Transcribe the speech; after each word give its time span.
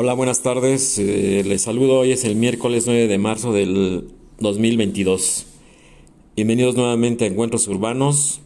Hola, 0.00 0.14
buenas 0.14 0.42
tardes. 0.42 0.96
Eh, 1.00 1.42
les 1.44 1.62
saludo. 1.62 1.98
Hoy 1.98 2.12
es 2.12 2.22
el 2.22 2.36
miércoles 2.36 2.84
9 2.86 3.08
de 3.08 3.18
marzo 3.18 3.52
del 3.52 4.08
2022. 4.38 5.44
Bienvenidos 6.36 6.76
nuevamente 6.76 7.24
a 7.24 7.26
Encuentros 7.26 7.66
Urbanos. 7.66 8.38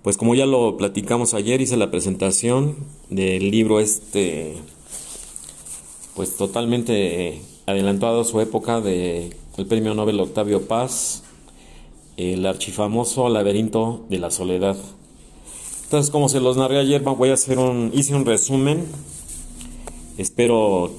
Pues 0.00 0.16
como 0.16 0.34
ya 0.34 0.46
lo 0.46 0.78
platicamos 0.78 1.34
ayer, 1.34 1.60
hice 1.60 1.76
la 1.76 1.90
presentación 1.90 2.76
del 3.10 3.50
libro 3.50 3.78
este, 3.78 4.54
pues 6.14 6.34
totalmente 6.34 7.42
adelantado 7.66 8.22
a 8.22 8.24
su 8.24 8.40
época 8.40 8.80
de 8.80 9.36
el 9.58 9.66
Premio 9.66 9.94
Nobel 9.94 10.18
Octavio 10.18 10.62
Paz, 10.62 11.24
el 12.16 12.46
archifamoso 12.46 13.28
Laberinto 13.28 14.06
de 14.08 14.18
la 14.18 14.30
Soledad. 14.30 14.78
Entonces, 15.84 16.10
como 16.10 16.30
se 16.30 16.40
los 16.40 16.56
narré 16.56 16.78
ayer, 16.78 17.02
voy 17.02 17.28
a 17.28 17.34
hacer 17.34 17.58
un, 17.58 17.90
hice 17.92 18.14
un 18.14 18.24
resumen 18.24 18.86
Espero 20.18 20.90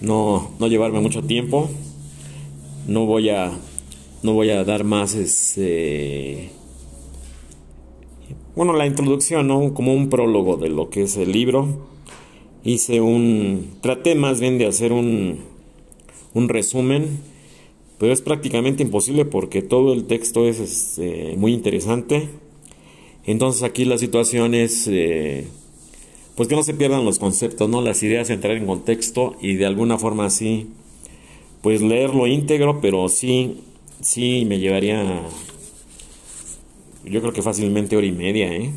no, 0.00 0.50
no 0.58 0.68
llevarme 0.68 1.00
mucho 1.00 1.22
tiempo. 1.22 1.68
No 2.86 3.06
voy 3.06 3.30
a 3.30 3.52
no 4.22 4.32
voy 4.32 4.50
a 4.50 4.64
dar 4.64 4.84
más 4.84 5.14
este 5.14 6.50
bueno, 8.54 8.72
la 8.72 8.86
introducción. 8.86 9.72
Como 9.74 9.94
un 9.94 10.08
prólogo 10.08 10.56
de 10.56 10.68
lo 10.68 10.90
que 10.90 11.02
es 11.02 11.16
el 11.16 11.32
libro. 11.32 11.86
Hice 12.64 13.00
un 13.00 13.76
traté 13.80 14.14
más 14.14 14.40
bien 14.40 14.58
de 14.58 14.66
hacer 14.66 14.92
un 14.92 15.40
un 16.34 16.48
resumen, 16.50 17.18
pero 17.98 18.12
es 18.12 18.20
prácticamente 18.20 18.82
imposible 18.82 19.24
porque 19.24 19.62
todo 19.62 19.94
el 19.94 20.04
texto 20.04 20.46
es 20.46 20.60
este, 20.60 21.34
muy 21.36 21.54
interesante. 21.54 22.28
Entonces 23.24 23.62
aquí 23.62 23.84
la 23.86 23.98
situación 23.98 24.54
es 24.54 24.86
eh, 24.86 25.48
pues 26.36 26.48
que 26.48 26.54
no 26.54 26.62
se 26.62 26.74
pierdan 26.74 27.04
los 27.04 27.18
conceptos, 27.18 27.68
¿no? 27.68 27.80
Las 27.80 28.02
ideas, 28.02 28.30
entrar 28.30 28.56
en 28.56 28.66
contexto 28.66 29.36
y 29.40 29.54
de 29.54 29.66
alguna 29.66 29.98
forma 29.98 30.26
así, 30.26 30.68
pues 31.62 31.80
leerlo 31.80 32.26
íntegro, 32.26 32.80
pero 32.80 33.08
sí, 33.08 33.62
sí 34.00 34.44
me 34.46 34.58
llevaría, 34.58 35.22
yo 37.04 37.20
creo 37.20 37.32
que 37.32 37.42
fácilmente 37.42 37.96
hora 37.96 38.06
y 38.06 38.12
media, 38.12 38.52
¿eh? 38.52 38.70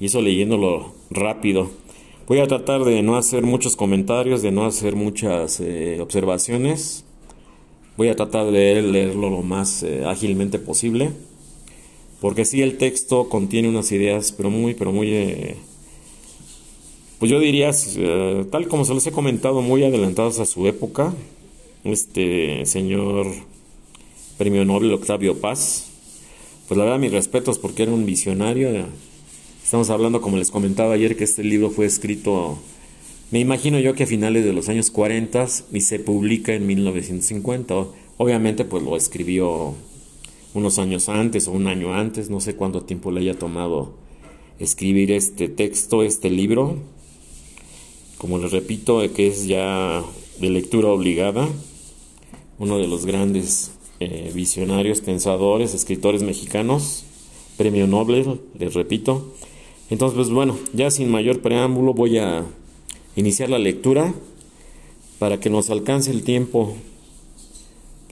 Y 0.00 0.06
eso 0.06 0.22
leyéndolo 0.22 0.94
rápido. 1.10 1.70
Voy 2.26 2.38
a 2.38 2.46
tratar 2.46 2.84
de 2.84 3.02
no 3.02 3.16
hacer 3.16 3.42
muchos 3.42 3.76
comentarios, 3.76 4.40
de 4.40 4.50
no 4.50 4.64
hacer 4.64 4.96
muchas 4.96 5.60
eh, 5.60 5.98
observaciones. 6.00 7.04
Voy 7.98 8.08
a 8.08 8.16
tratar 8.16 8.46
de 8.46 8.80
leerlo 8.80 9.28
lo 9.28 9.42
más 9.42 9.82
eh, 9.82 10.04
ágilmente 10.06 10.58
posible. 10.58 11.10
Porque 12.20 12.44
sí, 12.44 12.62
el 12.62 12.78
texto 12.78 13.28
contiene 13.28 13.68
unas 13.68 13.92
ideas, 13.92 14.32
pero 14.32 14.48
muy, 14.48 14.74
pero 14.74 14.92
muy 14.92 15.12
eh, 15.12 15.56
pues 17.20 17.30
yo 17.30 17.38
diría, 17.38 17.70
eh, 17.98 18.46
tal 18.50 18.66
como 18.66 18.86
se 18.86 18.94
los 18.94 19.06
he 19.06 19.12
comentado, 19.12 19.60
muy 19.60 19.84
adelantados 19.84 20.40
a 20.40 20.46
su 20.46 20.66
época, 20.66 21.14
este 21.84 22.64
señor 22.64 23.26
premio 24.38 24.64
Nobel 24.64 24.94
Octavio 24.94 25.38
Paz, 25.38 25.90
pues 26.66 26.78
la 26.78 26.84
verdad 26.84 26.98
mis 26.98 27.12
respetos 27.12 27.58
porque 27.58 27.82
era 27.82 27.92
un 27.92 28.06
visionario. 28.06 28.70
Estamos 29.62 29.90
hablando, 29.90 30.22
como 30.22 30.38
les 30.38 30.50
comentaba 30.50 30.94
ayer, 30.94 31.14
que 31.14 31.24
este 31.24 31.44
libro 31.44 31.68
fue 31.68 31.84
escrito, 31.84 32.58
me 33.30 33.38
imagino 33.38 33.78
yo 33.78 33.92
que 33.92 34.04
a 34.04 34.06
finales 34.06 34.42
de 34.46 34.54
los 34.54 34.70
años 34.70 34.90
40 34.90 35.46
y 35.74 35.82
se 35.82 35.98
publica 35.98 36.54
en 36.54 36.66
1950. 36.66 37.74
Obviamente 38.16 38.64
pues 38.64 38.82
lo 38.82 38.96
escribió 38.96 39.74
unos 40.54 40.78
años 40.78 41.10
antes 41.10 41.48
o 41.48 41.52
un 41.52 41.66
año 41.66 41.92
antes, 41.92 42.30
no 42.30 42.40
sé 42.40 42.56
cuánto 42.56 42.80
tiempo 42.80 43.10
le 43.10 43.20
haya 43.20 43.38
tomado 43.38 43.92
escribir 44.58 45.12
este 45.12 45.50
texto, 45.50 46.02
este 46.02 46.30
libro 46.30 46.78
como 48.20 48.36
les 48.36 48.52
repito, 48.52 49.00
que 49.14 49.28
es 49.28 49.46
ya 49.46 50.04
de 50.40 50.50
lectura 50.50 50.88
obligada, 50.88 51.48
uno 52.58 52.76
de 52.76 52.86
los 52.86 53.06
grandes 53.06 53.70
eh, 53.98 54.30
visionarios, 54.34 55.00
pensadores, 55.00 55.72
escritores 55.72 56.22
mexicanos, 56.22 57.04
premio 57.56 57.86
Nobel, 57.86 58.38
les 58.58 58.74
repito. 58.74 59.32
Entonces, 59.88 60.16
pues 60.16 60.28
bueno, 60.28 60.58
ya 60.74 60.90
sin 60.90 61.10
mayor 61.10 61.40
preámbulo 61.40 61.94
voy 61.94 62.18
a 62.18 62.44
iniciar 63.16 63.48
la 63.48 63.58
lectura 63.58 64.12
para 65.18 65.40
que 65.40 65.48
nos 65.48 65.70
alcance 65.70 66.10
el 66.10 66.22
tiempo. 66.22 66.74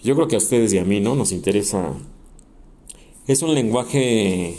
Yo 0.03 0.15
creo 0.15 0.27
que 0.27 0.37
a 0.37 0.39
ustedes 0.39 0.73
y 0.73 0.79
a 0.79 0.87
mí, 0.87 1.01
¿no? 1.01 1.17
Nos 1.17 1.33
interesa. 1.33 1.93
Es 3.27 3.43
un 3.43 3.53
lenguaje, 3.55 4.57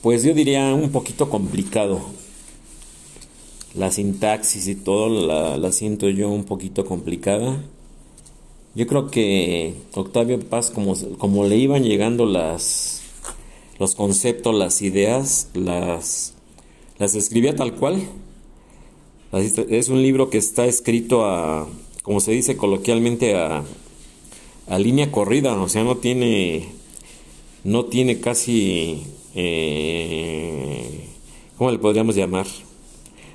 pues 0.00 0.22
yo 0.22 0.32
diría 0.32 0.72
un 0.72 0.90
poquito 0.90 1.28
complicado 1.28 2.00
la 3.74 3.90
sintaxis 3.90 4.66
y 4.66 4.74
todo 4.74 5.08
la, 5.56 5.72
siento 5.72 6.08
yo 6.08 6.28
un 6.28 6.44
poquito 6.44 6.84
complicada. 6.84 7.62
Yo 8.74 8.86
creo 8.86 9.10
que 9.10 9.74
Octavio 9.94 10.38
Paz, 10.40 10.70
como, 10.70 10.94
como 11.18 11.44
le 11.44 11.56
iban 11.56 11.82
llegando 11.82 12.24
las, 12.26 13.02
los 13.78 13.94
conceptos, 13.94 14.54
las 14.54 14.82
ideas, 14.82 15.48
las, 15.54 16.34
las 16.98 17.14
escribía 17.14 17.56
tal 17.56 17.74
cual. 17.74 18.02
Es 19.32 19.88
un 19.88 20.02
libro 20.02 20.28
que 20.28 20.38
está 20.38 20.66
escrito 20.66 21.24
a, 21.24 21.68
como 22.02 22.20
se 22.20 22.32
dice 22.32 22.56
coloquialmente, 22.56 23.36
a, 23.36 23.62
a 24.68 24.78
línea 24.78 25.10
corrida, 25.10 25.60
o 25.60 25.68
sea, 25.68 25.84
no 25.84 25.96
tiene, 25.96 26.68
no 27.64 27.84
tiene 27.86 28.20
casi, 28.20 29.02
eh, 29.34 31.08
¿cómo 31.56 31.70
le 31.72 31.78
podríamos 31.78 32.14
llamar? 32.16 32.46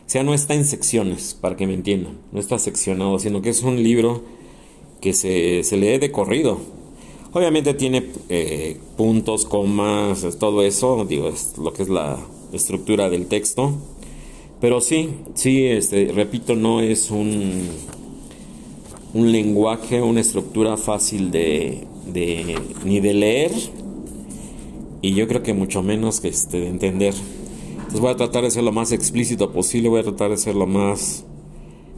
O 0.06 0.10
sea, 0.10 0.24
no 0.24 0.34
está 0.34 0.54
en 0.54 0.66
secciones, 0.66 1.36
para 1.40 1.56
que 1.56 1.66
me 1.68 1.74
entiendan. 1.74 2.18
No 2.32 2.40
está 2.40 2.60
seccionado, 2.60 3.18
sino 3.20 3.42
que 3.42 3.50
es 3.50 3.64
un 3.64 3.82
libro 3.82 4.24
que 5.02 5.14
se, 5.14 5.64
se 5.64 5.78
lee 5.78 5.98
de 5.98 6.12
corrido. 6.12 6.60
Obviamente 7.34 7.74
tiene 7.74 8.06
eh, 8.30 8.78
puntos, 8.98 9.46
comas, 9.46 10.26
todo 10.40 10.62
eso, 10.62 11.06
digo, 11.06 11.28
es 11.28 11.58
lo 11.58 11.74
que 11.74 11.84
es 11.84 11.90
la 11.90 12.18
estructura 12.54 13.10
del 13.10 13.26
texto. 13.28 13.74
Pero 14.62 14.80
sí, 14.80 15.10
sí, 15.34 15.66
este, 15.66 16.12
repito, 16.14 16.56
no 16.56 16.82
es 16.82 17.12
un, 17.12 17.68
un 19.14 19.32
lenguaje, 19.32 20.02
una 20.02 20.22
estructura 20.22 20.78
fácil 20.78 21.32
de, 21.32 21.86
de, 22.06 22.56
ni 22.86 23.00
de 23.00 23.14
leer 23.14 23.52
y 25.02 25.14
yo 25.14 25.28
creo 25.28 25.44
que 25.44 25.54
mucho 25.54 25.84
menos 25.84 26.20
que 26.20 26.30
este, 26.30 26.60
de 26.60 26.68
entender 26.68 27.14
voy 28.00 28.12
a 28.12 28.16
tratar 28.16 28.44
de 28.44 28.52
ser 28.52 28.64
lo 28.64 28.72
más 28.72 28.92
explícito 28.92 29.52
posible, 29.52 29.90
voy 29.90 30.00
a 30.00 30.04
tratar 30.04 30.32
de 30.32 30.38
ser 30.38 30.56
lo 30.56 30.68
más 30.68 31.26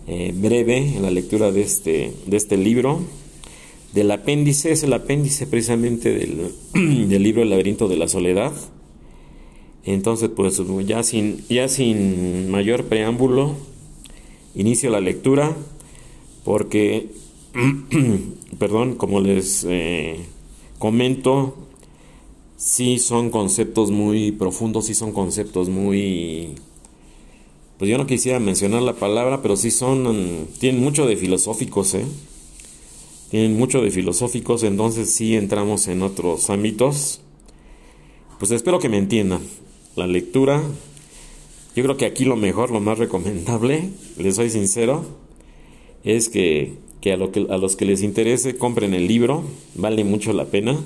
eh, 0.08 0.34
breve 0.36 0.78
en 0.78 1.02
la 1.02 1.12
lectura 1.12 1.52
de 1.52 1.62
este, 1.62 2.14
de 2.26 2.38
este 2.38 2.58
libro. 2.58 3.02
Del 3.94 4.12
apéndice, 4.12 4.72
es 4.72 4.84
el 4.84 4.94
apéndice 4.94 5.48
precisamente 5.48 6.14
del, 6.14 6.52
del 7.10 7.24
libro 7.24 7.42
El 7.42 7.50
laberinto 7.50 7.88
de 7.88 7.98
la 7.98 8.08
soledad. 8.08 8.54
Entonces, 9.86 10.30
pues 10.36 10.62
ya 10.86 11.04
sin, 11.04 11.46
ya 11.48 11.68
sin 11.68 12.50
mayor 12.50 12.86
preámbulo, 12.86 13.56
inicio 14.56 14.90
la 14.90 15.00
lectura 15.00 15.56
porque, 16.44 17.10
perdón, 18.60 18.96
como 18.96 19.22
les 19.22 19.66
eh, 19.70 20.18
comento, 20.80 21.56
sí 22.58 22.98
son 22.98 23.30
conceptos 23.30 23.92
muy 23.92 24.32
profundos, 24.32 24.88
sí 24.88 24.96
son 24.96 25.14
conceptos 25.14 25.70
muy... 25.70 26.56
Pues 27.78 27.92
yo 27.92 28.00
no 28.00 28.08
quisiera 28.08 28.40
mencionar 28.40 28.82
la 28.82 28.96
palabra, 28.96 29.42
pero 29.44 29.56
sí 29.56 29.70
son... 29.70 30.48
tienen 30.60 30.82
mucho 30.82 31.06
de 31.06 31.16
filosóficos, 31.16 31.94
¿eh? 31.94 32.06
Tienen 33.30 33.56
mucho 33.58 33.82
de 33.82 33.92
filosóficos, 33.92 34.64
entonces 34.64 35.14
sí 35.14 35.36
entramos 35.36 35.88
en 35.88 36.02
otros 36.02 36.50
ámbitos. 36.50 37.22
Pues 38.40 38.52
espero 38.52 38.80
que 38.80 38.90
me 38.90 38.98
entiendan. 38.98 39.42
La 39.96 40.08
lectura, 40.08 40.64
yo 41.76 41.84
creo 41.84 41.98
que 41.98 42.06
aquí 42.06 42.26
lo 42.26 42.36
mejor, 42.36 42.72
lo 42.72 42.80
más 42.80 42.98
recomendable, 42.98 43.90
les 44.18 44.36
soy 44.36 44.50
sincero, 44.50 45.06
es 46.04 46.30
que, 46.30 46.76
que, 47.02 47.14
a, 47.14 47.18
lo 47.18 47.32
que 47.32 47.46
a 47.50 47.58
los 47.58 47.76
que 47.76 47.86
les 47.86 48.02
interese 48.02 48.58
compren 48.58 48.94
el 48.94 49.08
libro, 49.08 49.44
vale 49.76 50.04
mucho 50.04 50.34
la 50.34 50.46
pena 50.46 50.80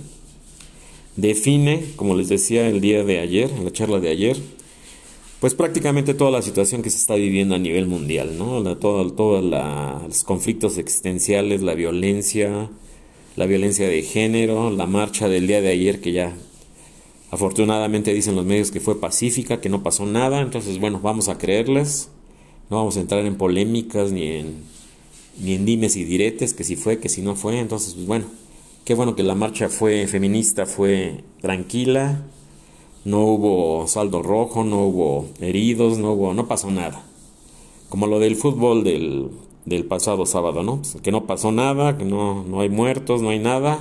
define, 1.16 1.84
como 1.96 2.16
les 2.16 2.30
decía 2.30 2.68
el 2.68 2.82
día 2.82 3.04
de 3.04 3.20
ayer, 3.20 3.50
en 3.52 3.66
la 3.66 3.72
charla 3.72 4.00
de 4.00 4.10
ayer, 4.10 4.38
pues 5.40 5.56
prácticamente 5.56 6.14
toda 6.14 6.30
la 6.30 6.44
situación 6.44 6.84
que 6.84 6.92
se 6.92 6.98
está 6.98 7.16
viviendo 7.16 7.56
a 7.56 7.58
nivel 7.58 7.88
mundial, 7.88 8.38
¿no? 8.38 8.78
todos 8.78 9.44
los 9.44 10.24
conflictos 10.24 10.78
existenciales, 10.78 11.64
la 11.64 11.74
violencia, 11.74 12.70
la 13.36 13.46
violencia 13.48 13.88
de 13.88 14.04
género, 14.04 14.70
la 14.70 14.86
marcha 14.86 15.28
del 15.28 15.48
día 15.48 15.62
de 15.62 15.70
ayer 15.70 16.00
que 16.00 16.12
ya 16.12 16.36
afortunadamente 17.32 18.14
dicen 18.14 18.36
los 18.36 18.46
medios 18.46 18.70
que 18.70 18.80
fue 18.80 19.00
pacífica, 19.00 19.62
que 19.62 19.70
no 19.70 19.82
pasó 19.82 20.06
nada, 20.06 20.42
entonces 20.42 20.80
bueno, 20.80 21.00
vamos 21.02 21.28
a 21.28 21.38
creerles, 21.38 22.10
no 22.70 22.78
vamos 22.78 22.98
a 22.98 23.00
entrar 23.00 23.26
en 23.26 23.36
polémicas 23.36 24.12
ni 24.12 24.28
en, 24.28 24.64
ni 25.40 25.54
en 25.54 25.66
dimes 25.66 25.96
y 25.96 26.04
diretes, 26.04 26.54
que 26.54 26.64
si 26.64 26.76
fue, 26.76 27.00
que 27.00 27.10
si 27.10 27.22
no 27.22 27.36
fue, 27.36 27.58
entonces 27.58 27.96
pues 27.96 28.06
bueno, 28.06 28.26
Qué 28.84 28.96
bueno 28.96 29.16
que 29.16 29.24
la 29.24 29.36
marcha 29.36 29.70
fue 29.70 30.08
feminista, 30.08 30.66
fue 30.66 31.24
tranquila, 31.40 32.24
no 33.06 33.20
hubo 33.26 33.88
saldo 33.88 34.24
rojo, 34.24 34.64
no 34.64 34.86
hubo 34.86 35.28
heridos, 35.40 36.00
no 36.00 36.14
hubo, 36.14 36.34
no 36.34 36.48
pasó 36.48 36.72
nada. 36.72 37.04
como 37.90 38.08
lo 38.08 38.20
del 38.20 38.36
fútbol 38.36 38.84
del, 38.84 39.30
del 39.66 39.86
pasado 39.86 40.26
sábado, 40.26 40.64
¿no? 40.64 40.78
Pues, 40.78 40.98
que 41.04 41.12
no 41.12 41.26
pasó 41.26 41.52
nada, 41.52 41.98
que 41.98 42.06
no, 42.06 42.44
no 42.44 42.62
hay 42.62 42.70
muertos, 42.70 43.22
no 43.22 43.30
hay 43.30 43.40
nada. 43.40 43.80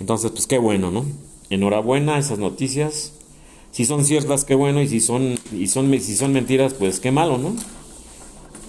Entonces, 0.00 0.30
pues 0.30 0.46
qué 0.46 0.58
bueno, 0.58 0.90
¿no? 0.90 1.04
Enhorabuena 1.50 2.18
esas 2.18 2.38
noticias. 2.38 3.12
Si 3.72 3.84
son 3.84 4.04
ciertas, 4.04 4.44
qué 4.44 4.54
bueno, 4.54 4.80
y 4.80 4.88
si 4.88 5.00
son, 5.00 5.38
y 5.52 5.66
son, 5.66 5.90
si 6.00 6.16
son 6.16 6.32
mentiras, 6.32 6.74
pues 6.74 7.00
qué 7.00 7.10
malo, 7.10 7.38
¿no? 7.38 7.54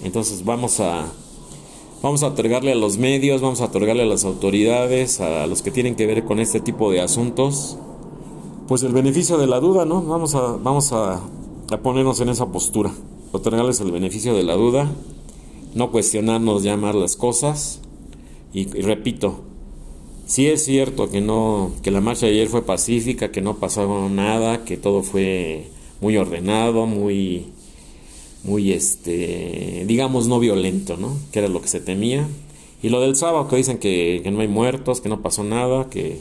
Entonces 0.02 0.44
vamos 0.44 0.80
a, 0.80 1.06
vamos 2.02 2.22
a 2.22 2.28
otorgarle 2.28 2.72
a 2.72 2.76
los 2.76 2.98
medios, 2.98 3.40
vamos 3.40 3.60
a 3.60 3.66
otorgarle 3.66 4.02
a 4.02 4.06
las 4.06 4.24
autoridades, 4.24 5.20
a 5.20 5.46
los 5.46 5.62
que 5.62 5.70
tienen 5.70 5.96
que 5.96 6.06
ver 6.06 6.24
con 6.24 6.40
este 6.40 6.60
tipo 6.60 6.90
de 6.90 7.00
asuntos, 7.00 7.76
pues 8.68 8.82
el 8.82 8.92
beneficio 8.92 9.38
de 9.38 9.46
la 9.46 9.60
duda, 9.60 9.84
¿no? 9.84 10.02
Vamos 10.02 10.34
a, 10.34 10.56
vamos 10.56 10.92
a, 10.92 11.20
ponernos 11.82 12.20
en 12.20 12.30
esa 12.30 12.46
postura, 12.46 12.92
otorgarles 13.32 13.80
el 13.80 13.92
beneficio 13.92 14.34
de 14.34 14.42
la 14.42 14.54
duda, 14.54 14.90
no 15.74 15.90
cuestionarnos, 15.90 16.62
llamar 16.62 16.94
las 16.94 17.16
cosas, 17.16 17.80
y, 18.52 18.64
repito, 18.66 19.44
Sí 20.26 20.46
es 20.46 20.64
cierto 20.64 21.10
que 21.10 21.20
no, 21.20 21.72
que 21.82 21.90
la 21.90 22.00
marcha 22.00 22.26
de 22.26 22.32
ayer 22.32 22.46
fue 22.46 22.64
pacífica, 22.64 23.32
que 23.32 23.40
no 23.40 23.56
pasó 23.56 24.08
nada, 24.08 24.64
que 24.64 24.76
todo 24.76 25.02
fue 25.02 25.66
muy 26.00 26.16
ordenado, 26.16 26.86
muy, 26.86 27.46
muy 28.44 28.72
este, 28.72 29.84
digamos 29.86 30.26
no 30.26 30.38
violento, 30.38 30.96
¿no? 30.96 31.16
Que 31.32 31.40
era 31.40 31.48
lo 31.48 31.60
que 31.60 31.68
se 31.68 31.80
temía. 31.80 32.26
Y 32.82 32.88
lo 32.88 33.00
del 33.00 33.16
sábado 33.16 33.48
que 33.48 33.56
dicen 33.56 33.78
que, 33.78 34.22
no 34.32 34.40
hay 34.40 34.48
muertos, 34.48 35.00
que 35.00 35.08
no 35.08 35.20
pasó 35.20 35.44
nada, 35.44 35.90
que 35.90 36.18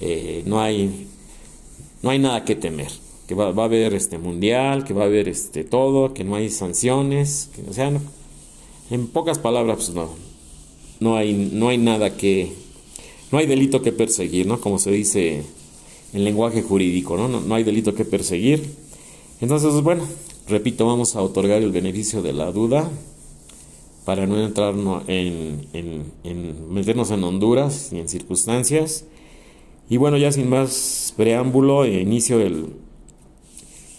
eh, 0.00 0.42
no 0.46 0.60
hay, 0.60 1.06
no 2.02 2.10
hay 2.10 2.18
nada 2.18 2.44
que 2.44 2.56
temer, 2.56 2.90
que 3.28 3.34
va, 3.34 3.46
a 3.46 3.64
haber 3.64 3.94
este 3.94 4.18
mundial, 4.18 4.84
que 4.84 4.94
va 4.94 5.04
a 5.04 5.06
haber 5.06 5.28
este 5.28 5.64
todo, 5.64 6.14
que 6.14 6.24
no 6.24 6.34
hay 6.34 6.50
sanciones, 6.50 7.50
o 7.68 7.72
sea, 7.72 7.92
en 8.90 9.06
pocas 9.06 9.38
palabras, 9.38 9.76
pues 9.76 9.90
no, 9.90 10.10
no 10.98 11.16
hay, 11.16 11.32
no 11.32 11.68
hay 11.68 11.78
nada 11.78 12.16
que 12.16 12.52
no 13.30 13.38
hay 13.38 13.46
delito 13.46 13.82
que 13.82 13.92
perseguir, 13.92 14.46
¿no? 14.46 14.60
Como 14.60 14.78
se 14.78 14.90
dice 14.90 15.42
en 16.12 16.24
lenguaje 16.24 16.62
jurídico, 16.62 17.16
¿no? 17.16 17.28
No, 17.28 17.54
hay 17.54 17.62
delito 17.62 17.94
que 17.94 18.04
perseguir. 18.04 18.74
Entonces, 19.40 19.82
bueno, 19.82 20.04
repito, 20.48 20.86
vamos 20.86 21.16
a 21.16 21.22
otorgar 21.22 21.62
el 21.62 21.72
beneficio 21.72 22.22
de 22.22 22.32
la 22.32 22.50
duda 22.52 22.90
para 24.04 24.26
no 24.26 24.42
entrar 24.42 24.74
en, 25.06 26.12
meternos 26.70 27.10
en 27.10 27.24
Honduras 27.24 27.90
y 27.92 27.98
en 27.98 28.08
circunstancias. 28.08 29.04
Y 29.90 29.96
bueno, 29.96 30.16
ya 30.16 30.32
sin 30.32 30.48
más 30.48 31.12
preámbulo, 31.16 31.84
eh, 31.84 32.00
inicio 32.00 32.40
el, 32.40 32.66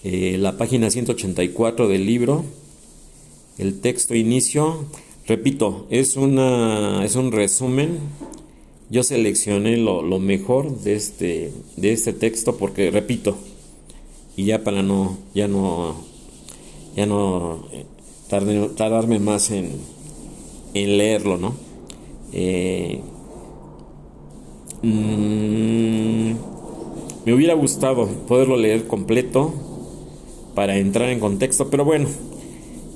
eh, 0.04 0.38
la 0.40 0.57
página 0.57 0.90
184 0.90 1.88
del 1.88 2.06
libro, 2.06 2.44
el 3.57 3.80
texto 3.81 4.16
inicio. 4.16 4.86
Repito, 5.28 5.86
es, 5.90 6.16
una, 6.16 7.06
es 7.06 7.16
un 7.16 7.31
resumen 7.31 8.00
yo 8.90 9.04
seleccioné 9.04 9.78
lo, 9.78 10.02
mejor 10.19 10.80
de 10.81 10.95
este, 10.95 11.52
de 11.78 11.92
este 11.92 12.12
texto 12.12 12.57
porque, 12.57 12.90
repito, 12.90 13.38
y 14.36 14.45
ya 14.45 14.63
para 14.63 14.81
no, 14.81 15.18
ya 15.36 15.48
no, 15.48 15.95
ya 17.00 17.06
no 17.06 17.63
eh, 17.72 17.86
tardarme 18.75 19.19
más 19.19 19.51
en, 19.51 19.72
leerlo, 20.74 21.38
¿no? 21.38 21.54
Eh, 22.34 23.00
mm, 24.84 26.31
me 27.25 27.34
hubiera 27.34 27.54
gustado 27.54 28.06
poderlo 28.28 28.57
leer 28.57 28.86
completo 28.86 29.54
para 30.56 30.78
entrar 30.78 31.10
en 31.10 31.22
contexto, 31.22 31.69
pero 31.69 31.86
bueno, 31.86 32.10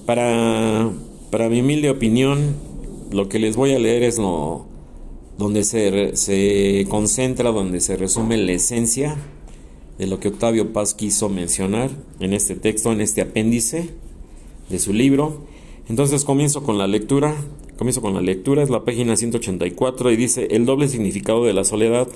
para, 0.06 0.92
para 1.32 1.48
mi 1.48 1.62
humilde 1.62 1.90
opinión, 1.90 2.56
lo 3.10 3.30
que 3.30 3.40
les 3.40 3.56
voy 3.56 3.72
a 3.72 3.80
leer 3.80 4.04
es 4.04 4.18
lo, 4.18 4.66
donde 5.38 5.64
se, 5.64 6.18
se 6.18 6.86
concentra, 6.90 7.52
donde 7.52 7.80
se 7.80 7.96
resume 7.96 8.36
la 8.36 8.52
esencia 8.52 9.16
de 9.98 10.08
lo 10.08 10.20
que 10.20 10.30
Octavio 10.30 10.74
Paz 10.74 10.94
quiso 10.94 11.30
mencionar 11.30 11.90
en 12.20 12.34
este 12.34 12.56
texto, 12.56 12.92
en 12.92 13.02
este 13.02 13.22
apéndice 13.22 13.90
de 14.70 14.80
su 14.80 14.94
libro. 14.94 15.42
Entonces 15.90 16.26
comienzo 16.26 16.64
con 16.64 16.78
la 16.78 16.88
lectura. 16.88 17.36
Comienzo 17.78 18.02
con 18.02 18.14
la 18.14 18.22
lectura, 18.22 18.64
es 18.64 18.70
la 18.70 18.86
página 18.86 19.16
184 19.16 20.12
y 20.12 20.16
dice 20.16 20.48
el 20.52 20.66
doble 20.66 20.88
significado 20.88 21.44
de 21.44 21.54
la 21.54 21.64
soledad, 21.64 22.08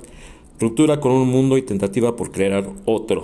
ruptura 0.59 0.99
con 0.99 1.11
un 1.11 1.27
mundo 1.27 1.57
y 1.57 1.63
tentativa 1.63 2.15
por 2.15 2.31
crear 2.31 2.71
otro. 2.85 3.23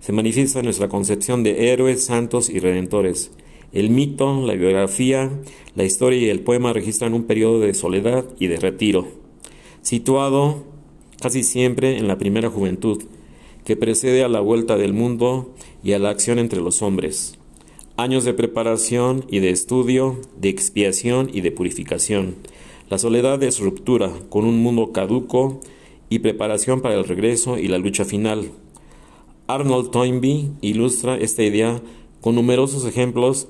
Se 0.00 0.12
manifiesta 0.12 0.60
en 0.60 0.66
nuestra 0.66 0.88
concepción 0.88 1.42
de 1.42 1.72
héroes, 1.72 2.04
santos 2.04 2.50
y 2.50 2.58
redentores. 2.58 3.30
El 3.72 3.90
mito, 3.90 4.46
la 4.46 4.54
biografía, 4.54 5.30
la 5.74 5.84
historia 5.84 6.18
y 6.18 6.28
el 6.28 6.40
poema 6.40 6.72
registran 6.72 7.14
un 7.14 7.24
periodo 7.24 7.60
de 7.60 7.74
soledad 7.74 8.24
y 8.38 8.46
de 8.48 8.56
retiro 8.56 9.20
situado 9.82 10.64
casi 11.20 11.42
siempre 11.42 11.98
en 11.98 12.08
la 12.08 12.18
primera 12.18 12.50
juventud, 12.50 13.02
que 13.64 13.76
precede 13.76 14.24
a 14.24 14.28
la 14.28 14.40
vuelta 14.40 14.76
del 14.76 14.92
mundo 14.92 15.54
y 15.82 15.92
a 15.92 15.98
la 15.98 16.10
acción 16.10 16.38
entre 16.38 16.60
los 16.60 16.82
hombres. 16.82 17.38
Años 17.96 18.24
de 18.24 18.34
preparación 18.34 19.24
y 19.28 19.40
de 19.40 19.50
estudio, 19.50 20.18
de 20.38 20.48
expiación 20.48 21.30
y 21.32 21.42
de 21.42 21.52
purificación. 21.52 22.36
La 22.88 22.98
soledad 22.98 23.42
es 23.42 23.60
ruptura 23.60 24.10
con 24.28 24.44
un 24.44 24.62
mundo 24.62 24.92
caduco 24.92 25.60
y 26.08 26.20
preparación 26.20 26.80
para 26.80 26.94
el 26.94 27.04
regreso 27.04 27.58
y 27.58 27.68
la 27.68 27.78
lucha 27.78 28.04
final. 28.04 28.50
Arnold 29.46 29.90
Toynbee 29.90 30.50
ilustra 30.60 31.16
esta 31.16 31.42
idea 31.42 31.80
con 32.20 32.34
numerosos 32.34 32.84
ejemplos 32.86 33.48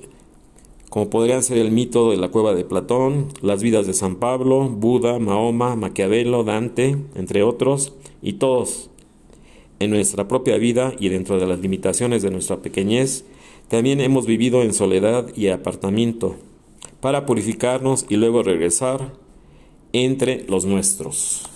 como 0.91 1.09
podrían 1.09 1.41
ser 1.41 1.57
el 1.57 1.71
mito 1.71 2.11
de 2.11 2.17
la 2.17 2.31
cueva 2.31 2.53
de 2.53 2.65
Platón, 2.65 3.29
las 3.41 3.63
vidas 3.63 3.87
de 3.87 3.93
San 3.93 4.17
Pablo, 4.17 4.67
Buda, 4.67 5.19
Mahoma, 5.19 5.77
Maquiavelo, 5.77 6.43
Dante, 6.43 6.97
entre 7.15 7.43
otros, 7.43 7.93
y 8.21 8.33
todos. 8.33 8.90
En 9.81 9.89
nuestra 9.89 10.27
propia 10.27 10.59
vida 10.59 10.93
y 10.99 11.09
dentro 11.09 11.39
de 11.39 11.47
las 11.47 11.59
limitaciones 11.59 12.21
de 12.21 12.29
nuestra 12.29 12.57
pequeñez, 12.57 13.25
también 13.67 13.99
hemos 13.99 14.27
vivido 14.27 14.61
en 14.61 14.75
soledad 14.75 15.35
y 15.35 15.47
apartamiento, 15.47 16.35
para 16.99 17.25
purificarnos 17.25 18.05
y 18.07 18.17
luego 18.17 18.43
regresar 18.43 19.11
entre 19.91 20.45
los 20.47 20.65
nuestros. 20.65 21.49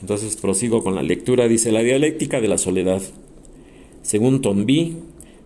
Entonces 0.00 0.36
prosigo 0.36 0.84
con 0.84 0.94
la 0.94 1.02
lectura, 1.02 1.48
dice 1.48 1.72
la 1.72 1.82
dialéctica 1.82 2.40
de 2.40 2.46
la 2.46 2.58
soledad. 2.58 3.02
Según 4.02 4.40
Tombi, 4.40 4.98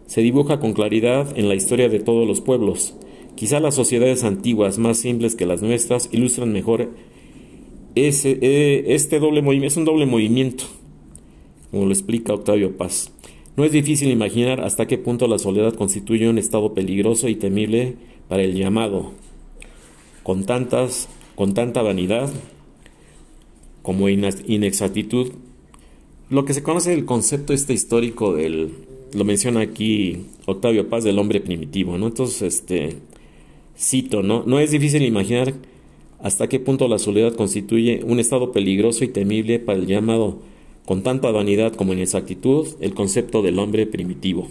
se 0.07 0.21
dibuja 0.21 0.61
con 0.61 0.75
claridad 0.75 1.33
en 1.35 1.49
la 1.49 1.55
historia 1.55 1.89
de 1.89 2.01
todos 2.01 2.29
los 2.29 2.43
pueblos. 2.43 2.95
Quizá 3.37 3.59
las 3.59 3.75
sociedades 3.75 4.23
antiguas, 4.23 4.77
más 4.77 4.99
simples 4.99 5.35
que 5.35 5.47
las 5.47 5.63
nuestras, 5.63 6.11
ilustran 6.13 6.53
mejor 6.53 6.91
ese, 7.95 8.39
e, 8.43 8.95
este 8.95 9.19
doble 9.19 9.41
movimiento. 9.41 9.69
Es 9.73 9.77
un 9.79 9.87
doble 9.87 10.05
movimiento, 10.05 10.65
como 11.75 11.87
lo 11.87 11.93
explica 11.93 12.33
Octavio 12.33 12.77
Paz. 12.77 13.11
No 13.57 13.65
es 13.65 13.73
difícil 13.73 14.09
imaginar 14.11 14.61
hasta 14.61 14.87
qué 14.87 14.97
punto 14.97 15.27
la 15.27 15.41
soledad 15.41 15.75
constituye 15.75 16.29
un 16.29 16.39
estado 16.39 16.73
peligroso 16.73 17.29
y 17.29 17.35
temible 17.35 17.97
para 18.29 18.45
el 18.45 18.55
llamado, 18.55 19.11
con, 20.23 20.45
tantas, 20.45 21.09
con 21.35 21.53
tanta 21.53 21.83
vanidad 21.83 22.33
como 23.83 24.09
inexactitud. 24.09 25.33
Lo 26.31 26.45
que 26.45 26.55
se 26.55 26.63
conoce 26.63 26.95
el 26.95 27.05
concepto 27.07 27.53
este 27.53 27.73
histórico 27.73 28.35
del 28.35 28.71
lo 29.13 29.25
menciona 29.25 29.61
aquí 29.61 30.27
Octavio 30.47 30.89
Paz 30.89 31.03
del 31.03 31.19
hombre 31.19 31.41
primitivo, 31.41 31.99
¿no? 31.99 32.07
Entonces, 32.07 32.43
este, 32.43 32.97
cito, 33.77 34.23
¿no? 34.23 34.45
No 34.47 34.61
es 34.61 34.71
difícil 34.71 35.03
imaginar 35.03 35.55
hasta 36.21 36.49
qué 36.49 36.61
punto 36.61 36.87
la 36.87 36.99
soledad 36.99 37.35
constituye 37.35 38.03
un 38.05 38.21
estado 38.21 38.53
peligroso 38.53 39.05
y 39.05 39.09
temible 39.09 39.59
para 39.59 39.79
el 39.79 39.87
llamado, 39.87 40.39
con 40.85 41.03
tanta 41.03 41.31
vanidad 41.31 41.73
como 41.75 41.93
inexactitud, 41.93 42.69
el 42.81 42.95
concepto 42.95 43.43
del 43.43 43.59
hombre 43.59 43.87
primitivo. 43.87 44.49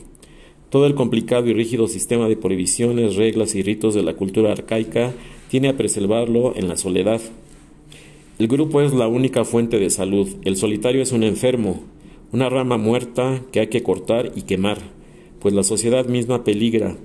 Todo 0.70 0.88
el 0.88 0.96
complicado 0.96 1.48
y 1.48 1.54
rígido 1.54 1.88
sistema 1.88 2.28
de 2.28 2.36
prohibiciones, 2.36 3.16
reglas 3.16 3.54
y 3.54 3.62
ritos 3.62 3.94
de 3.94 4.02
la 4.02 4.16
cultura 4.16 4.52
arcaica 4.52 5.13
tiene 5.50 5.70
a 5.70 5.78
preservarlo 5.78 6.54
en 6.56 6.68
la 6.68 6.78
soledad. 6.78 7.22
El 8.40 8.48
grupo 8.48 8.82
es 8.82 8.94
la 8.94 9.08
única 9.08 9.46
fuente 9.46 9.78
de 9.78 9.92
salud, 9.92 10.28
el 10.44 10.58
solitario 10.58 11.04
es 11.04 11.12
un 11.12 11.22
enfermo, 11.22 11.82
una 12.32 12.50
rama 12.50 12.78
muerta 12.78 13.44
que 13.52 13.60
hay 13.60 13.68
que 13.68 13.84
cortar 13.84 14.32
y 14.36 14.42
quemar, 14.42 14.80
pues 15.40 15.54
la 15.54 15.63
sociedad 15.63 16.08
misma 16.08 16.44
peligra 16.44 16.98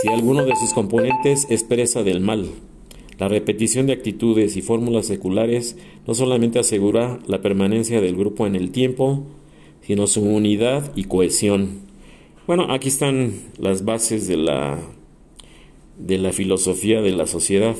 si 0.00 0.08
alguno 0.08 0.44
de 0.44 0.56
sus 0.56 0.72
componentes 0.72 1.46
es 1.50 1.64
presa 1.64 2.02
del 2.02 2.20
mal. 2.20 2.48
La 3.18 3.28
repetición 3.28 3.86
de 3.86 3.94
actitudes 3.94 4.56
y 4.56 4.62
fórmulas 4.62 5.06
seculares 5.06 5.76
no 6.06 6.14
solamente 6.14 6.58
asegura 6.58 7.18
la 7.26 7.40
permanencia 7.40 8.00
del 8.00 8.14
grupo 8.14 8.46
en 8.46 8.54
el 8.54 8.70
tiempo, 8.72 9.24
sino 9.80 10.06
su 10.06 10.22
unidad 10.22 10.92
y 10.96 11.04
cohesión. 11.04 11.80
Bueno, 12.46 12.66
aquí 12.70 12.88
están 12.88 13.32
las 13.58 13.84
bases 13.84 14.28
de 14.28 14.36
la, 14.36 14.78
de 15.98 16.18
la 16.18 16.32
filosofía 16.32 17.00
de 17.00 17.12
la 17.12 17.26
sociedad. 17.26 17.74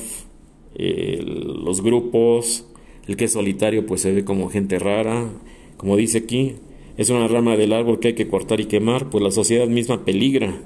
los 0.78 1.82
grupos, 1.82 2.66
el 3.06 3.16
que 3.16 3.26
es 3.26 3.32
solitario 3.32 3.86
pues 3.86 4.00
se 4.00 4.12
ve 4.12 4.24
como 4.24 4.48
gente 4.48 4.78
rara, 4.78 5.28
como 5.76 5.96
dice 5.96 6.18
aquí, 6.18 6.54
es 6.96 7.10
una 7.10 7.28
rama 7.28 7.56
del 7.56 7.74
árbol 7.74 8.00
que 8.00 8.08
hay 8.08 8.14
que 8.14 8.28
cortar 8.28 8.60
y 8.60 8.64
quemar, 8.64 9.10
pues 9.10 9.22
la 9.22 9.30
sociedad 9.30 9.66
misma 9.68 10.04
peligra. 10.04 10.62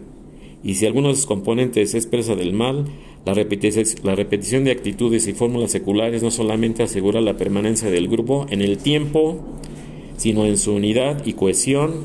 y 0.62 0.75
si 0.75 0.87
alguno 0.87 1.09
de 1.09 1.15
sus 1.15 1.27
componentes 1.27 1.95
es 1.95 2.07
presa 2.07 2.37
del 2.37 2.53
mal, 2.53 2.85
la 3.25 3.35
repetición, 3.35 4.65
de 4.65 4.71
actitudes 4.71 5.27
y 5.27 5.35
fórmulas 5.35 5.71
seculares 5.71 6.23
no 6.23 6.31
solamente 6.31 6.83
asegura 6.83 7.21
la 7.21 7.37
permanencia 7.37 7.91
del 7.91 8.09
grupo 8.09 8.47
en 8.50 8.62
el 8.62 8.79
tiempo, 8.79 9.41
sino 10.17 10.47
en 10.47 10.57
su 10.57 10.73
unidad 10.73 11.25
y 11.27 11.35
cohesión. 11.35 12.05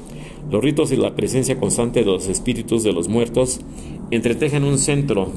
Los 0.51 0.63
ritos 0.63 0.91
y 0.91 0.97
la 0.97 1.15
presencia 1.15 1.59
constante 1.59 2.01
de 2.01 2.05
los 2.05 2.27
espíritus 2.27 2.83
de 2.83 2.93
los 2.93 3.07
muertos 3.07 3.61
entretejen 4.11 4.63
un 4.63 4.77
centro, 4.77 5.31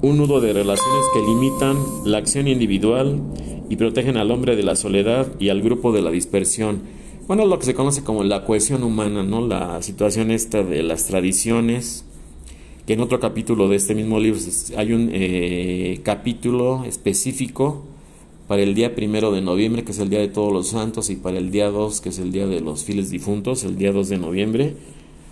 un 0.00 0.16
nudo 0.16 0.40
de 0.40 0.52
relaciones 0.52 1.04
que 1.12 1.20
limitan 1.20 1.76
la 2.04 2.18
acción 2.18 2.48
individual 2.48 3.20
y 3.68 3.76
protegen 3.76 4.16
al 4.16 4.30
hombre 4.30 4.56
de 4.56 4.62
la 4.62 4.76
soledad 4.76 5.28
y 5.38 5.50
al 5.50 5.62
grupo 5.62 5.92
de 5.92 6.02
la 6.02 6.10
dispersión. 6.10 6.80
Bueno, 7.28 7.46
lo 7.46 7.58
que 7.58 7.66
se 7.66 7.74
conoce 7.74 8.02
como 8.02 8.24
la 8.24 8.44
cohesión 8.44 8.82
humana, 8.82 9.22
¿no? 9.22 9.46
La 9.46 9.80
situación 9.80 10.30
esta 10.30 10.64
de 10.64 10.82
las 10.82 11.06
tradiciones, 11.06 12.04
que 12.86 12.94
en 12.94 13.00
otro 13.00 13.20
capítulo 13.20 13.68
de 13.68 13.76
este 13.76 13.94
mismo 13.94 14.18
libro 14.18 14.40
hay 14.76 14.92
un 14.92 15.10
eh, 15.12 16.00
capítulo 16.02 16.84
específico 16.84 17.84
para 18.48 18.62
el 18.62 18.74
día 18.74 18.94
primero 18.94 19.32
de 19.32 19.40
noviembre, 19.40 19.84
que 19.84 19.92
es 19.92 19.98
el 19.98 20.10
día 20.10 20.18
de 20.18 20.28
todos 20.28 20.52
los 20.52 20.68
santos, 20.68 21.08
y 21.10 21.16
para 21.16 21.38
el 21.38 21.50
día 21.50 21.70
2, 21.70 22.00
que 22.00 22.08
es 22.08 22.18
el 22.18 22.32
día 22.32 22.46
de 22.46 22.60
los 22.60 22.84
fieles 22.84 23.10
difuntos, 23.10 23.64
el 23.64 23.76
día 23.76 23.92
2 23.92 24.08
de 24.08 24.18
noviembre. 24.18 24.74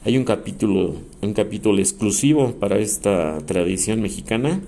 Hay 0.04 0.16
un 0.16 0.24
capítulo, 0.24 0.94
un 1.20 1.34
capítulo 1.34 1.78
exclusivo 1.78 2.52
para 2.52 2.78
esta 2.78 3.38
tradición 3.44 4.00
mexicana. 4.00 4.62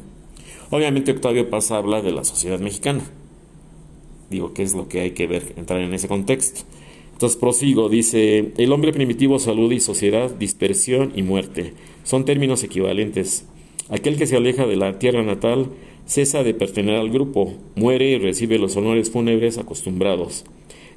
Obviamente 0.71 1.13
Octavio 1.13 1.49
Paz 1.49 1.71
habla 1.71 2.03
de 2.03 2.13
la 2.13 2.25
sociedad 2.25 2.59
mexicana. 2.59 3.05
Digo, 4.29 4.53
¿qué 4.53 4.63
es 4.63 4.75
lo 4.75 4.89
que 4.89 5.01
hay 5.01 5.13
que 5.13 5.27
ver, 5.27 5.55
entrar 5.57 5.81
en 5.81 5.95
ese 5.95 6.09
contexto? 6.09 6.63
Entonces 7.13 7.39
prosigo, 7.39 7.89
dice, 7.89 8.53
el 8.57 8.73
hombre 8.73 8.93
primitivo, 8.93 9.39
salud 9.39 9.71
y 9.73 9.81
sociedad, 9.81 10.31
dispersión 10.31 11.13
y 11.15 11.23
muerte. 11.23 11.75
Son 12.05 12.25
términos 12.25 12.63
equivalentes. 12.65 13.47
Aquel 13.89 14.17
que 14.17 14.27
se 14.27 14.37
aleja 14.37 14.67
de 14.67 14.77
la 14.77 14.99
tierra 14.99 15.23
natal 15.23 15.69
cesa 16.07 16.43
de 16.43 16.55
pertenecer 16.55 16.99
al 16.99 17.11
grupo, 17.11 17.55
muere 17.75 18.11
y 18.11 18.19
recibe 18.19 18.59
los 18.59 18.77
honores 18.77 19.11
fúnebres 19.11 19.59
acostumbrados. 19.59 20.45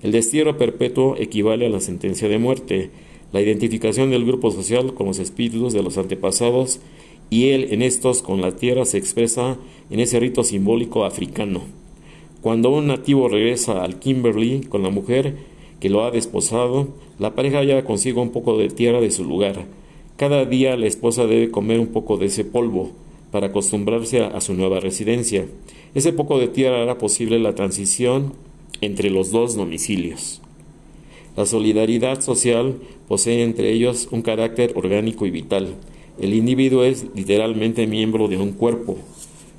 El 0.02 0.12
destierro 0.12 0.58
perpetuo 0.58 1.16
equivale 1.18 1.66
a 1.66 1.70
la 1.70 1.80
sentencia 1.80 2.28
de 2.28 2.38
muerte, 2.38 2.90
la 3.32 3.42
identificación 3.42 4.12
del 4.12 4.26
grupo 4.26 4.52
social 4.52 4.94
con 4.94 5.08
los 5.08 5.20
espíritus 5.20 5.74
de 5.74 5.84
los 5.84 5.98
antepasados 5.98 6.80
y 7.30 7.50
él 7.50 7.68
en 7.72 7.82
estos 7.82 8.22
con 8.22 8.42
la 8.42 8.56
tierra 8.56 8.86
se 8.86 8.98
expresa 8.98 9.58
en 9.90 10.00
ese 10.00 10.20
rito 10.20 10.44
simbólico 10.44 11.06
africano. 11.06 11.62
Cuando 12.42 12.70
un 12.70 12.88
nativo 12.88 13.28
regresa 13.28 13.84
al 13.84 14.00
Kimberley 14.00 14.62
con 14.62 14.84
la 14.84 14.90
mujer 14.90 15.36
que 15.80 15.90
lo 15.90 16.04
ha 16.04 16.12
desposado, 16.12 16.90
la 17.20 17.34
pareja 17.34 17.64
lleva 17.64 17.84
consigo 17.84 18.22
un 18.22 18.30
poco 18.30 18.58
de 18.58 18.70
tierra 18.70 19.02
de 19.02 19.12
su 19.12 19.24
lugar. 19.24 19.66
Cada 20.18 20.46
día 20.46 20.78
la 20.78 20.88
esposa 20.88 21.28
debe 21.28 21.52
comer 21.52 21.82
un 21.82 21.88
poco 21.88 22.16
de 22.16 22.28
ese 22.28 22.46
polvo 22.46 22.92
para 23.32 23.48
acostumbrarse 23.48 24.22
a, 24.22 24.40
su 24.40 24.54
nueva 24.54 24.80
residencia. 24.80 25.46
Ese 25.94 26.14
poco 26.14 26.40
de 26.40 26.48
tierra 26.48 26.82
hará 26.82 26.98
posible 26.98 27.38
la 27.38 27.54
transición 27.54 28.32
entre 28.80 29.10
los 29.10 29.32
dos 29.32 29.58
domicilios. 29.58 30.42
La 31.36 31.46
solidaridad 31.46 32.22
social 32.22 32.76
posee 33.10 33.44
entre 33.44 33.74
ellos 33.74 34.08
un 34.10 34.22
carácter 34.22 34.72
orgánico 34.78 35.26
y 35.26 35.32
vital. 35.32 35.76
El 36.18 36.34
individuo 36.34 36.86
es 36.86 37.08
literalmente 37.14 37.86
miembro 37.86 38.30
de 38.30 38.38
un 38.38 38.54
cuerpo. 38.54 38.96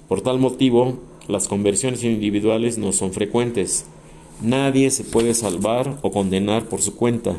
Por 0.09 0.23
tal 0.23 0.39
motivo, 0.39 1.01
las 1.29 1.49
conversiones 1.49 2.03
individuales 2.03 2.79
no 2.79 2.93
son 2.93 3.13
frecuentes. 3.13 3.85
Nadie 4.41 4.91
se 4.91 5.05
puede 5.05 5.35
salvar 5.35 5.99
o 6.01 6.11
condenar 6.11 6.65
por 6.65 6.81
su 6.81 6.97
cuenta 6.97 7.37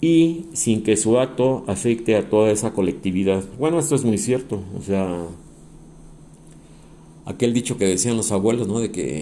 y 0.00 0.46
sin 0.52 0.82
que 0.82 0.96
su 0.96 1.18
acto 1.18 1.64
afecte 1.66 2.16
a 2.16 2.28
toda 2.28 2.50
esa 2.50 2.72
colectividad. 2.72 3.44
Bueno, 3.58 3.78
esto 3.78 3.94
es 3.94 4.04
muy 4.04 4.18
cierto, 4.18 4.62
o 4.78 4.82
sea, 4.82 5.26
aquel 7.26 7.52
dicho 7.52 7.76
que 7.76 7.86
decían 7.86 8.16
los 8.16 8.32
abuelos, 8.32 8.66
¿no? 8.66 8.80
De 8.80 8.90
que 8.90 9.20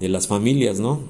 de 0.00 0.08
las 0.08 0.26
familias, 0.26 0.80
¿no? 0.80 1.00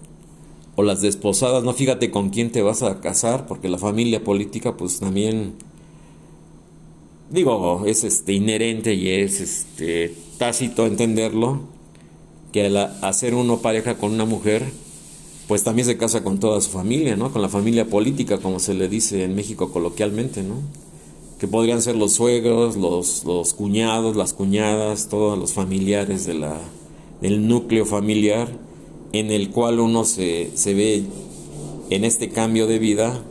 O 0.76 0.82
las 0.82 1.00
desposadas, 1.00 1.64
no 1.64 1.72
fíjate 1.72 2.10
con 2.10 2.30
quién 2.30 2.50
te 2.50 2.62
vas 2.62 2.82
a 2.82 3.00
casar, 3.00 3.46
porque 3.46 3.68
la 3.68 3.78
familia 3.78 4.22
política 4.22 4.76
pues 4.76 5.00
también 5.00 5.54
digo, 7.30 7.84
es 7.86 8.04
este 8.04 8.32
inherente 8.32 8.94
y 8.94 9.08
es 9.08 9.40
este 9.40 10.14
tácito 10.38 10.86
entenderlo 10.86 11.60
que 12.52 12.66
al 12.66 12.76
hacer 12.76 13.34
uno 13.34 13.58
pareja 13.58 13.96
con 13.96 14.12
una 14.12 14.24
mujer 14.24 14.64
pues 15.46 15.62
también 15.62 15.86
se 15.86 15.96
casa 15.96 16.24
con 16.24 16.38
toda 16.38 16.60
su 16.60 16.70
familia, 16.70 17.16
¿no? 17.16 17.32
Con 17.32 17.42
la 17.42 17.48
familia 17.48 17.86
política, 17.86 18.38
como 18.38 18.58
se 18.58 18.74
le 18.74 18.88
dice 18.88 19.24
en 19.24 19.34
México 19.34 19.72
coloquialmente, 19.72 20.42
¿no? 20.42 20.56
Que 21.38 21.46
podrían 21.46 21.82
ser 21.82 21.96
los 21.96 22.14
suegros, 22.14 22.76
los, 22.76 23.54
cuñados, 23.54 24.16
las 24.16 24.32
cuñadas, 24.32 25.08
todos 25.08 25.38
los 25.38 25.52
familiares 25.52 26.26
del 26.26 27.48
núcleo 27.48 27.84
familiar 27.84 28.48
en 29.12 29.30
el 29.30 29.50
cual 29.50 29.80
uno 29.80 30.04
se, 30.04 30.50
se 30.54 30.74
ve 30.74 31.04
en 31.90 32.04
este 32.04 32.30
cambio 32.30 32.66
de 32.66 32.78
vida, 32.78 33.22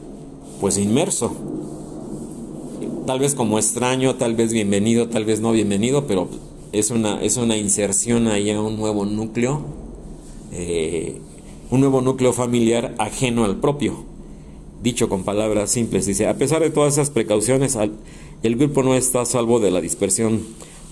pues 0.61 0.77
inmerso. 0.77 1.35
Tal 3.07 3.19
vez 3.19 3.35
como 3.35 3.57
extraño, 3.57 4.15
tal 4.15 4.35
vez 4.35 4.53
bienvenido, 4.53 5.09
tal 5.09 5.25
vez 5.25 5.41
no 5.41 5.51
bienvenido, 5.51 6.07
pero 6.07 6.29
es 6.71 6.91
una, 6.91 7.21
es 7.21 7.37
una 7.37 7.57
inserción 7.57 8.27
ahí 8.27 8.51
a 8.51 8.61
un 8.61 8.77
nuevo 8.77 9.05
núcleo. 9.05 9.61
Eh, 10.51 11.19
un 11.73 11.79
nuevo 11.79 12.01
núcleo 12.01 12.33
familiar 12.33 12.93
ajeno 12.99 13.45
al 13.45 13.55
propio. 13.55 13.95
Dicho 14.83 15.09
con 15.09 15.23
palabras 15.23 15.71
simples, 15.71 16.05
dice, 16.05 16.27
a 16.27 16.37
pesar 16.37 16.61
de 16.61 16.69
todas 16.69 16.93
esas 16.93 17.09
precauciones, 17.09 17.75
el 18.43 18.55
grupo 18.57 18.83
no 18.83 18.93
está 18.93 19.21
a 19.21 19.25
salvo 19.25 19.59
de 19.59 19.71
la 19.71 19.81
dispersión. 19.81 20.41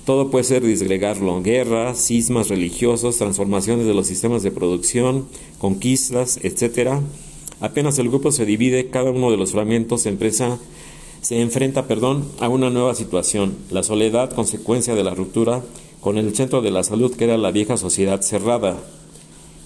Todo 0.07 0.31
puede 0.31 0.43
ser 0.43 0.63
disgregarlo, 0.63 1.39
guerras, 1.43 1.99
sismas 1.99 2.49
religiosos, 2.49 3.17
transformaciones 3.17 3.85
de 3.85 3.93
los 3.93 4.07
sistemas 4.07 4.41
de 4.41 4.49
producción, 4.49 5.27
conquistas, 5.59 6.39
etc. 6.41 6.93
Apenas 7.59 7.99
el 7.99 8.09
grupo 8.09 8.31
se 8.31 8.47
divide, 8.47 8.89
cada 8.89 9.11
uno 9.11 9.29
de 9.29 9.37
los 9.37 9.51
fragmentos 9.51 10.07
empresa 10.07 10.57
se 11.21 11.41
enfrenta, 11.41 11.87
perdón, 11.87 12.25
a 12.39 12.49
una 12.49 12.71
nueva 12.71 12.95
situación, 12.95 13.55
la 13.69 13.83
soledad 13.83 14.31
consecuencia 14.31 14.95
de 14.95 15.03
la 15.03 15.13
ruptura 15.13 15.61
con 15.99 16.17
el 16.17 16.35
centro 16.35 16.63
de 16.63 16.71
la 16.71 16.81
salud 16.81 17.15
que 17.15 17.25
era 17.25 17.37
la 17.37 17.51
vieja 17.51 17.77
sociedad 17.77 18.21
cerrada, 18.21 18.79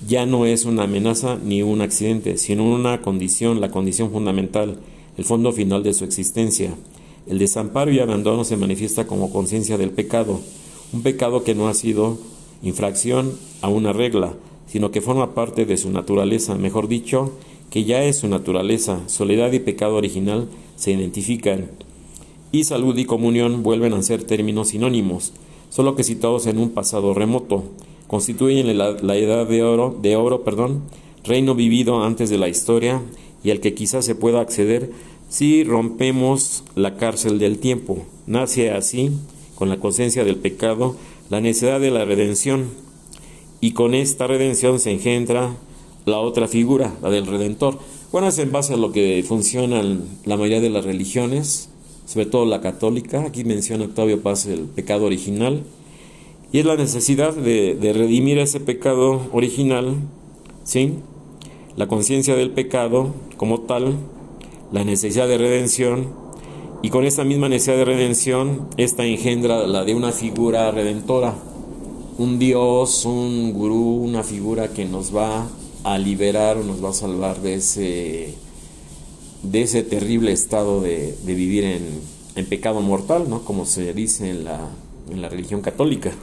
ya 0.08 0.26
no 0.26 0.46
es 0.46 0.66
una 0.66 0.84
amenaza 0.84 1.38
ni 1.44 1.64
un 1.64 1.82
accidente, 1.82 2.38
sino 2.38 2.64
una 2.64 3.02
condición, 3.02 3.60
la 3.60 3.72
condición 3.72 4.12
fundamental, 4.12 4.78
el 5.18 5.26
fondo 5.26 5.52
final 5.52 5.84
de 5.84 5.94
su 5.94 6.04
existencia. 6.04 6.76
El 7.28 7.40
desamparo 7.40 7.92
y 7.92 8.00
abandono 8.00 8.44
se 8.44 8.58
manifiesta 8.58 9.08
como 9.08 9.32
conciencia 9.32 9.78
del 9.78 9.90
pecado, 9.90 10.42
un 10.94 11.02
pecado 11.02 11.44
que 11.44 11.56
no 11.56 11.68
ha 11.68 11.74
sido 11.74 12.20
infracción 12.62 13.34
a 13.62 13.68
una 13.68 13.94
regla, 13.94 14.34
sino 14.68 14.92
que 14.92 15.02
forma 15.02 15.34
parte 15.34 15.66
de 15.66 15.78
su 15.78 15.90
naturaleza, 15.90 16.56
mejor 16.56 16.88
dicho, 16.88 17.32
que 17.72 17.84
ya 17.84 18.04
es 18.04 18.18
su 18.18 18.28
naturaleza. 18.28 19.00
Soledad 19.08 19.52
y 19.54 19.60
pecado 19.60 19.96
original 19.96 20.48
se 20.76 20.92
identifican, 20.92 21.72
y 22.52 22.64
salud 22.64 22.96
y 22.98 23.06
comunión 23.06 23.64
vuelven 23.64 23.94
a 23.94 24.04
ser 24.04 24.24
términos 24.24 24.70
sinónimos, 24.70 25.34
solo 25.70 25.96
que 25.96 26.04
situados 26.04 26.46
en 26.46 26.60
un 26.60 26.70
pasado 26.70 27.14
remoto 27.14 27.64
constituyen 28.16 28.78
la, 28.78 29.18
edad 29.18 29.46
de 29.46 29.62
oro, 29.62 29.94
de 30.02 30.16
oro, 30.16 30.46
perdón, 30.46 30.84
reino 31.26 31.54
vivido 31.54 32.02
antes 32.02 32.30
de 32.30 32.38
la 32.38 32.48
historia 32.48 33.02
y 33.44 33.52
al 33.52 33.60
que 33.60 33.74
quizás 33.74 34.06
se 34.06 34.16
pueda 34.16 34.40
acceder 34.40 34.90
si 35.28 35.66
rompemos 35.66 36.64
la 36.76 36.96
cárcel 36.96 37.40
del 37.40 37.58
tiempo. 37.60 38.06
Nace 38.26 38.72
así, 38.72 39.12
con 39.56 39.68
la 39.68 39.82
conciencia 39.82 40.24
del 40.24 40.38
pecado, 40.38 40.96
la 41.30 41.42
necesidad 41.42 41.82
de 41.82 41.92
la 41.92 42.06
redención 42.06 42.70
y 43.60 43.74
con 43.74 43.94
esta 43.94 44.28
redención 44.28 44.80
se 44.80 44.94
engendra 44.94 45.54
la 46.06 46.20
otra 46.20 46.48
figura, 46.48 46.96
la 47.02 47.10
del 47.10 47.28
Redentor. 47.28 47.80
Bueno, 48.14 48.30
es 48.30 48.38
en 48.38 48.54
base 48.54 48.76
a 48.76 48.78
lo 48.78 48.94
que 48.94 49.26
funcionan 49.28 50.06
la 50.24 50.38
mayoría 50.38 50.62
de 50.62 50.70
las 50.70 50.86
religiones, 50.86 51.68
sobre 52.06 52.28
todo 52.28 52.46
la 52.46 52.62
católica. 52.62 53.26
Aquí 53.26 53.44
menciona 53.44 53.84
Octavio 53.84 54.22
Paz 54.22 54.46
el 54.46 54.62
pecado 54.62 55.04
original 55.04 55.64
y 56.56 56.60
es 56.60 56.66
la 56.66 56.78
necesidad 56.78 57.34
de, 57.34 57.92
redimir 57.94 58.40
ese 58.40 58.62
pecado 58.62 59.28
original, 59.34 59.96
¿sí? 60.64 60.94
La 61.76 61.88
conciencia 61.88 62.34
del 62.38 62.52
pecado 62.52 63.14
como 63.36 63.60
tal, 63.60 63.96
la 64.72 64.86
necesidad 64.86 65.28
de 65.28 65.38
redención, 65.38 66.14
y 66.82 66.92
con 66.92 67.04
esta 67.04 67.26
misma 67.26 67.50
necesidad 67.50 67.76
de 67.76 67.84
redención, 67.84 68.70
esta 68.78 69.04
engendra 69.04 69.68
la 69.68 69.84
de 69.84 69.96
una 69.96 70.14
figura 70.14 70.72
redentora, 70.72 71.36
un 72.18 72.40
Dios, 72.40 73.04
un 73.04 73.52
gurú, 73.52 74.06
una 74.06 74.24
figura 74.24 74.70
que 74.70 74.86
nos 74.86 75.14
va 75.14 75.50
a 75.84 75.98
liberar 75.98 76.56
o 76.56 76.64
nos 76.64 76.82
va 76.82 76.92
a 76.92 76.94
salvar 76.94 77.42
de 77.42 77.56
ese, 77.56 78.34
de 79.44 79.62
ese 79.62 79.84
terrible 79.84 80.32
estado 80.32 80.80
de, 80.80 81.18
vivir 81.26 81.66
en, 81.66 82.00
en, 82.38 82.46
pecado 82.46 82.80
mortal, 82.80 83.30
¿no? 83.30 83.44
como 83.44 83.66
se 83.66 83.94
dice 83.94 84.30
en 84.30 84.46
la, 84.46 84.70
en 85.12 85.22
la 85.22 85.28
religión 85.28 85.60
católica. 85.60 86.14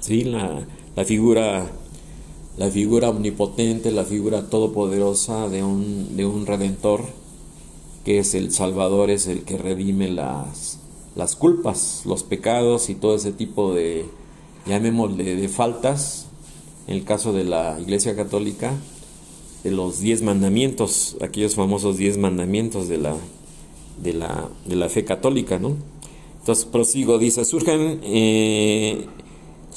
¿Sí? 0.00 0.24
La, 0.24 0.66
la, 0.96 1.04
figura, 1.04 1.66
la 2.56 2.70
figura 2.70 3.10
omnipotente, 3.10 3.90
la 3.90 4.04
figura 4.04 4.48
todopoderosa 4.48 5.48
de 5.48 5.62
un, 5.62 6.16
de 6.16 6.26
un 6.26 6.46
redentor 6.46 7.02
que 8.04 8.18
es 8.18 8.34
el 8.34 8.52
Salvador, 8.52 9.10
es 9.10 9.26
el 9.26 9.42
que 9.42 9.58
redime 9.58 10.08
las, 10.08 10.78
las 11.14 11.36
culpas, 11.36 12.02
los 12.06 12.22
pecados 12.22 12.88
y 12.88 12.94
todo 12.94 13.14
ese 13.16 13.32
tipo 13.32 13.74
de, 13.74 14.06
llamémosle, 14.66 15.36
de 15.36 15.48
faltas, 15.48 16.26
en 16.86 16.96
el 16.96 17.04
caso 17.04 17.32
de 17.32 17.44
la 17.44 17.78
Iglesia 17.78 18.16
Católica, 18.16 18.72
de 19.64 19.70
los 19.72 20.00
diez 20.00 20.22
mandamientos, 20.22 21.16
aquellos 21.20 21.54
famosos 21.54 21.98
diez 21.98 22.16
mandamientos 22.16 22.88
de 22.88 22.98
la, 22.98 23.16
de 24.02 24.14
la, 24.14 24.48
de 24.66 24.76
la 24.76 24.88
fe 24.88 25.04
católica, 25.04 25.58
¿no? 25.58 25.76
Entonces 26.40 26.64
prosigo, 26.64 27.18
dice, 27.18 27.44
surgen, 27.44 28.00
eh, 28.04 29.06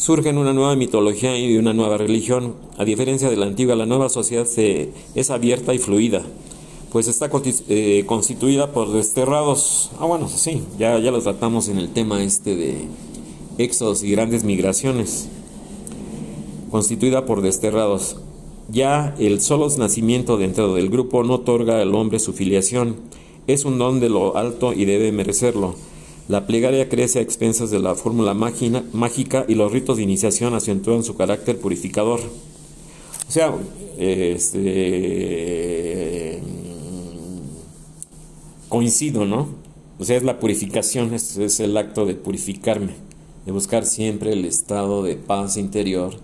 surgen 0.01 0.39
una 0.39 0.51
nueva 0.51 0.75
mitología 0.75 1.37
y 1.37 1.57
una 1.57 1.73
nueva 1.73 1.95
religión. 1.95 2.55
A 2.79 2.85
diferencia 2.85 3.29
de 3.29 3.37
la 3.37 3.45
antigua, 3.45 3.75
la 3.75 3.85
nueva 3.85 4.09
sociedad 4.09 4.45
se, 4.45 4.89
es 5.13 5.29
abierta 5.29 5.75
y 5.75 5.77
fluida, 5.77 6.23
pues 6.91 7.07
está 7.07 7.29
eh, 7.69 8.03
constituida 8.07 8.71
por 8.71 8.91
desterrados. 8.91 9.91
Ah, 9.99 10.05
bueno, 10.05 10.27
sí, 10.27 10.63
ya, 10.79 10.97
ya 10.97 11.11
lo 11.11 11.21
tratamos 11.21 11.69
en 11.69 11.77
el 11.77 11.89
tema 11.89 12.23
este 12.23 12.55
de 12.55 12.87
éxodos 13.59 14.01
y 14.01 14.09
grandes 14.09 14.43
migraciones. 14.43 15.29
Constituida 16.71 17.27
por 17.27 17.43
desterrados. 17.43 18.17
Ya 18.69 19.13
el 19.19 19.39
solo 19.39 19.67
nacimiento 19.77 20.37
dentro 20.37 20.73
del 20.73 20.89
grupo 20.89 21.23
no 21.23 21.35
otorga 21.35 21.79
al 21.79 21.93
hombre 21.93 22.17
su 22.17 22.33
filiación. 22.33 22.95
Es 23.45 23.65
un 23.65 23.77
don 23.77 23.99
de 23.99 24.09
lo 24.09 24.35
alto 24.35 24.73
y 24.73 24.85
debe 24.85 25.11
merecerlo. 25.11 25.75
La 26.27 26.45
plegaria 26.47 26.87
crece 26.87 27.19
a 27.19 27.21
expensas 27.21 27.71
de 27.71 27.79
la 27.79 27.95
fórmula 27.95 28.33
mágica 28.33 29.45
y 29.47 29.55
los 29.55 29.71
ritos 29.71 29.97
de 29.97 30.03
iniciación 30.03 30.53
acentúan 30.53 31.03
su 31.03 31.15
carácter 31.17 31.57
purificador. 31.57 32.21
O 33.27 33.31
sea, 33.31 33.53
este, 33.97 34.81
coincido, 38.69 39.25
¿no? 39.25 39.49
O 39.99 40.03
sea, 40.03 40.17
es 40.17 40.23
la 40.23 40.39
purificación, 40.39 41.13
es, 41.13 41.59
el 41.59 41.77
acto 41.77 42.05
de 42.05 42.15
purificarme, 42.15 42.93
de 43.45 43.51
buscar 43.51 43.85
siempre 43.85 44.33
el 44.33 44.45
estado 44.45 45.03
de 45.03 45.15
paz 45.15 45.57
interior 45.57 46.15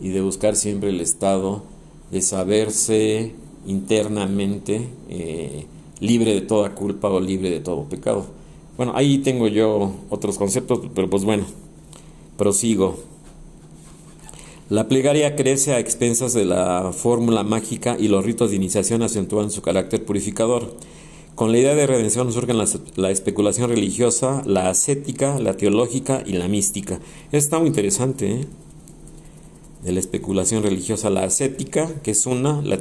y 0.00 0.10
de 0.10 0.20
buscar 0.20 0.54
siempre 0.54 0.90
el 0.90 1.00
estado 1.00 1.64
de 2.10 2.22
saberse 2.22 3.32
internamente 3.66 4.86
eh, 5.08 5.66
libre 5.98 6.34
de 6.34 6.42
toda 6.42 6.74
culpa 6.74 7.08
o 7.08 7.18
libre 7.18 7.50
de 7.50 7.60
todo 7.60 7.84
pecado. 7.84 8.26
Bueno, 8.76 8.92
ahí 8.96 9.18
tengo 9.18 9.46
yo 9.46 9.92
otros 10.10 10.36
conceptos, 10.36 10.80
pero 10.94 11.08
pues 11.08 11.24
bueno, 11.24 11.44
prosigo. 12.36 12.98
La 14.68 14.88
plegaria 14.88 15.36
crece 15.36 15.74
a 15.74 15.78
expensas 15.78 16.32
de 16.32 16.44
la 16.44 16.92
fórmula 16.92 17.44
mágica 17.44 17.96
y 18.00 18.08
los 18.08 18.24
ritos 18.24 18.50
de 18.50 18.56
iniciación 18.56 19.02
acentúan 19.02 19.50
su 19.52 19.62
carácter 19.62 20.04
purificador. 20.04 20.74
Con 21.36 21.52
la 21.52 21.58
idea 21.58 21.74
de 21.74 21.86
redención 21.86 22.32
surgen 22.32 22.58
la, 22.58 23.10
especulación 23.10 23.68
religiosa, 23.68 24.42
la 24.46 24.70
ascética, 24.70 25.38
la 25.38 25.56
teológica 25.56 26.22
y 26.24 26.32
la 26.32 26.48
mística. 26.48 26.98
Está 27.30 27.58
muy 27.58 27.68
interesante, 27.68 28.32
¿eh? 28.32 28.46
De 29.84 29.92
la 29.92 30.00
especulación 30.00 30.62
religiosa, 30.62 31.10
la 31.10 31.24
ascética, 31.24 31.92
que 32.02 32.12
es 32.12 32.26
una, 32.26 32.62
la, 32.62 32.80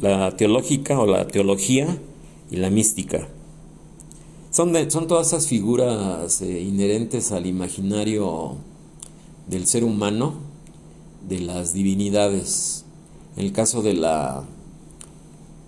la 0.00 0.36
teológica 0.36 0.98
o 0.98 1.06
la 1.06 1.28
teología 1.28 1.98
y 2.50 2.56
la 2.56 2.70
mística. 2.70 3.28
Son, 4.58 4.74
son 4.90 5.06
todas 5.06 5.28
esas 5.28 5.46
figuras 5.46 6.42
eh, 6.42 6.60
inherentes 6.62 7.30
al 7.30 7.46
imaginario 7.46 8.56
del 9.46 9.68
ser 9.68 9.84
humano, 9.84 10.34
de 11.28 11.38
las 11.38 11.74
divinidades. 11.74 12.84
En 13.36 13.44
el 13.44 13.52
caso 13.52 13.82
de 13.82 13.94
la, 13.94 14.42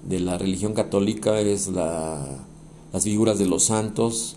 de 0.09 0.19
la 0.19 0.39
religión 0.39 0.73
católica 0.73 1.39
es 1.39 1.69
la, 1.69 2.27
las 2.93 3.05
figuras 3.05 3.39
de 3.39 3.47
los 3.47 3.63
santos, 3.63 4.35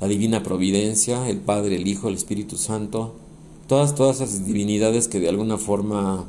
la 0.00 0.08
divina 0.08 0.42
providencia, 0.42 1.28
el 1.28 1.38
Padre, 1.38 1.76
el 1.76 1.86
Hijo, 1.86 2.08
el 2.08 2.16
Espíritu 2.16 2.56
Santo, 2.56 3.14
todas, 3.68 3.94
todas 3.94 4.16
esas 4.16 4.44
divinidades 4.44 5.06
que 5.06 5.20
de 5.20 5.28
alguna 5.28 5.58
forma 5.58 6.24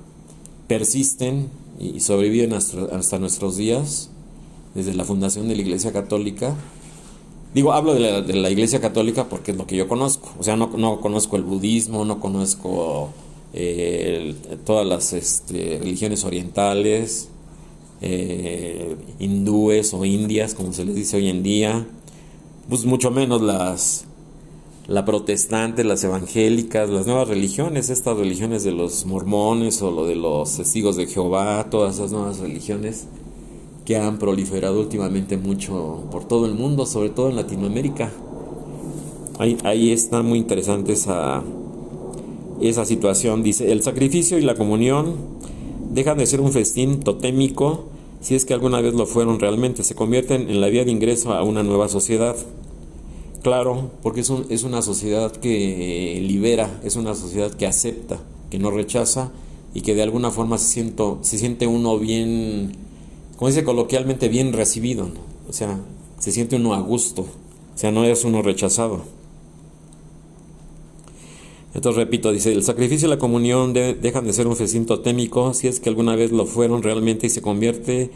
persisten 0.67 1.49
y 1.79 2.01
sobreviven 2.01 2.53
hasta, 2.53 2.95
hasta 2.95 3.17
nuestros 3.17 3.57
días, 3.57 4.11
desde 4.75 4.93
la 4.93 5.05
fundación 5.05 5.47
de 5.47 5.55
la 5.55 5.63
Iglesia 5.63 5.91
Católica, 5.91 6.55
Digo, 7.53 7.73
hablo 7.73 7.93
de 7.93 8.33
la, 8.33 8.49
Iglesia 8.49 8.81
Católica 8.81 9.29
porque 9.29 9.51
es 9.51 9.57
lo 9.57 9.67
que 9.67 9.75
yo 9.75 9.87
conozco. 9.87 10.31
O 10.39 10.43
sea, 10.43 10.55
no, 10.55 10.71
no 10.75 10.99
conozco 11.01 11.35
el 11.35 11.43
budismo, 11.43 12.03
no 12.03 12.19
conozco 12.19 13.09
eh, 13.53 14.35
todas 14.65 14.87
las 14.87 15.13
este, 15.13 15.77
religiones 15.79 16.23
orientales, 16.23 17.29
eh, 18.01 18.95
hindúes 19.19 19.93
o 19.93 20.03
indias, 20.03 20.55
como 20.55 20.73
se 20.73 20.83
les 20.83 20.95
dice 20.95 21.17
hoy 21.17 21.29
en 21.29 21.43
día. 21.43 21.85
Pues 22.69 22.85
mucho 22.85 23.11
menos 23.11 23.41
las 23.41 24.05
la 24.87 25.05
protestante, 25.05 25.83
las 25.83 26.03
evangélicas, 26.03 26.89
las 26.89 27.05
nuevas 27.05 27.27
religiones, 27.27 27.89
estas 27.89 28.17
religiones 28.17 28.63
de 28.63 28.71
los 28.71 29.05
mormones 29.05 29.81
o 29.81 29.91
lo 29.91 30.05
de 30.05 30.15
los 30.15 30.57
testigos 30.57 30.97
de 30.97 31.07
Jehová, 31.07 31.67
todas 31.69 31.95
esas 31.95 32.11
nuevas 32.11 32.39
religiones 32.39 33.05
que 33.85 33.97
han 33.97 34.17
proliferado 34.17 34.79
últimamente 34.79 35.37
mucho 35.37 36.03
por 36.11 36.25
todo 36.25 36.45
el 36.45 36.53
mundo, 36.53 36.85
sobre 36.85 37.09
todo 37.09 37.29
en 37.29 37.35
Latinoamérica. 37.35 38.11
Ahí, 39.39 39.57
ahí 39.63 39.91
está 39.91 40.21
muy 40.23 40.39
interesante 40.39 40.93
esa, 40.93 41.43
esa 42.61 42.85
situación. 42.85 43.43
Dice, 43.43 43.71
el 43.71 43.83
sacrificio 43.83 44.37
y 44.37 44.41
la 44.41 44.55
comunión 44.55 45.15
dejan 45.91 46.17
de 46.17 46.25
ser 46.25 46.39
un 46.39 46.51
festín 46.51 47.01
totémico, 47.01 47.85
si 48.21 48.35
es 48.35 48.45
que 48.45 48.53
alguna 48.53 48.79
vez 48.79 48.93
lo 48.93 49.05
fueron 49.05 49.39
realmente, 49.39 49.83
se 49.83 49.95
convierten 49.95 50.49
en 50.49 50.61
la 50.61 50.67
vía 50.67 50.85
de 50.85 50.91
ingreso 50.91 51.33
a 51.33 51.43
una 51.43 51.63
nueva 51.63 51.89
sociedad. 51.89 52.35
Claro, 53.41 53.91
porque 54.01 54.21
es, 54.21 54.31
es 54.49 54.63
una 54.63 54.81
sociedad 54.81 55.31
que 55.31 56.23
libera, 56.25 56.79
es 56.85 56.95
una 56.95 57.13
sociedad 57.13 57.51
que 57.51 57.67
acepta, 57.67 58.19
que 58.49 58.59
no 58.59 58.71
rechaza 58.71 59.31
y 59.73 59.81
que 59.81 59.95
de 59.95 60.03
alguna 60.03 60.31
forma 60.31 60.57
se, 60.57 60.71
siento, 60.71 61.19
se 61.21 61.37
siente 61.37 61.67
uno 61.67 61.99
bien 61.99 62.71
como 63.35 63.47
dice 63.47 63.63
coloquialmente, 63.63 64.29
bien 64.29 64.53
recibido, 64.53 65.09
o 65.49 65.53
sea, 65.53 65.79
se 66.19 66.31
siente 66.31 66.55
uno 66.55 66.73
a 66.73 66.79
gusto, 66.79 67.23
o 67.23 67.77
sea, 67.77 67.91
no 67.91 68.03
es 68.03 68.23
uno 68.23 68.41
rechazado. 68.41 69.03
Entonces 71.73 72.03
repito, 72.03 72.31
dice, 72.31 72.53
el 72.53 72.63
sacrificio 72.63 73.07
y 73.07 73.09
la 73.09 73.17
comunión 73.17 73.73
dejan 73.73 74.25
de 74.25 74.33
ser 74.33 74.47
un 74.47 74.55
festín 74.55 74.85
totémico 74.85 75.53
si 75.53 75.67
es 75.67 75.79
que 75.79 75.89
alguna 75.89 76.15
vez 76.15 76.31
lo 76.31 76.45
fueron 76.45 76.83
realmente 76.83 77.27
y 77.27 77.29
se 77.31 77.41
convierte 77.41 78.11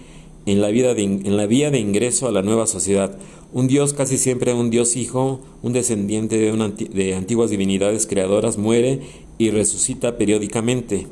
en 0.45 0.61
la, 0.61 0.69
vida 0.69 0.91
en 0.91 1.37
la 1.37 1.47
vía 1.47 1.71
de 1.71 1.79
ingreso 1.79 2.27
a 2.27 2.31
la 2.31 2.43
nueva 2.43 2.67
sociedad. 2.67 3.17
Un 3.53 3.67
Dios 3.67 3.93
casi 3.93 4.17
siempre 4.17 4.53
un 4.53 4.69
Dios 4.69 4.95
hijo, 4.95 5.41
un 5.63 5.73
descendiente 5.73 6.37
de, 6.37 6.87
de 6.93 7.15
antiguas 7.15 7.49
divinidades 7.49 8.05
creadoras, 8.05 8.57
muere 8.57 9.01
y 9.39 9.49
resucita 9.49 10.17
periódicamente. 10.17 11.07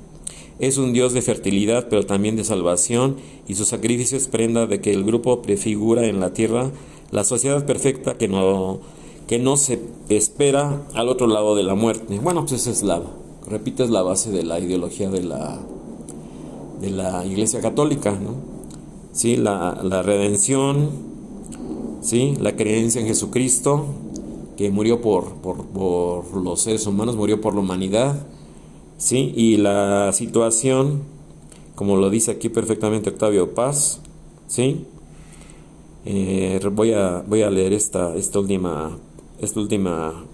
Es 0.60 0.78
un 0.78 0.94
Dios 0.94 1.14
de 1.14 1.22
fertilidad, 1.22 1.88
pero 1.90 2.06
también 2.06 2.38
de 2.38 2.46
salvación, 2.46 3.18
y 3.48 3.56
su 3.56 3.66
sacrificio 3.66 4.18
es 4.18 4.28
prenda 4.28 4.68
de 4.68 4.80
que 4.80 4.94
el 4.94 5.04
grupo 5.04 5.42
prefigura 5.42 6.06
en 6.06 6.20
la 6.20 6.34
tierra 6.34 6.72
la 7.12 7.24
sociedad 7.24 7.66
perfecta 7.66 8.18
que 8.18 8.28
no, 8.28 8.80
que 9.28 9.38
no 9.38 9.58
se 9.58 9.80
espera 10.10 10.82
al 10.94 11.10
otro 11.10 11.28
lado 11.28 11.56
de 11.56 11.64
la 11.64 11.76
muerte. 11.76 12.20
Bueno, 12.20 12.42
pues 12.42 12.54
esa 12.54 12.72
es 12.72 12.84
la, 12.84 13.02
repito, 13.48 13.84
es 13.84 13.90
la 13.90 14.02
base 14.02 14.32
de 14.32 14.44
la 14.44 14.60
ideología 14.60 15.10
de 15.10 15.24
la, 15.24 15.60
de 16.80 16.90
la 16.90 17.26
Iglesia 17.26 17.60
Católica, 17.62 18.12
¿no? 18.12 18.36
Sí, 19.12 19.38
la, 19.38 19.80
la 19.82 20.04
redención, 20.04 20.90
sí, 22.02 22.36
la 22.40 22.56
creencia 22.56 23.02
en 23.02 23.08
Jesucristo, 23.08 23.86
que 24.58 24.72
murió 24.72 25.02
por, 25.02 25.36
por, 25.36 25.66
por 25.66 26.36
los 26.36 26.62
seres 26.62 26.86
humanos, 26.88 27.16
murió 27.16 27.40
por 27.40 27.54
la 27.54 27.62
humanidad, 27.62 28.26
¿sí? 28.98 29.34
Y 29.36 29.58
la 29.58 30.12
situación, 30.14 31.04
como 31.76 31.98
lo 31.98 32.10
dice 32.10 32.32
aquí 32.32 32.50
perfectamente 32.50 33.10
Octavio 33.10 33.54
Paz, 33.54 34.02
¿sí? 34.48 34.86
Eh, 36.06 36.60
voy, 36.72 36.94
a, 36.94 37.24
voy 37.28 37.42
a 37.42 37.50
leer 37.50 37.74
esta, 37.74 38.16
esta, 38.16 38.40
última, 38.40 38.98
esta 39.42 39.60
última 39.60 40.26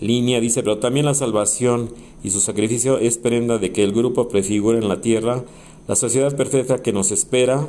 línea, 0.00 0.40
dice, 0.40 0.62
pero 0.62 0.78
también 0.78 1.06
la 1.06 1.14
salvación 1.14 1.90
y 2.22 2.30
su 2.30 2.40
sacrificio 2.40 2.98
es 2.98 3.16
prenda 3.16 3.58
de 3.58 3.72
que 3.72 3.82
el 3.82 3.92
grupo 3.92 4.28
prefigure 4.28 4.78
en 4.78 4.88
la 4.88 5.00
tierra 5.00 5.44
la 5.88 5.94
sociedad 5.94 6.36
perfecta 6.36 6.82
que 6.82 6.92
nos 6.92 7.12
espera 7.12 7.68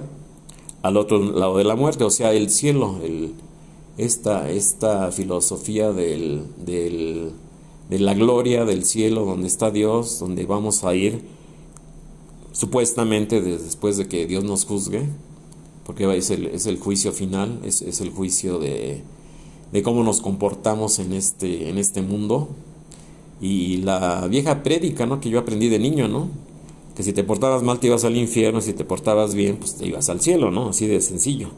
al 0.82 0.98
otro 0.98 1.20
lado 1.20 1.58
de 1.58 1.64
la 1.64 1.76
muerte, 1.76 2.04
o 2.04 2.10
sea, 2.10 2.34
el 2.34 2.50
cielo, 2.50 3.00
el, 3.04 3.34
esta, 3.98 4.50
esta 4.50 5.12
filosofía 5.12 5.92
del, 5.92 6.44
del 6.58 7.32
de 7.90 8.00
la 8.00 8.14
gloria 8.14 8.66
del 8.66 8.84
cielo 8.84 9.26
donde 9.26 9.48
está 9.48 9.72
Dios, 9.72 10.20
donde 10.20 10.46
vamos 10.46 10.84
a 10.84 10.94
ir 10.94 11.22
supuestamente 12.52 13.40
después 13.42 13.98
de 13.98 14.08
que 14.08 14.26
Dios 14.26 14.44
nos 14.44 14.66
juzgue, 14.66 15.04
porque 15.86 16.18
es 16.18 16.32
el, 16.32 16.48
es 16.48 16.66
el 16.66 16.80
juicio 16.80 17.12
final, 17.14 17.60
es, 17.64 17.82
es 17.82 18.02
el 18.02 18.10
juicio 18.10 18.60
de, 18.60 19.04
de, 19.72 19.84
cómo 19.84 20.04
nos 20.04 20.22
comportamos 20.22 21.00
en 21.00 21.14
este, 21.14 21.70
en 21.70 21.78
este 21.78 22.02
mundo. 22.02 22.50
Y 23.40 23.78
la 23.78 24.28
vieja 24.28 24.64
prédica, 24.64 25.06
¿no? 25.06 25.22
Que 25.22 25.30
yo 25.30 25.40
aprendí 25.40 25.70
de 25.70 25.78
niño, 25.78 26.08
¿no? 26.08 26.30
Que 26.96 27.04
si 27.04 27.14
te 27.14 27.24
portabas 27.24 27.62
mal 27.62 27.80
te 27.80 27.88
ibas 27.88 28.04
al 28.04 28.18
infierno, 28.18 28.60
si 28.60 28.74
te 28.74 28.84
portabas 28.84 29.36
bien, 29.36 29.58
pues 29.58 29.76
te 29.76 29.86
ibas 29.86 30.10
al 30.10 30.20
cielo, 30.20 30.50
¿no? 30.50 30.70
Así 30.70 30.88
de 30.88 31.00
sencillo. 31.00 31.50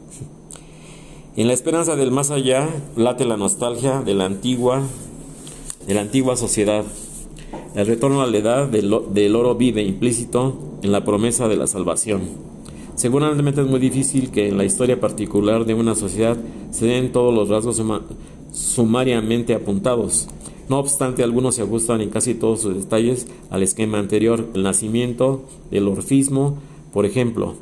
En 1.36 1.46
la 1.46 1.54
esperanza 1.54 1.96
del 1.96 2.10
más 2.10 2.30
allá 2.30 2.68
late 2.96 3.24
la 3.24 3.38
nostalgia 3.38 4.02
de 4.02 4.12
la 4.14 4.26
antigua, 4.26 4.82
de 5.86 5.94
la 5.94 6.00
antigua 6.00 6.36
sociedad. 6.36 6.84
El 7.74 7.86
retorno 7.86 8.22
a 8.22 8.26
la 8.26 8.36
edad 8.36 8.68
del, 8.68 9.34
oro 9.34 9.54
vive 9.54 9.82
implícito 9.82 10.56
en 10.82 10.92
la 10.92 11.04
promesa 11.04 11.48
de 11.48 11.56
la 11.56 11.66
salvación. 11.66 12.22
Seguramente 12.94 13.60
es 13.60 13.66
muy 13.66 13.80
difícil 13.80 14.30
que 14.30 14.48
en 14.48 14.58
la 14.58 14.64
historia 14.64 15.00
particular 15.00 15.64
de 15.64 15.74
una 15.74 15.94
sociedad 15.94 16.36
se 16.70 16.86
den 16.86 17.12
todos 17.12 17.34
los 17.34 17.48
rasgos 17.48 17.82
sumariamente 18.52 19.54
apuntados. 19.54 20.28
No 20.68 20.78
obstante, 20.78 21.22
algunos 21.22 21.56
se 21.56 21.62
ajustan 21.62 22.00
en 22.00 22.10
casi 22.10 22.34
todos 22.34 22.60
sus 22.60 22.76
detalles 22.76 23.26
al 23.50 23.62
esquema 23.62 23.98
anterior. 23.98 24.46
El 24.54 24.62
nacimiento 24.62 25.42
del 25.70 25.88
orfismo, 25.88 26.58
por 26.92 27.06
ejemplo, 27.06 27.54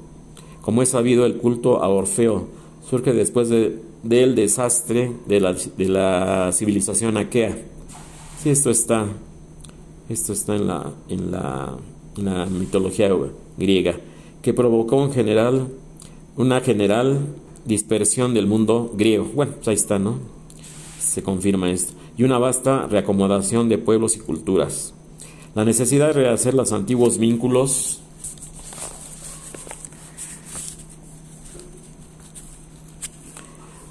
como 0.68 0.82
es 0.82 0.90
sabido, 0.90 1.24
el 1.24 1.38
culto 1.38 1.82
a 1.82 1.88
Orfeo 1.88 2.46
surge 2.90 3.14
después 3.14 3.48
del 3.48 4.34
desastre 4.34 5.12
de 5.26 5.40
la, 5.40 6.52
civilización 6.52 7.16
aquea. 7.16 7.56
Sí, 8.42 8.50
esto 8.50 8.70
está, 8.70 9.04
esto 10.08 10.32
está 10.32 10.54
en 10.54 10.68
la, 10.68 10.92
en 11.08 11.32
la, 11.32 12.46
mitología 12.46 13.10
griega, 13.56 13.96
que 14.42 14.54
provocó 14.54 15.02
en 15.04 15.12
general, 15.12 15.66
una 16.36 16.60
general 16.60 17.18
dispersión 17.64 18.34
del 18.34 18.46
mundo 18.46 18.92
griego. 18.94 19.28
Bueno, 19.34 19.54
pues 19.56 19.66
ahí 19.66 19.74
está, 19.74 19.98
¿no? 19.98 20.18
Se 21.00 21.20
confirma 21.24 21.68
esto. 21.68 21.94
Y 22.16 22.22
una 22.22 22.38
vasta 22.38 22.86
reacomodación 22.86 23.68
de 23.68 23.78
pueblos 23.78 24.14
y 24.14 24.20
culturas. 24.20 24.94
La 25.56 25.64
necesidad 25.64 26.06
de 26.06 26.12
rehacer 26.12 26.54
los 26.54 26.72
antiguos 26.72 27.18
vínculos 27.18 28.02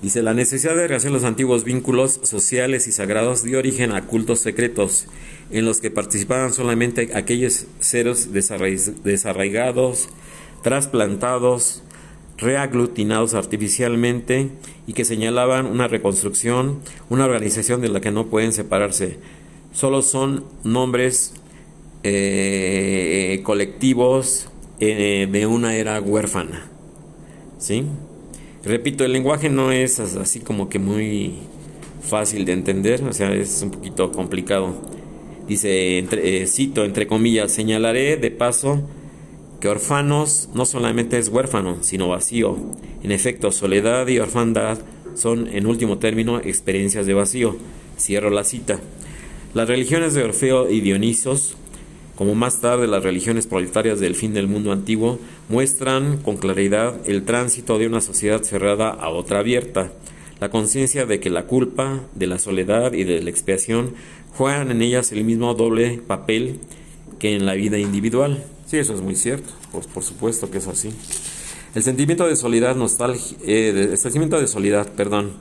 Dice, 0.01 0.21
la 0.21 0.35
necesidad 0.35 0.75
de 0.75 0.87
rehacer 0.87 1.11
los 1.11 1.23
antiguos 1.23 1.63
vínculos 1.63 2.19
sociales 2.21 2.87
y 2.87 2.91
sagrados 2.91 3.41
dio 3.43 3.57
origen 3.57 3.91
a 3.91 4.05
cultos 4.05 4.39
secretos, 4.39 5.07
en 5.49 5.65
los 5.65 5.81
que 5.81 5.89
participaban 5.89 6.53
solamente 6.53 7.09
aquellos 7.15 7.65
seres 7.79 8.31
desarraigados, 8.31 10.09
trasplantados, 10.61 11.81
reaglutinados 12.37 13.33
artificialmente 13.33 14.51
y 14.85 14.93
que 14.93 15.03
señalaban 15.03 15.65
una 15.65 15.87
reconstrucción, 15.87 16.79
una 17.09 17.25
organización 17.25 17.81
de 17.81 17.89
la 17.89 17.99
que 17.99 18.11
no 18.11 18.27
pueden 18.27 18.53
separarse. 18.53 19.17
Solo 19.73 20.03
son 20.03 20.45
nombres 20.63 21.33
eh, 22.03 23.41
colectivos 23.43 24.49
eh, 24.79 25.27
de 25.31 25.47
una 25.47 25.75
era 25.75 25.99
huérfana. 25.99 26.67
¿Sí? 27.57 27.85
Repito, 28.67 29.05
el 29.05 29.13
lenguaje 29.13 29.49
no 29.49 29.71
es 29.71 29.97
así 30.01 30.41
como 30.41 30.67
que 30.67 30.77
muy 30.77 31.35
fácil 32.01 32.43
de 32.43 32.51
entender, 32.51 33.01
o 33.01 33.13
sea, 33.13 33.33
es 33.33 33.61
un 33.61 33.71
poquito 33.71 34.11
complicado. 34.11 34.75
Dice, 35.47 35.97
entre, 35.97 36.41
eh, 36.41 36.47
cito, 36.47 36.83
entre 36.83 37.07
comillas, 37.07 37.49
señalaré 37.53 38.17
de 38.17 38.29
paso 38.29 38.81
que 39.61 39.69
orfanos 39.69 40.49
no 40.53 40.65
solamente 40.65 41.17
es 41.17 41.29
huérfano, 41.29 41.77
sino 41.79 42.09
vacío. 42.09 42.57
En 43.03 43.13
efecto, 43.13 43.53
soledad 43.53 44.05
y 44.09 44.19
orfandad 44.19 44.79
son, 45.15 45.47
en 45.47 45.65
último 45.65 45.97
término, 45.97 46.39
experiencias 46.39 47.05
de 47.05 47.13
vacío. 47.13 47.55
Cierro 47.97 48.31
la 48.31 48.43
cita. 48.43 48.81
Las 49.53 49.69
religiones 49.69 50.13
de 50.13 50.23
Orfeo 50.25 50.69
y 50.69 50.81
Dionisos 50.81 51.55
como 52.17 52.33
más 52.33 52.59
tarde 52.59 52.87
las 52.87 53.03
religiones 53.03 53.45
proletarias 53.45 53.99
del 53.99 54.15
fin 54.15 54.33
del 54.33 54.47
mundo 54.47 54.71
antiguo, 54.71 55.19
muestran 55.49 56.17
con 56.17 56.37
claridad 56.37 56.95
el 57.05 57.23
tránsito 57.23 57.77
de 57.77 57.87
una 57.87 58.01
sociedad 58.01 58.43
cerrada 58.43 58.89
a 58.89 59.09
otra 59.09 59.39
abierta, 59.39 59.91
la 60.39 60.49
conciencia 60.49 61.05
de 61.05 61.19
que 61.19 61.29
la 61.29 61.45
culpa, 61.45 62.01
de 62.15 62.27
la 62.27 62.39
soledad 62.39 62.93
y 62.93 63.03
de 63.03 63.21
la 63.21 63.29
expiación 63.29 63.95
juegan 64.35 64.71
en 64.71 64.81
ellas 64.81 65.11
el 65.11 65.23
mismo 65.23 65.53
doble 65.53 66.01
papel 66.05 66.59
que 67.19 67.35
en 67.35 67.45
la 67.45 67.53
vida 67.53 67.77
individual. 67.77 68.43
Sí, 68.67 68.77
eso 68.77 68.93
es 68.93 69.01
muy 69.01 69.15
cierto, 69.15 69.49
pues 69.71 69.87
por 69.87 70.03
supuesto 70.03 70.51
que 70.51 70.59
es 70.59 70.67
así. 70.67 70.89
El 71.73 71.83
sentimiento 71.83 72.27
de 72.27 72.35
soledad, 72.35 72.75
nostalgia, 72.75 73.37
eh, 73.45 73.89
el 73.91 73.97
sentimiento 73.97 74.39
de 74.39 74.47
soledad, 74.47 74.91
perdón, 74.93 75.33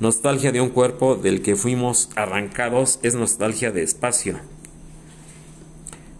nostalgia 0.00 0.52
de 0.52 0.60
un 0.60 0.70
cuerpo 0.70 1.16
del 1.16 1.42
que 1.42 1.56
fuimos 1.56 2.10
arrancados 2.14 3.00
es 3.02 3.14
nostalgia 3.14 3.72
de 3.72 3.82
espacio 3.82 4.38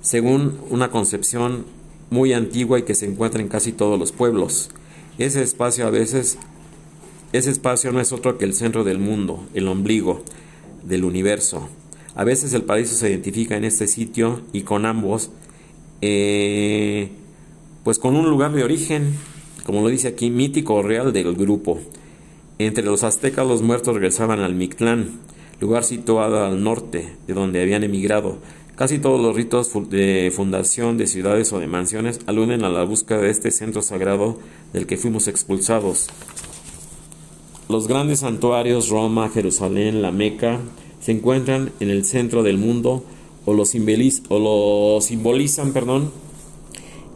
según 0.08 0.58
una 0.70 0.90
concepción 0.90 1.66
muy 2.10 2.32
antigua 2.32 2.78
y 2.78 2.82
que 2.82 2.94
se 2.94 3.06
encuentra 3.06 3.40
en 3.40 3.48
casi 3.48 3.72
todos 3.72 3.98
los 3.98 4.12
pueblos. 4.12 4.70
Ese 5.18 5.42
espacio 5.42 5.86
a 5.86 5.90
veces, 5.90 6.38
ese 7.32 7.50
espacio 7.50 7.92
no 7.92 8.00
es 8.00 8.12
otro 8.12 8.38
que 8.38 8.44
el 8.44 8.54
centro 8.54 8.84
del 8.84 8.98
mundo, 8.98 9.44
el 9.54 9.68
ombligo 9.68 10.22
del 10.84 11.04
universo. 11.04 11.68
A 12.14 12.24
veces 12.24 12.52
el 12.52 12.62
paraíso 12.62 12.94
se 12.94 13.10
identifica 13.10 13.56
en 13.56 13.64
este 13.64 13.86
sitio 13.86 14.42
y 14.52 14.62
con 14.62 14.86
ambos, 14.86 15.30
eh, 16.00 17.10
pues 17.84 17.98
con 17.98 18.16
un 18.16 18.28
lugar 18.28 18.52
de 18.52 18.64
origen, 18.64 19.14
como 19.64 19.82
lo 19.82 19.88
dice 19.88 20.08
aquí, 20.08 20.30
mítico 20.30 20.74
o 20.74 20.82
real 20.82 21.12
del 21.12 21.34
grupo. 21.34 21.78
Entre 22.58 22.84
los 22.84 23.04
aztecas 23.04 23.46
los 23.46 23.62
muertos 23.62 23.94
regresaban 23.94 24.40
al 24.40 24.54
Mictlán, 24.54 25.20
lugar 25.60 25.84
situado 25.84 26.44
al 26.44 26.62
norte, 26.62 27.12
de 27.26 27.34
donde 27.34 27.62
habían 27.62 27.84
emigrado, 27.84 28.38
Casi 28.78 29.00
todos 29.00 29.20
los 29.20 29.34
ritos 29.34 29.72
de 29.90 30.32
fundación 30.32 30.98
de 30.98 31.08
ciudades 31.08 31.52
o 31.52 31.58
de 31.58 31.66
mansiones 31.66 32.20
aluden 32.26 32.62
a 32.62 32.68
la 32.68 32.84
búsqueda 32.84 33.18
de 33.18 33.30
este 33.30 33.50
centro 33.50 33.82
sagrado 33.82 34.38
del 34.72 34.86
que 34.86 34.96
fuimos 34.96 35.26
expulsados. 35.26 36.06
Los 37.68 37.88
grandes 37.88 38.20
santuarios, 38.20 38.88
Roma, 38.88 39.30
Jerusalén, 39.30 40.00
la 40.00 40.12
Meca, 40.12 40.60
se 41.00 41.10
encuentran 41.10 41.72
en 41.80 41.90
el 41.90 42.04
centro 42.04 42.44
del 42.44 42.56
mundo 42.56 43.02
o 43.46 43.52
lo, 43.52 43.64
simbolizan 43.64 45.72
perdón, 45.72 46.12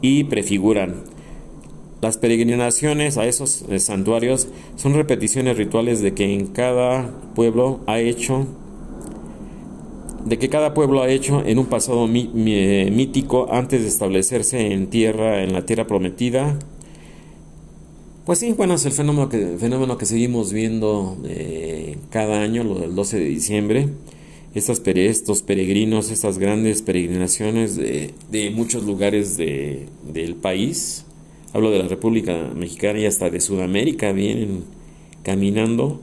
y 0.00 0.24
prefiguran. 0.24 1.04
Las 2.00 2.18
peregrinaciones 2.18 3.18
a 3.18 3.26
esos 3.26 3.66
eh, 3.68 3.78
santuarios 3.78 4.48
son 4.74 4.94
repeticiones 4.94 5.56
rituales 5.56 6.02
de 6.02 6.12
que 6.12 6.34
en 6.34 6.48
cada 6.48 7.08
pueblo 7.36 7.82
ha 7.86 8.00
hecho 8.00 8.48
de 10.24 10.38
que 10.38 10.48
cada 10.48 10.74
pueblo 10.74 11.02
ha 11.02 11.08
hecho 11.08 11.44
en 11.44 11.58
un 11.58 11.66
pasado 11.66 12.08
eh, 12.12 12.90
mítico 12.92 13.52
antes 13.52 13.82
de 13.82 13.88
establecerse 13.88 14.72
en 14.72 14.88
tierra, 14.88 15.42
en 15.42 15.52
la 15.52 15.66
tierra 15.66 15.86
prometida. 15.86 16.58
Pues 18.24 18.38
sí, 18.38 18.52
bueno, 18.52 18.74
es 18.74 18.86
el 18.86 18.92
fenómeno 18.92 19.28
que, 19.28 19.56
fenómeno 19.58 19.98
que 19.98 20.06
seguimos 20.06 20.52
viendo 20.52 21.16
eh, 21.24 21.98
cada 22.10 22.40
año, 22.40 22.62
lo 22.62 22.76
del 22.76 22.94
12 22.94 23.18
de 23.18 23.24
diciembre. 23.24 23.88
Estas, 24.54 24.82
estos 24.84 25.42
peregrinos, 25.42 26.10
estas 26.10 26.38
grandes 26.38 26.82
peregrinaciones 26.82 27.76
de, 27.76 28.52
muchos 28.54 28.84
lugares 28.84 29.36
de, 29.36 29.86
del 30.12 30.34
país, 30.34 31.06
hablo 31.52 31.70
de 31.70 31.78
la 31.78 31.88
República 31.88 32.50
Mexicana 32.54 33.00
y 33.00 33.06
hasta 33.06 33.30
de 33.30 33.40
Sudamérica, 33.40 34.12
vienen 34.12 34.64
caminando 35.22 36.00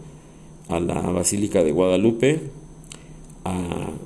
a 0.68 0.80
la 0.80 1.00
Basílica 1.02 1.64
de 1.64 1.72
Guadalupe 1.72 2.40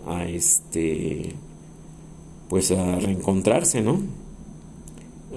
a, 0.08 0.25
este 0.27 1.34
pues 2.49 2.71
a 2.71 2.99
reencontrarse, 2.99 3.82
¿no? 3.82 4.01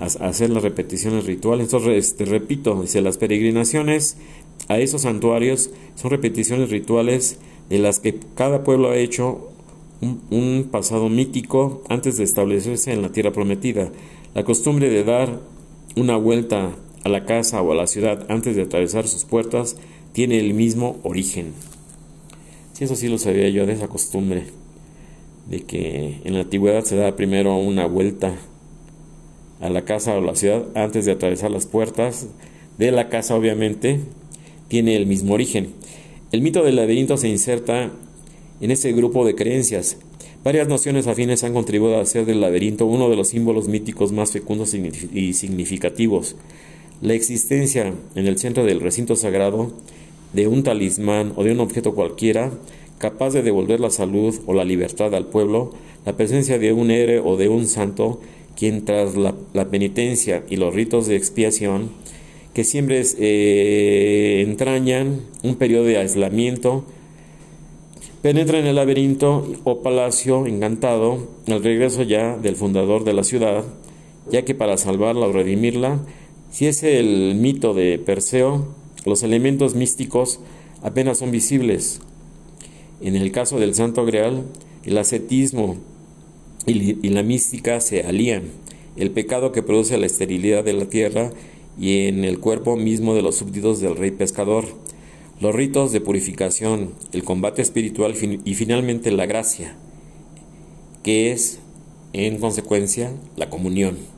A, 0.01 0.05
hacer 0.27 0.51
las 0.51 0.62
repeticiones 0.62 1.25
rituales. 1.25 1.66
Entonces, 1.66 2.11
este, 2.11 2.25
repito, 2.25 2.83
dice, 2.83 3.01
las 3.01 3.19
peregrinaciones 3.19 4.19
a 4.69 4.79
esos 4.79 5.03
santuarios 5.03 5.71
son 5.95 6.11
repeticiones 6.11 6.71
rituales 6.71 7.38
de 7.71 7.79
las 7.79 8.01
que 8.01 8.19
cada 8.35 8.64
pueblo 8.64 8.90
ha 8.90 8.97
hecho 8.97 9.51
un, 10.01 10.21
un, 10.31 10.69
pasado 10.71 11.09
mítico 11.09 11.83
antes 11.88 12.19
de 12.19 12.25
establecerse 12.25 12.92
en 12.92 13.03
la 13.03 13.11
tierra 13.11 13.33
prometida. 13.33 13.90
La 14.35 14.45
costumbre 14.45 14.90
de 14.90 15.05
dar 15.05 15.40
una 15.97 16.16
vuelta 16.16 16.73
a 17.05 17.09
la 17.09 17.25
casa 17.25 17.62
o 17.62 17.73
a 17.73 17.75
la 17.75 17.87
ciudad 17.87 18.27
antes 18.29 18.57
de 18.57 18.62
atravesar 18.62 19.09
sus 19.09 19.25
puertas 19.25 19.77
tiene 20.12 20.38
el 20.38 20.55
mismo 20.55 20.99
origen. 21.03 21.55
Sí, 22.77 22.85
eso 22.85 22.95
sí 22.95 23.09
lo 23.09 23.17
sabía 23.17 23.49
yo 23.49 23.65
de 23.65 23.73
esa 23.73 23.89
costumbre, 23.89 24.43
de 25.49 25.62
que 25.62 26.21
en 26.25 26.35
la 26.35 26.41
antigüedad 26.41 26.85
se 26.85 26.95
da 26.95 27.17
primero 27.17 27.57
una 27.57 27.87
vuelta 27.87 28.37
a 29.62 29.71
la 29.71 29.87
casa 29.87 30.15
o 30.15 30.21
la 30.21 30.35
ciudad 30.35 30.67
antes 30.75 31.07
de 31.07 31.12
atravesar 31.12 31.51
las 31.51 31.65
puertas 31.65 32.27
de 32.77 32.93
la 32.93 33.09
casa, 33.09 33.35
obviamente, 33.35 34.01
tiene 34.69 34.95
el 34.95 35.07
mismo 35.07 35.33
origen. 35.33 35.73
El 36.33 36.43
mito 36.43 36.62
del 36.65 36.77
laberinto 36.77 37.17
se 37.17 37.29
inserta 37.29 37.93
en 38.61 38.71
ese 38.71 38.93
grupo 38.93 39.25
de 39.25 39.35
creencias. 39.35 39.97
Varias 40.45 40.69
nociones 40.69 41.07
afines 41.07 41.45
han 41.45 41.55
contribuido 41.55 41.97
a 41.97 42.03
hacer 42.03 42.27
del 42.27 42.43
laberinto 42.43 42.85
uno 42.85 43.09
de 43.09 43.17
los 43.17 43.29
símbolos 43.29 43.69
míticos 43.69 44.12
más 44.12 44.33
fecundos 44.33 44.75
y 44.75 45.33
significativos. 45.33 46.37
La 47.01 47.15
existencia 47.15 47.95
en 48.15 48.27
el 48.27 48.37
centro 48.37 48.67
del 48.67 48.81
recinto 48.81 49.17
sagrado 49.17 49.73
de 50.33 50.47
un 50.49 50.62
talismán 50.62 51.33
o 51.37 51.45
de 51.45 51.53
un 51.53 51.61
objeto 51.61 51.95
cualquiera 51.95 52.53
capaz 52.99 53.33
de 53.33 53.43
devolver 53.43 53.81
la 53.81 53.91
salud 53.91 54.35
o 54.47 54.55
la 54.55 54.65
libertad 54.65 55.15
al 55.15 55.27
pueblo, 55.27 55.73
la 56.05 56.17
presencia 56.17 56.59
de 56.59 56.73
un 56.73 56.91
héroe 56.91 57.21
o 57.21 57.37
de 57.37 57.49
un 57.49 57.67
santo, 57.67 58.21
quien 58.57 58.85
tras 58.85 59.17
la, 59.17 59.35
penitencia 59.71 60.45
y 60.49 60.57
los 60.57 60.75
ritos 60.75 61.07
de 61.07 61.17
expiación 61.17 61.91
que 62.55 62.65
siempre 62.65 63.03
eh, 63.19 64.45
entrañan 64.47 65.21
un 65.43 65.57
periodo 65.57 65.85
de 65.85 65.99
aislamiento, 65.99 66.85
penetra 68.23 68.59
en 68.59 68.67
el 68.67 68.77
laberinto 68.77 69.47
o 69.65 69.83
palacio 69.83 70.47
encantado 70.47 71.29
al 71.49 71.62
regreso 71.62 72.03
ya 72.03 72.39
del 72.39 72.57
fundador 72.57 73.05
de 73.05 73.12
la 73.12 73.25
ciudad, 73.25 73.62
ya 74.31 74.43
que 74.43 74.55
para 74.55 74.79
salvarla 74.79 75.27
o 75.27 75.33
redimirla, 75.33 76.01
si 76.51 76.67
es 76.67 76.83
el 76.83 77.35
mito 77.35 77.75
de 77.75 77.99
Perseo, 77.99 78.69
los 79.07 79.23
elementos 79.23 79.75
místicos 79.75 80.40
apenas 80.83 81.19
son 81.19 81.31
visibles. 81.31 82.01
En 83.01 83.16
el 83.16 83.33
caso 83.33 83.59
del 83.59 83.75
Santo 83.75 84.05
Grial, 84.05 84.45
el 84.85 84.99
ascetismo 84.99 85.77
y 86.66 87.09
la 87.09 87.23
mística 87.23 87.81
se 87.81 88.03
alían. 88.03 88.51
El 88.97 89.12
pecado 89.12 89.53
que 89.53 89.62
produce 89.62 89.97
la 89.99 90.07
esterilidad 90.07 90.64
de 90.64 90.73
la 90.73 90.87
tierra 90.87 91.31
y 91.79 92.07
en 92.07 92.25
el 92.25 92.40
cuerpo 92.40 92.77
mismo 92.77 93.14
de 93.14 93.23
los 93.23 93.37
súbditos 93.37 93.81
del 93.81 93.97
rey 93.97 94.11
pescador. 94.11 94.64
Los 95.40 95.55
ritos 95.55 95.92
de 95.92 96.01
purificación, 96.01 96.95
el 97.12 97.23
combate 97.23 97.61
espiritual 97.62 98.14
y 98.45 98.55
finalmente 98.55 99.11
la 99.11 99.27
gracia, 99.27 99.77
que 101.03 101.31
es, 101.31 101.59
en 102.14 102.38
consecuencia, 102.38 103.12
la 103.37 103.51
comunión. 103.51 104.15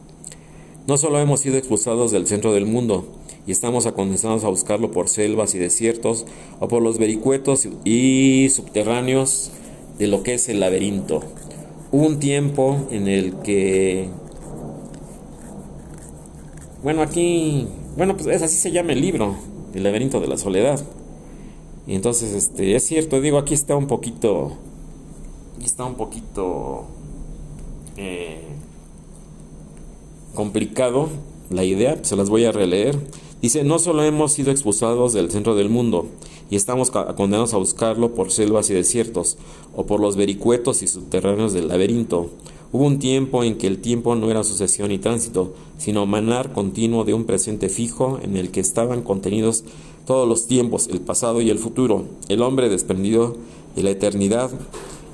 No 0.88 0.96
solo 0.96 1.20
hemos 1.20 1.40
sido 1.40 1.59
expulsados 1.59 2.12
del 2.12 2.27
centro 2.27 2.55
del 2.55 2.64
mundo 2.64 3.05
y 3.46 3.53
estamos 3.53 3.85
acondicionados 3.85 4.44
a 4.44 4.48
buscarlo 4.48 4.90
por 4.90 5.11
selvas 5.11 5.55
y 5.55 5.59
desiertos 5.59 6.24
o 6.61 6.68
por 6.68 6.83
los 6.83 6.96
vericuetos 6.96 7.68
y 7.85 8.48
subterráneos 8.48 9.51
de 9.98 10.07
lo 10.07 10.22
que 10.22 10.33
es 10.33 10.48
el 10.48 10.61
laberinto. 10.61 11.20
Un 11.92 12.18
tiempo 12.20 12.87
en 12.90 13.07
el 13.07 13.35
que 13.40 14.09
bueno, 16.83 17.03
aquí, 17.03 17.68
bueno, 17.98 18.16
pues 18.16 18.27
es 18.29 18.40
así 18.40 18.57
se 18.57 18.70
llama 18.70 18.92
el 18.92 19.03
libro, 19.03 19.37
El 19.74 19.83
laberinto 19.83 20.20
de 20.20 20.29
la 20.29 20.38
soledad. 20.38 20.81
Y 21.87 21.96
entonces, 21.96 22.33
este, 22.33 22.77
es 22.77 22.87
cierto, 22.87 23.20
digo, 23.20 23.37
aquí 23.37 23.53
está 23.53 23.77
un 23.77 23.88
poquito, 23.88 24.53
aquí 25.57 25.66
está 25.66 25.85
un 25.85 25.96
poquito 25.96 26.87
eh, 27.98 28.40
complicado 30.38 31.09
la 31.51 31.64
idea, 31.64 31.98
se 32.03 32.14
las 32.14 32.31
voy 32.31 32.44
a 32.44 32.53
releer. 32.53 32.96
Dice, 33.42 33.64
no 33.64 33.81
solo 33.81 34.05
hemos 34.05 34.33
sido 34.33 34.53
expulsados 34.53 35.12
del 35.12 35.33
centro 35.33 35.57
del 35.57 35.68
mundo 35.68 36.07
y 36.48 36.55
estamos 36.55 36.92
condenados 36.92 37.55
a 37.55 37.57
buscarlo 37.57 38.14
por 38.14 38.31
selvas 38.31 38.70
y 38.70 38.74
desiertos, 38.74 39.37
o 39.74 39.85
por 39.87 39.98
los 39.98 40.14
vericuetos 40.14 40.85
y 40.85 40.87
subterráneos 40.87 41.55
del 41.55 41.66
laberinto, 41.66 42.31
Hubo 42.70 42.85
un 42.85 42.98
tiempo 42.98 43.42
en 43.44 43.57
que 43.57 43.66
el 43.66 43.79
tiempo 43.79 44.14
no 44.14 44.31
era 44.31 44.44
sucesión 44.44 44.92
y 44.92 44.98
tránsito, 44.98 45.55
sino 45.79 46.05
manar 46.05 46.53
continuo 46.53 47.05
de 47.05 47.14
un 47.14 47.24
presente 47.24 47.70
fijo 47.70 48.20
en 48.22 48.37
el 48.37 48.51
que 48.51 48.61
estaban 48.61 49.03
contenidos 49.03 49.64
todos 50.07 50.29
los 50.29 50.46
tiempos, 50.46 50.87
el 50.88 51.01
pasado 51.01 51.40
y 51.40 51.48
el 51.48 51.59
futuro. 51.59 52.05
El 52.29 52.42
hombre 52.42 52.68
desprendido 52.68 53.37
de 53.74 53.83
la 53.83 53.90
eternidad, 53.90 54.51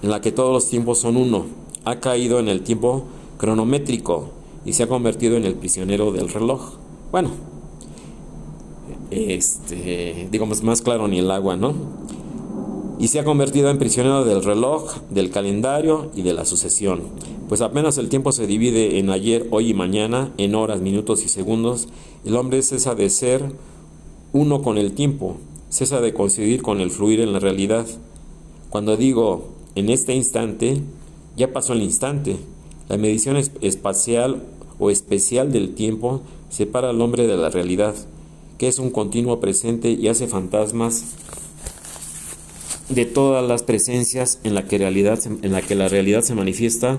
en 0.03 0.11
la 0.11 0.21
que 0.21 0.33
todos 0.33 0.53
los 0.53 0.69
tiempos 0.69 0.99
son 0.99 1.17
uno, 1.17 1.47
ha 1.85 2.01
caído 2.01 2.41
en 2.41 2.49
el 2.49 2.63
tiempo 2.63 3.05
cronométrico 3.39 4.44
y 4.65 4.73
se 4.73 4.85
ha 4.85 4.89
convertido 4.89 5.37
en 5.37 5.45
el 5.45 5.55
prisionero 5.55 6.13
del 6.13 6.29
reloj. 6.29 6.75
Bueno, 7.11 7.31
este, 9.11 10.29
digamos 10.31 10.63
más 10.63 10.83
claro 10.83 11.09
ni 11.09 11.19
el 11.19 11.31
agua, 11.31 11.57
¿no? 11.57 11.75
Y 12.99 13.09
se 13.09 13.19
ha 13.19 13.25
convertido 13.25 13.71
en 13.71 13.79
prisionero 13.79 14.25
del 14.25 14.45
reloj, 14.45 14.99
del 15.11 15.31
calendario 15.31 16.11
y 16.15 16.23
de 16.23 16.33
la 16.33 16.45
sucesión 16.45 17.03
pues 17.49 17.61
apenas 17.61 17.99
el 17.99 18.09
tiempo 18.09 18.33
se 18.33 18.47
divide 18.47 18.99
en 18.99 19.11
ayer, 19.11 19.47
hoy 19.51 19.71
y 19.71 19.75
mañana, 19.75 20.33
en 20.39 20.55
horas, 20.55 20.81
minutos 20.81 21.25
y 21.25 21.29
segundos, 21.29 21.89
el 22.25 22.37
hombre 22.37 22.63
cesa 22.63 22.95
de 22.95 23.11
ser 23.11 23.53
uno 24.33 24.63
con 24.63 24.79
el 24.79 24.93
tiempo, 24.93 25.37
cesa 25.69 26.01
de 26.01 26.15
coincidir 26.15 26.63
con 26.63 26.81
el 26.81 26.91
fluir 26.91 27.21
en 27.21 27.33
la 27.33 27.41
realidad. 27.41 27.87
Cuando 28.71 28.97
digo 28.97 29.51
en 29.75 29.91
este 29.91 30.15
instante, 30.15 30.81
ya 31.37 31.53
pasó 31.53 31.75
el 31.75 31.83
instante. 31.83 32.37
La 32.89 32.97
medición 32.97 33.37
espacial 33.37 34.43
o 34.79 34.91
especial 34.91 35.53
del 35.53 35.75
tiempo 35.75 36.23
separa 36.49 36.91
al 36.91 37.01
hombre 37.01 37.27
de 37.27 37.37
la 37.37 37.51
realidad, 37.51 37.95
que 38.59 38.69
es 38.69 38.79
un 38.79 38.91
continuo 38.91 39.41
presente 39.41 39.91
y 39.91 40.09
hace 40.09 40.27
fantasmas 40.27 41.05
de 42.89 43.07
todas 43.07 43.47
las 43.47 43.63
presencias 43.63 44.41
en 44.45 44.55
la 44.55 44.67
que, 44.67 44.79
realidad, 44.79 45.19
en 45.27 45.53
la, 45.53 45.63
que 45.63 45.75
la 45.75 45.89
realidad 45.89 46.23
se 46.23 46.35
manifiesta 46.35 46.99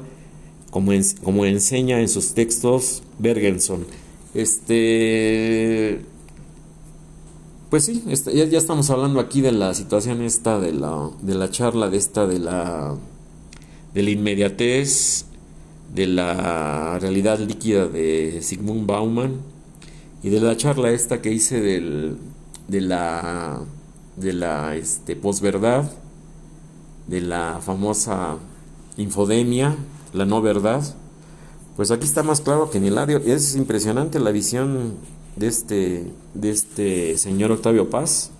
como, 0.72 1.46
enseña 1.46 2.02
en 2.02 2.10
sus 2.10 2.34
textos 2.34 3.02
Bergenson. 3.20 3.86
Este, 4.34 6.02
pues 7.70 7.86
sí, 7.86 8.04
este, 8.10 8.36
ya, 8.36 8.58
estamos 8.58 8.90
hablando 8.90 9.22
aquí 9.22 9.40
de 9.40 9.54
la 9.54 9.74
situación 9.74 10.22
esta 10.22 10.60
de 10.60 10.74
la, 10.74 11.12
de 11.22 11.36
la 11.36 11.50
charla 11.50 11.90
de 11.90 11.98
esta 11.98 12.28
de 12.28 12.40
la 12.40 12.98
de 13.94 14.04
la 14.04 14.10
inmediatez 14.10 15.26
de 15.96 16.08
la 16.08 17.00
realidad 17.00 17.40
líquida 17.40 17.88
de 17.88 18.40
Sigmund 18.42 18.86
Bauman 18.86 19.42
y 20.22 20.30
de 20.30 20.42
la 20.42 20.58
charla 20.58 20.92
esta 20.92 21.22
que 21.22 21.32
hice 21.32 21.62
del, 21.62 22.18
de 22.68 22.82
la 22.82 23.62
de 24.18 24.34
la 24.34 24.76
este, 24.76 25.16
posverdad 25.16 25.92
de 27.08 27.22
la 27.22 27.60
famosa 27.62 28.38
infodemia 28.98 29.76
la 30.16 30.26
no 30.26 30.42
verdad, 30.42 30.82
pues 31.76 31.92
aquí 31.92 32.06
está 32.06 32.24
más 32.24 32.40
claro 32.40 32.70
que 32.70 32.78
en 32.78 32.86
el 32.86 32.98
audio. 32.98 33.18
Es 33.18 33.56
impresionante 33.56 34.20
la 34.20 34.32
visión 34.32 34.94
de 35.36 35.48
este, 35.48 36.12
de 36.34 36.50
este 36.50 37.18
señor 37.18 37.52
Octavio 37.52 37.90
Paz. 37.90 38.32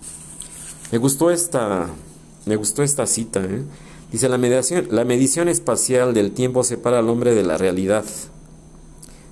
Me 0.90 0.98
gustó 0.98 1.30
esta, 1.30 1.88
me 2.46 2.56
gustó 2.56 2.82
esta 2.82 3.06
cita. 3.06 3.44
¿eh? 3.44 3.62
Dice, 4.12 4.28
la 4.28 4.38
medición, 4.38 4.88
la 4.90 5.04
medición 5.04 5.48
espacial 5.48 6.14
del 6.14 6.32
tiempo 6.32 6.64
separa 6.64 7.00
al 7.00 7.08
hombre 7.08 7.34
de 7.34 7.42
la 7.42 7.58
realidad. 7.58 8.04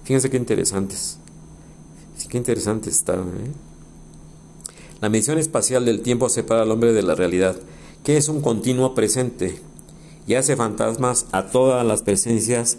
Fíjense 0.04 0.30
qué 0.30 0.36
interesantes. 0.36 1.18
Qué 2.28 2.38
interesante 2.38 2.90
está. 2.90 3.14
¿eh? 3.14 3.52
La 5.00 5.08
medición 5.08 5.38
espacial 5.38 5.84
del 5.84 6.00
tiempo 6.00 6.28
separa 6.28 6.62
al 6.62 6.70
hombre 6.72 6.92
de 6.92 7.04
la 7.04 7.14
realidad, 7.14 7.54
que 8.02 8.16
es 8.16 8.28
un 8.28 8.40
continuo 8.40 8.92
presente 8.92 9.60
y 10.26 10.34
hace 10.34 10.56
fantasmas 10.56 11.26
a 11.30 11.46
todas 11.46 11.86
las 11.86 12.02
presencias 12.02 12.78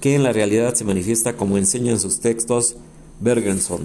que 0.00 0.14
en 0.14 0.22
la 0.22 0.32
realidad 0.32 0.74
se 0.74 0.84
manifiesta 0.84 1.36
como 1.36 1.58
enseña 1.58 1.90
en 1.90 1.98
sus 1.98 2.20
textos 2.20 2.76
Bergenson. 3.18 3.84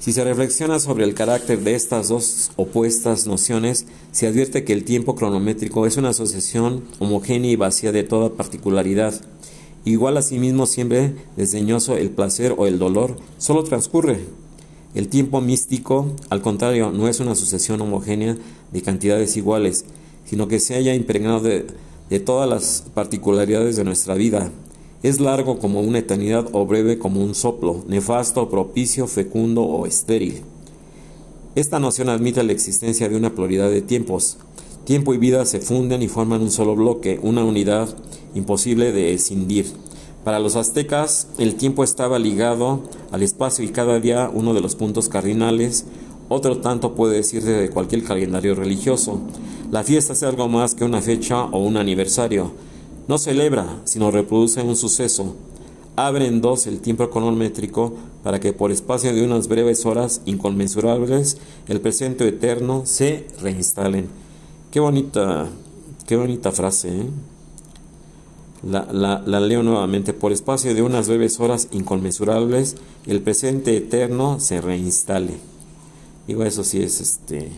Si 0.00 0.14
se 0.14 0.24
reflexiona 0.24 0.80
sobre 0.80 1.04
el 1.04 1.12
carácter 1.12 1.60
de 1.60 1.74
estas 1.74 2.08
dos 2.08 2.52
opuestas 2.56 3.26
nociones, 3.26 3.84
se 4.12 4.26
advierte 4.26 4.64
que 4.64 4.72
el 4.72 4.82
tiempo 4.82 5.14
cronométrico 5.14 5.84
es 5.84 5.98
una 5.98 6.08
asociación 6.08 6.84
homogénea 7.00 7.50
y 7.50 7.56
vacía 7.56 7.92
de 7.92 8.02
toda 8.02 8.30
particularidad. 8.30 9.20
Igual 9.84 10.16
a 10.16 10.22
sí 10.22 10.38
mismo 10.38 10.64
siempre 10.64 11.16
desdeñoso 11.36 11.98
el 11.98 12.08
placer 12.08 12.54
o 12.56 12.66
el 12.66 12.78
dolor, 12.78 13.18
solo 13.36 13.62
transcurre. 13.62 14.20
El 14.94 15.08
tiempo 15.08 15.42
místico, 15.42 16.16
al 16.30 16.40
contrario, 16.40 16.92
no 16.92 17.06
es 17.06 17.20
una 17.20 17.34
sucesión 17.34 17.82
homogénea 17.82 18.38
de 18.72 18.80
cantidades 18.80 19.36
iguales, 19.36 19.84
sino 20.24 20.48
que 20.48 20.60
se 20.60 20.76
haya 20.76 20.94
impregnado 20.94 21.40
de 21.40 22.20
todas 22.20 22.48
las 22.48 22.84
particularidades 22.94 23.76
de 23.76 23.84
nuestra 23.84 24.14
vida. 24.14 24.50
Es 25.02 25.18
largo 25.18 25.58
como 25.58 25.80
una 25.80 26.00
eternidad 26.00 26.48
o 26.52 26.66
breve 26.66 26.98
como 26.98 27.22
un 27.22 27.34
soplo, 27.34 27.82
nefasto, 27.88 28.50
propicio, 28.50 29.06
fecundo 29.06 29.62
o 29.62 29.86
estéril. 29.86 30.42
Esta 31.54 31.80
noción 31.80 32.10
admite 32.10 32.42
la 32.42 32.52
existencia 32.52 33.08
de 33.08 33.16
una 33.16 33.34
pluralidad 33.34 33.70
de 33.70 33.80
tiempos. 33.80 34.36
Tiempo 34.84 35.14
y 35.14 35.18
vida 35.18 35.46
se 35.46 35.60
funden 35.60 36.02
y 36.02 36.08
forman 36.08 36.42
un 36.42 36.50
solo 36.50 36.76
bloque, 36.76 37.18
una 37.22 37.42
unidad 37.44 37.88
imposible 38.34 38.92
de 38.92 39.14
escindir. 39.14 39.72
Para 40.22 40.38
los 40.38 40.54
aztecas, 40.54 41.28
el 41.38 41.54
tiempo 41.54 41.82
estaba 41.82 42.18
ligado 42.18 42.82
al 43.10 43.22
espacio 43.22 43.64
y 43.64 43.68
cada 43.68 44.00
día 44.00 44.30
uno 44.30 44.52
de 44.52 44.60
los 44.60 44.74
puntos 44.74 45.08
cardinales. 45.08 45.86
Otro 46.28 46.58
tanto 46.58 46.94
puede 46.94 47.16
decirse 47.16 47.52
de 47.52 47.70
cualquier 47.70 48.04
calendario 48.04 48.54
religioso. 48.54 49.22
La 49.70 49.82
fiesta 49.82 50.12
es 50.12 50.22
algo 50.24 50.46
más 50.48 50.74
que 50.74 50.84
una 50.84 51.00
fecha 51.00 51.44
o 51.44 51.58
un 51.60 51.78
aniversario. 51.78 52.52
No 53.10 53.18
celebra, 53.18 53.80
sino 53.86 54.12
reproduce 54.12 54.62
un 54.62 54.76
suceso. 54.76 55.34
Abre 55.96 56.28
en 56.28 56.40
dos 56.40 56.68
el 56.68 56.80
tiempo 56.80 57.10
cronométrico 57.10 57.92
para 58.22 58.38
que 58.38 58.52
por 58.52 58.70
espacio 58.70 59.12
de 59.12 59.24
unas 59.24 59.48
breves 59.48 59.84
horas 59.84 60.22
inconmensurables 60.26 61.38
el 61.66 61.80
presente 61.80 62.28
eterno 62.28 62.82
se 62.86 63.26
reinstalen. 63.42 64.06
Qué 64.70 64.78
bonita, 64.78 65.48
qué 66.06 66.14
bonita 66.14 66.52
frase. 66.52 67.00
¿eh? 67.00 67.06
La, 68.62 69.40
leo 69.40 69.64
nuevamente. 69.64 70.12
Por 70.12 70.30
espacio 70.30 70.72
de 70.72 70.82
unas 70.82 71.08
breves 71.08 71.40
horas 71.40 71.66
inconmensurables 71.72 72.76
el 73.08 73.22
presente 73.22 73.76
eterno 73.76 74.38
se 74.38 74.60
reinstale. 74.60 75.34
Digo, 76.28 76.44
eso 76.44 76.62
sí 76.62 76.80
es 76.80 77.00
este 77.00 77.50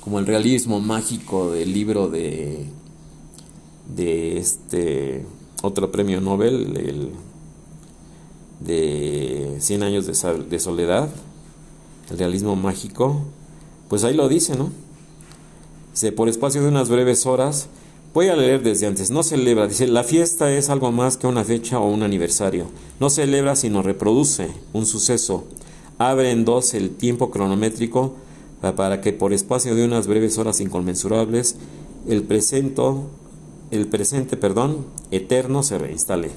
como 0.00 0.20
el 0.20 0.26
realismo 0.26 0.80
mágico 0.80 1.50
del 1.50 1.74
libro 1.74 2.08
de, 2.08 2.64
de 3.94 4.38
este 4.38 5.24
otro 5.62 5.90
premio 5.90 6.20
Nobel, 6.20 6.76
el 6.76 7.10
de 8.60 9.56
100 9.58 9.82
años 9.82 10.06
de, 10.06 10.58
soledad, 10.58 11.08
el 12.10 12.18
realismo 12.18 12.56
mágico, 12.56 13.22
pues 13.88 14.04
ahí 14.04 14.14
lo 14.14 14.28
dice, 14.28 14.56
¿no? 14.56 14.70
Dice, 15.92 16.12
por 16.12 16.28
espacio 16.28 16.62
de 16.62 16.68
unas 16.68 16.88
breves 16.88 17.26
horas, 17.26 17.68
voy 18.14 18.28
a 18.28 18.36
leer 18.36 18.62
desde 18.62 18.86
antes, 18.86 19.10
no 19.10 19.22
celebra, 19.22 19.66
dice, 19.66 19.86
la 19.86 20.04
fiesta 20.04 20.52
es 20.52 20.70
algo 20.70 20.90
más 20.92 21.16
que 21.16 21.26
una 21.26 21.44
fecha 21.44 21.78
o 21.78 21.88
un 21.88 22.02
aniversario, 22.02 22.66
no 23.00 23.10
celebra 23.10 23.56
sino 23.56 23.82
reproduce 23.82 24.48
un 24.72 24.86
suceso, 24.86 25.44
abre 25.98 26.30
en 26.30 26.44
dos 26.44 26.74
el 26.74 26.90
tiempo 26.90 27.30
cronométrico 27.30 28.14
para 28.74 29.00
que 29.00 29.12
por 29.12 29.32
espacio 29.32 29.74
de 29.74 29.84
unas 29.84 30.06
breves 30.06 30.38
horas 30.38 30.60
inconmensurables 30.60 31.56
el 32.08 32.22
presento, 32.22 33.04
el 33.70 33.88
presente, 33.88 34.36
perdón, 34.36 34.86
eterno 35.10 35.62
se 35.62 35.78
reinstale. 35.78 36.30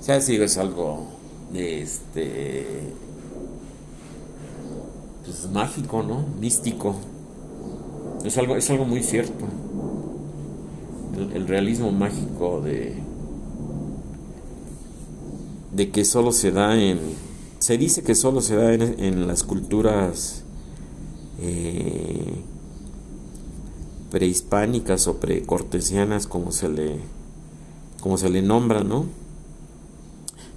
Sea, 0.00 0.20
si 0.20 0.36
es 0.36 0.56
algo 0.58 1.08
este 1.54 2.94
pues 5.24 5.48
mágico, 5.52 6.02
¿no? 6.02 6.24
Místico. 6.40 6.96
Es 8.24 8.36
algo, 8.38 8.56
es 8.56 8.70
algo 8.70 8.84
muy 8.84 9.02
cierto. 9.02 9.46
El, 11.34 11.46
realismo 11.48 11.90
mágico 11.92 12.62
de 12.62 12.94
de 15.72 15.90
que 15.90 16.04
solo 16.04 16.32
se 16.32 16.50
da 16.50 16.80
en 16.80 16.98
se 17.58 17.76
dice 17.76 18.02
que 18.02 18.14
solo 18.14 18.40
se 18.40 18.56
da 18.56 18.72
en, 18.72 19.26
las 19.26 19.42
culturas 19.42 20.44
eh, 21.40 22.42
prehispánicas 24.10 25.06
o 25.08 25.18
precortesianas 25.18 26.26
como 26.26 26.52
se 26.52 26.68
le 26.68 27.00
como 28.00 28.16
se 28.16 28.30
le 28.30 28.42
nombra, 28.42 28.82
¿no? 28.82 29.06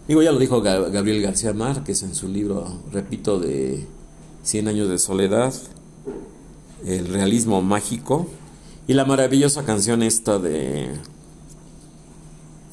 Digo, 0.07 0.21
ya 0.21 0.31
lo 0.31 0.39
dijo 0.39 0.61
Gabriel 0.61 1.21
García 1.21 1.53
Márquez 1.53 2.03
en 2.03 2.15
su 2.15 2.27
libro, 2.27 2.81
repito, 2.91 3.39
de 3.39 3.85
Cien 4.43 4.67
años 4.67 4.89
de 4.89 4.97
soledad, 4.97 5.53
el 6.85 7.07
realismo 7.07 7.61
mágico 7.61 8.27
y 8.87 8.93
la 8.93 9.05
maravillosa 9.05 9.63
canción 9.63 10.03
esta 10.03 10.37
de 10.37 10.89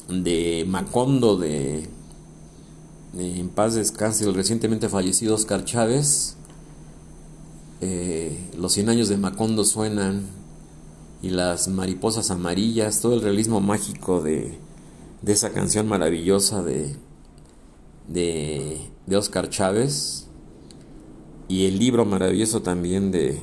de 0.09 0.65
Macondo 0.67 1.37
de, 1.37 1.87
En 3.17 3.47
paz 3.47 3.75
descanse 3.75 4.25
el 4.25 4.33
recientemente 4.33 4.89
fallecido 4.89 5.35
Oscar 5.35 5.63
Chávez. 5.63 6.35
Eh, 7.79 8.37
los 8.57 8.73
cien 8.73 8.89
años 8.89 9.07
de 9.07 9.17
Macondo 9.17 9.63
suenan 9.63 10.27
y 11.21 11.29
las 11.29 11.67
mariposas 11.67 12.31
amarillas, 12.31 13.01
todo 13.01 13.13
el 13.13 13.21
realismo 13.21 13.61
mágico 13.61 14.21
de, 14.21 14.57
de 15.21 15.31
esa 15.33 15.51
canción 15.51 15.87
maravillosa 15.87 16.63
de 16.63 16.95
de, 18.07 18.79
de 19.05 19.15
Oscar 19.15 19.49
Chávez 19.49 20.27
y 21.47 21.65
el 21.65 21.79
libro 21.79 22.05
maravilloso 22.05 22.61
también 22.61 23.11
de, 23.11 23.39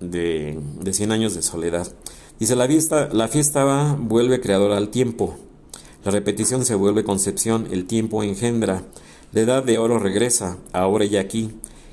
de, 0.00 0.58
de 0.80 0.92
Cien 0.92 1.12
años 1.12 1.34
de 1.34 1.42
soledad. 1.42 1.92
Dice, 2.38 2.56
la 2.56 2.66
fiesta, 2.66 3.08
la 3.12 3.28
fiesta 3.28 3.64
va, 3.64 3.94
vuelve 3.94 4.40
creadora 4.40 4.76
al 4.76 4.88
tiempo. 4.88 5.36
La 6.04 6.10
repetición 6.10 6.64
se 6.64 6.74
vuelve 6.74 7.04
concepción, 7.04 7.68
el 7.70 7.86
tiempo 7.86 8.22
engendra. 8.22 8.84
La 9.32 9.40
edad 9.42 9.62
de 9.62 9.78
oro 9.78 9.98
regresa, 9.98 10.56
ahora 10.72 11.04
y 11.04 11.16
aquí. 11.16 11.50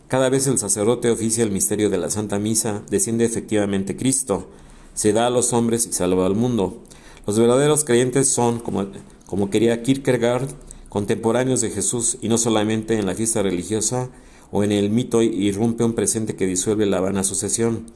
Cada 0.07 0.29
vez 0.29 0.47
el 0.47 0.57
sacerdote 0.57 1.11
oficia 1.11 1.43
el 1.43 1.51
misterio 1.51 1.89
de 1.89 1.97
la 1.97 2.09
Santa 2.09 2.39
Misa, 2.39 2.81
desciende 2.89 3.25
efectivamente 3.25 3.97
Cristo, 3.97 4.47
se 4.93 5.11
da 5.11 5.27
a 5.27 5.29
los 5.29 5.51
hombres 5.51 5.85
y 5.85 5.91
salva 5.91 6.25
al 6.25 6.33
mundo. 6.33 6.81
Los 7.25 7.37
verdaderos 7.37 7.83
creyentes 7.83 8.29
son, 8.29 8.59
como, 8.59 8.85
como 9.25 9.49
quería 9.49 9.83
Kierkegaard, 9.83 10.47
contemporáneos 10.87 11.59
de 11.59 11.71
Jesús 11.71 12.19
y 12.21 12.29
no 12.29 12.37
solamente 12.37 12.97
en 12.97 13.05
la 13.05 13.15
fiesta 13.15 13.43
religiosa 13.43 14.09
o 14.49 14.63
en 14.63 14.71
el 14.71 14.89
mito 14.91 15.21
irrumpe 15.21 15.83
un 15.83 15.91
presente 15.91 16.37
que 16.37 16.45
disuelve 16.45 16.85
la 16.85 17.01
vana 17.01 17.25
sucesión. 17.25 17.87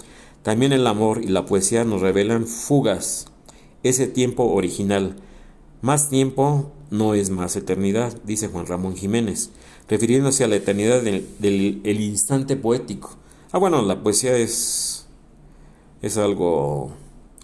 También 0.43 0.74
el 0.74 0.88
amor 0.88 1.24
y 1.24 1.28
la 1.28 1.45
poesía 1.45 1.86
nos 1.86 2.02
revelan 2.02 2.45
fugas, 2.45 3.28
ese 3.84 4.08
tiempo 4.08 4.43
original. 4.52 5.15
Más 5.82 6.10
tiempo 6.10 6.74
no 6.89 7.13
es 7.13 7.30
más 7.30 7.56
eternidad, 7.56 8.13
dice 8.26 8.50
Juan 8.50 8.65
Ramón 8.65 8.97
Jiménez, 8.97 9.52
refiriéndose 9.91 10.45
a 10.45 10.47
la 10.47 10.56
eternidad 10.56 11.01
del, 11.01 12.01
instante 12.01 12.56
poético. 12.56 13.17
Ah, 13.51 13.58
bueno, 13.58 13.82
la 13.82 14.01
poesía 14.01 14.38
es, 14.38 15.06
es 16.01 16.17
algo 16.17 16.91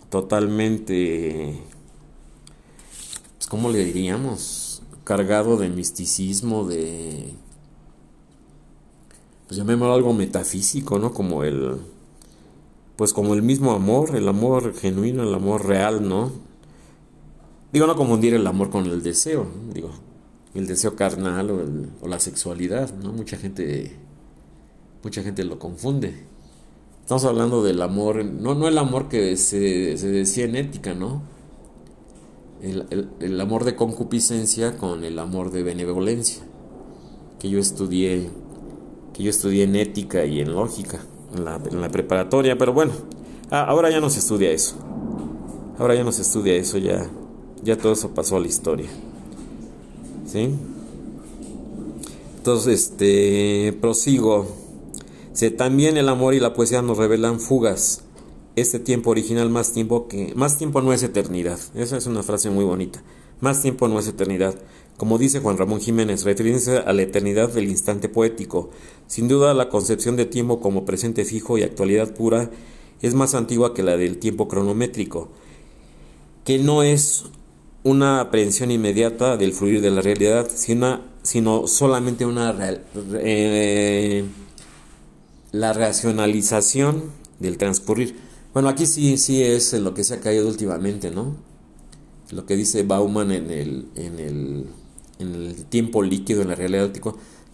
totalmente, 0.10 1.60
pues, 3.38 3.48
¿cómo 3.48 3.70
le 3.70 3.84
diríamos? 3.84 4.82
cargado 5.04 5.56
de 5.56 5.70
misticismo, 5.70 6.66
de, 6.66 7.34
pues 9.48 9.58
llamémoslo 9.58 9.94
algo 9.94 10.14
metafísico, 10.14 11.00
¿no? 11.00 11.14
Como 11.14 11.46
el, 11.46 11.78
pues 12.98 13.14
como 13.14 13.34
el 13.34 13.42
mismo 13.42 13.72
amor, 13.72 14.18
el 14.18 14.28
amor 14.28 14.74
genuino, 14.74 15.24
el 15.24 15.34
amor 15.34 15.66
real, 15.66 16.06
¿no? 16.08 16.32
Digo, 17.72 17.88
no 17.88 17.96
confundir 17.96 18.34
el 18.34 18.48
amor 18.48 18.70
con 18.70 18.86
el 18.86 19.02
deseo, 19.02 19.48
digo, 19.74 19.92
el 20.58 20.68
deseo 20.68 20.96
carnal 20.96 21.52
o, 21.52 21.62
o, 22.02 22.08
la 22.08 22.20
sexualidad, 22.20 22.94
¿no? 22.96 23.14
Mucha 23.14 23.38
gente, 23.38 23.96
mucha 25.04 25.24
gente 25.24 25.44
lo 25.44 25.60
confunde. 25.60 26.26
Estamos 27.02 27.26
hablando 27.26 27.64
del 27.64 27.82
amor, 27.82 28.26
no, 28.26 28.56
no 28.56 28.68
el 28.68 28.78
amor 28.78 29.08
que 29.08 29.38
se, 29.38 29.98
se 29.98 30.08
decía 30.10 30.46
en 30.46 30.56
ética, 30.56 30.94
¿no? 30.94 31.22
el, 32.62 33.40
amor 33.42 33.64
de 33.64 33.76
concupiscencia 33.76 34.78
con 34.78 35.04
el 35.04 35.20
amor 35.20 35.52
de 35.52 35.64
benevolencia, 35.64 36.44
que 37.40 37.50
yo 37.50 37.60
estudié, 37.60 38.30
que 39.14 39.24
yo 39.24 39.30
estudié 39.30 39.64
en 39.64 39.76
ética 39.76 40.26
y 40.26 40.40
en 40.42 40.54
lógica, 40.54 41.00
en 41.36 41.46
la, 41.46 41.62
en 41.70 41.82
la 41.82 41.90
preparatoria, 41.90 42.58
pero 42.58 42.74
bueno, 42.74 42.94
ah, 43.52 43.64
ahora 43.64 43.90
ya 43.90 44.00
no 44.00 44.10
se 44.10 44.20
estudia 44.20 44.52
eso. 44.52 44.76
Ahora 45.78 45.94
ya 45.94 46.04
no 46.04 46.12
se 46.12 46.24
estudia 46.24 46.56
eso, 46.56 46.80
ya, 46.80 47.08
ya 47.64 47.78
todo 47.78 47.94
eso 47.94 48.10
pasó 48.10 48.38
a 48.38 48.40
la 48.40 48.48
historia. 48.48 48.90
¿Sí? 50.28 50.50
Entonces, 52.38 52.92
este, 52.92 53.78
prosigo. 53.82 54.48
también 55.58 55.98
el 55.98 56.10
amor 56.10 56.34
y 56.34 56.40
la 56.40 56.54
poesía 56.54 56.82
nos 56.82 56.98
revelan 56.98 57.40
fugas 57.40 58.04
este 58.58 58.80
tiempo 58.80 59.12
original 59.12 59.52
más 59.52 59.72
tiempo 59.72 60.08
que 60.08 60.34
más 60.36 60.58
tiempo 60.58 60.82
no 60.82 60.92
es 60.92 61.04
eternidad. 61.04 61.60
Esa 61.76 61.96
es 61.98 62.08
una 62.08 62.24
frase 62.24 62.50
muy 62.50 62.66
bonita. 62.66 63.04
Más 63.40 63.62
tiempo 63.62 63.88
no 63.88 64.00
es 64.00 64.08
eternidad. 64.08 64.56
Como 64.98 65.20
dice 65.20 65.42
Juan 65.42 65.58
Ramón 65.58 65.80
Jiménez, 65.80 66.24
refiriéndose 66.24 66.78
a 66.78 66.92
la 66.92 67.04
eternidad 67.04 67.54
del 67.54 67.70
instante 67.70 68.10
poético. 68.10 68.72
Sin 69.06 69.28
duda 69.28 69.54
la 69.54 69.70
concepción 69.70 70.16
de 70.16 70.26
tiempo 70.26 70.60
como 70.60 70.86
presente 70.86 71.24
fijo 71.24 71.60
y 71.60 71.62
actualidad 71.62 72.16
pura 72.16 72.50
es 73.04 73.14
más 73.14 73.36
antigua 73.36 73.76
que 73.76 73.84
la 73.84 73.96
del 73.96 74.18
tiempo 74.18 74.48
cronométrico, 74.48 75.30
que 76.44 76.58
no 76.58 76.82
es 76.82 77.26
una 77.88 78.20
aprehensión 78.20 78.70
inmediata 78.70 79.38
del 79.38 79.54
fluir 79.54 79.82
de 79.82 79.92
la 79.92 80.02
realidad, 80.02 80.50
sino, 80.54 81.00
sino 81.24 81.68
solamente 81.68 82.26
una 82.26 82.54
eh, 83.14 84.26
la 85.54 85.72
racionalización 85.72 87.04
del 87.40 87.58
transcurrir. 87.58 88.18
Bueno, 88.54 88.68
aquí 88.68 88.86
sí, 88.86 89.18
sí 89.18 89.42
es 89.42 89.72
lo 89.74 89.94
que 89.94 90.04
se 90.04 90.16
ha 90.16 90.20
caído 90.20 90.48
últimamente, 90.48 91.12
¿no? 91.12 91.36
Lo 92.32 92.46
que 92.46 92.58
dice 92.58 92.84
Bauman 92.84 93.32
en 93.32 93.52
el, 93.52 93.86
en 93.96 94.20
el, 94.20 94.66
en 95.20 95.36
el 95.36 95.66
tiempo 95.66 96.04
líquido, 96.04 96.42
en 96.42 96.50
la 96.50 96.56
realidad 96.56 96.92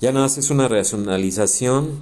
ya 0.02 0.12
nada 0.12 0.26
más 0.26 0.38
es 0.40 0.50
una 0.50 0.68
racionalización 0.68 2.02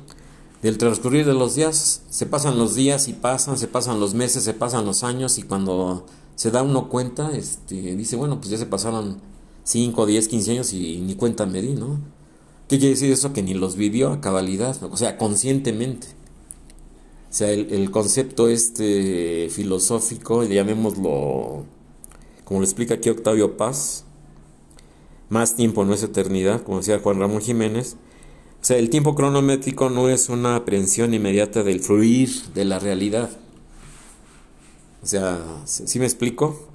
del 0.61 0.77
transcurrir 0.77 1.25
de 1.25 1.33
los 1.33 1.55
días. 1.55 2.03
Se 2.09 2.25
pasan 2.25 2.57
los 2.57 2.75
días 2.75 3.09
y 3.09 3.13
pasan, 3.13 3.57
se 3.57 3.67
pasan 3.67 3.99
los 3.99 4.13
meses, 4.13 4.43
se 4.43 4.53
pasan 4.53 4.85
los 4.85 5.03
años 5.03 5.37
y 5.37 5.43
cuando 5.43 6.05
se 6.41 6.49
da 6.49 6.63
uno 6.63 6.89
cuenta, 6.89 7.37
este, 7.37 7.95
dice, 7.95 8.15
bueno, 8.15 8.39
pues 8.39 8.49
ya 8.49 8.57
se 8.57 8.65
pasaron 8.65 9.21
5, 9.63 10.07
10, 10.07 10.27
15 10.27 10.51
años 10.53 10.73
y 10.73 10.97
ni 10.97 11.13
cuenta 11.13 11.45
me 11.45 11.61
di, 11.61 11.75
¿no? 11.75 11.99
¿Qué 12.67 12.79
quiere 12.79 12.95
decir 12.95 13.11
eso? 13.11 13.31
Que 13.31 13.43
ni 13.43 13.53
los 13.53 13.75
vivió 13.75 14.11
a 14.11 14.21
cabalidad, 14.21 14.75
o 14.81 14.97
sea, 14.97 15.19
conscientemente. 15.19 16.07
O 17.29 17.33
sea, 17.33 17.51
el, 17.51 17.91
concepto 17.91 18.47
este 18.47 19.49
filosófico, 19.51 20.43
llamémoslo, 20.43 21.63
como 22.43 22.59
lo 22.59 22.63
explica 22.63 22.95
aquí 22.95 23.11
Octavio 23.11 23.55
Paz, 23.55 24.05
más 25.29 25.55
tiempo 25.55 25.85
no 25.85 25.93
es 25.93 26.01
eternidad, 26.01 26.63
como 26.63 26.79
decía 26.79 26.97
Juan 26.97 27.19
Ramón 27.19 27.41
Jiménez. 27.41 27.97
O 28.59 28.65
sea, 28.65 28.77
el 28.77 28.89
tiempo 28.89 29.13
cronométrico 29.13 29.91
no 29.91 30.09
es 30.09 30.27
una 30.27 30.55
aprehensión 30.55 31.13
inmediata 31.13 31.61
del 31.61 31.81
fluir 31.81 32.31
de 32.55 32.65
la 32.65 32.79
realidad. 32.79 33.29
O 35.03 35.05
sea, 35.05 35.63
¿sí 35.65 35.99
me 35.99 36.05
explico? 36.05 36.67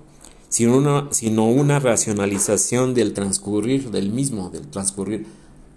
Sino 0.48 0.76
una, 0.76 1.08
sino 1.12 1.48
una 1.48 1.78
racionalización 1.78 2.94
del 2.94 3.12
transcurrir 3.12 3.90
del 3.90 4.10
mismo, 4.10 4.50
del 4.50 4.68
transcurrir. 4.68 5.26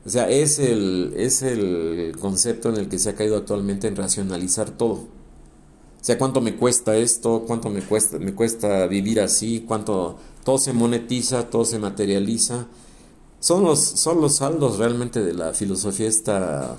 O 0.06 0.10
sea, 0.10 0.30
es 0.30 0.60
el, 0.60 1.14
es 1.18 1.42
el 1.42 2.16
concepto 2.20 2.70
en 2.70 2.78
el 2.78 2.88
que 2.88 3.00
se 3.00 3.10
ha 3.10 3.16
caído 3.16 3.38
actualmente 3.38 3.88
en 3.88 3.96
racionalizar 3.96 4.72
todo. 4.72 4.94
O 6.02 6.04
sea, 6.04 6.18
cuánto 6.18 6.40
me 6.40 6.56
cuesta 6.56 6.96
esto, 6.96 7.44
cuánto 7.46 7.70
me 7.70 7.82
cuesta, 7.82 8.18
me 8.20 8.34
cuesta 8.34 8.88
vivir 8.88 9.20
así, 9.20 9.66
cuánto 9.68 10.18
todo 10.46 10.58
se 10.58 10.72
monetiza, 10.72 11.50
todo 11.50 11.66
se 11.66 11.78
materializa. 11.78 12.68
Son 13.42 13.64
los, 13.64 13.80
son 13.80 14.22
los 14.22 14.38
saldos 14.38 14.78
realmente 14.78 15.22
de 15.22 15.34
la 15.34 15.54
filosofía 15.54 16.08
esta 16.08 16.78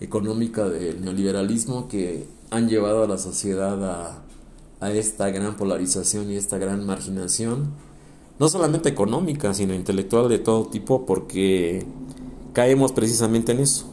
económica 0.00 0.68
del 0.68 1.02
neoliberalismo 1.02 1.88
que 1.88 2.26
han 2.50 2.68
llevado 2.68 3.04
a 3.04 3.08
la 3.08 3.18
sociedad 3.18 3.82
a, 3.84 4.23
a 4.84 4.92
esta 4.92 5.30
gran 5.30 5.56
polarización 5.56 6.30
y 6.30 6.36
esta 6.36 6.58
gran 6.58 6.84
marginación, 6.84 7.70
no 8.38 8.48
solamente 8.48 8.90
económica, 8.90 9.54
sino 9.54 9.72
intelectual 9.72 10.28
de 10.28 10.38
todo 10.38 10.66
tipo, 10.66 11.06
porque 11.06 11.86
caemos 12.52 12.92
precisamente 12.92 13.52
en 13.52 13.60
eso, 13.60 13.86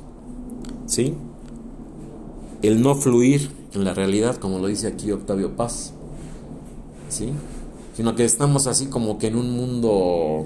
¿sí? 0.88 1.14
El 2.62 2.82
no 2.82 2.96
fluir 2.96 3.52
en 3.74 3.86
la 3.86 3.94
realidad, 3.94 4.36
como 4.36 4.60
lo 4.60 4.68
dice 4.68 4.88
aquí 4.88 5.12
Octavio 5.12 5.56
Paz, 5.56 5.94
¿sí? 7.08 7.30
Sino 7.96 8.16
que 8.16 8.26
estamos 8.26 8.68
así 8.68 8.88
como 8.88 9.18
que 9.18 9.28
en 9.28 9.38
un 9.38 9.56
mundo, 9.56 10.46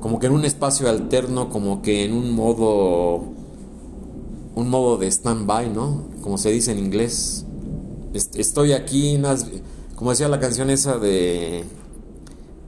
como 0.00 0.20
que 0.20 0.28
en 0.28 0.34
un 0.34 0.44
espacio 0.44 0.88
alterno, 0.88 1.48
como 1.48 1.82
que 1.82 2.04
en 2.04 2.12
un 2.12 2.30
modo, 2.30 3.24
un 4.54 4.70
modo 4.70 4.98
de 4.98 5.08
stand-by, 5.08 5.70
¿no? 5.70 6.04
Como 6.22 6.38
se 6.38 6.52
dice 6.52 6.70
en 6.70 6.78
inglés. 6.78 7.45
Estoy 8.16 8.72
aquí, 8.72 9.20
como 9.94 10.10
decía 10.10 10.28
la 10.28 10.40
canción 10.40 10.70
esa 10.70 10.98
de, 10.98 11.64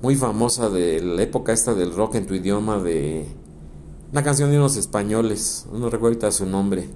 muy 0.02 0.14
famosa 0.14 0.68
de 0.68 1.00
la 1.00 1.22
época 1.22 1.52
esta 1.52 1.74
del 1.74 1.94
rock 1.94 2.16
en 2.16 2.26
tu 2.26 2.34
idioma, 2.34 2.78
de 2.78 3.26
una 4.12 4.22
canción 4.22 4.50
de 4.50 4.58
unos 4.58 4.76
españoles, 4.76 5.66
no 5.72 5.90
recuerdo 5.90 6.30
su 6.30 6.46
nombre. 6.46 6.88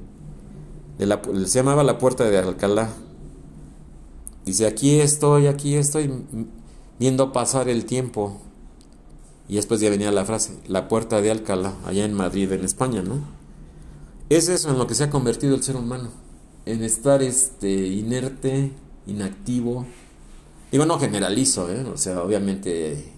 se 0.98 1.58
llamaba 1.58 1.82
La 1.82 1.98
Puerta 1.98 2.24
de 2.24 2.38
Alcalá. 2.38 2.90
Dice, 4.44 4.66
aquí 4.66 5.00
estoy, 5.00 5.46
aquí 5.46 5.76
estoy 5.76 6.10
viendo 6.98 7.32
pasar 7.32 7.68
el 7.68 7.84
tiempo. 7.84 8.38
Y 9.48 9.56
después 9.56 9.80
ya 9.80 9.90
venía 9.90 10.10
la 10.12 10.24
frase, 10.24 10.58
La 10.66 10.88
Puerta 10.88 11.20
de 11.20 11.30
Alcalá, 11.30 11.74
allá 11.84 12.04
en 12.04 12.14
Madrid, 12.14 12.52
en 12.52 12.64
España, 12.64 13.02
¿no? 13.02 13.20
Es 14.28 14.48
eso 14.48 14.70
en 14.70 14.78
lo 14.78 14.86
que 14.86 14.94
se 14.94 15.04
ha 15.04 15.10
convertido 15.10 15.54
el 15.54 15.62
ser 15.62 15.76
humano, 15.76 16.08
en 16.66 16.82
estar 16.82 17.22
este, 17.22 17.88
inerte, 17.88 18.72
inactivo. 19.06 19.86
Digo, 20.70 20.86
no 20.86 20.98
generalizo, 20.98 21.70
¿eh? 21.70 21.84
O 21.84 21.96
sea, 21.96 22.22
obviamente 22.22 23.12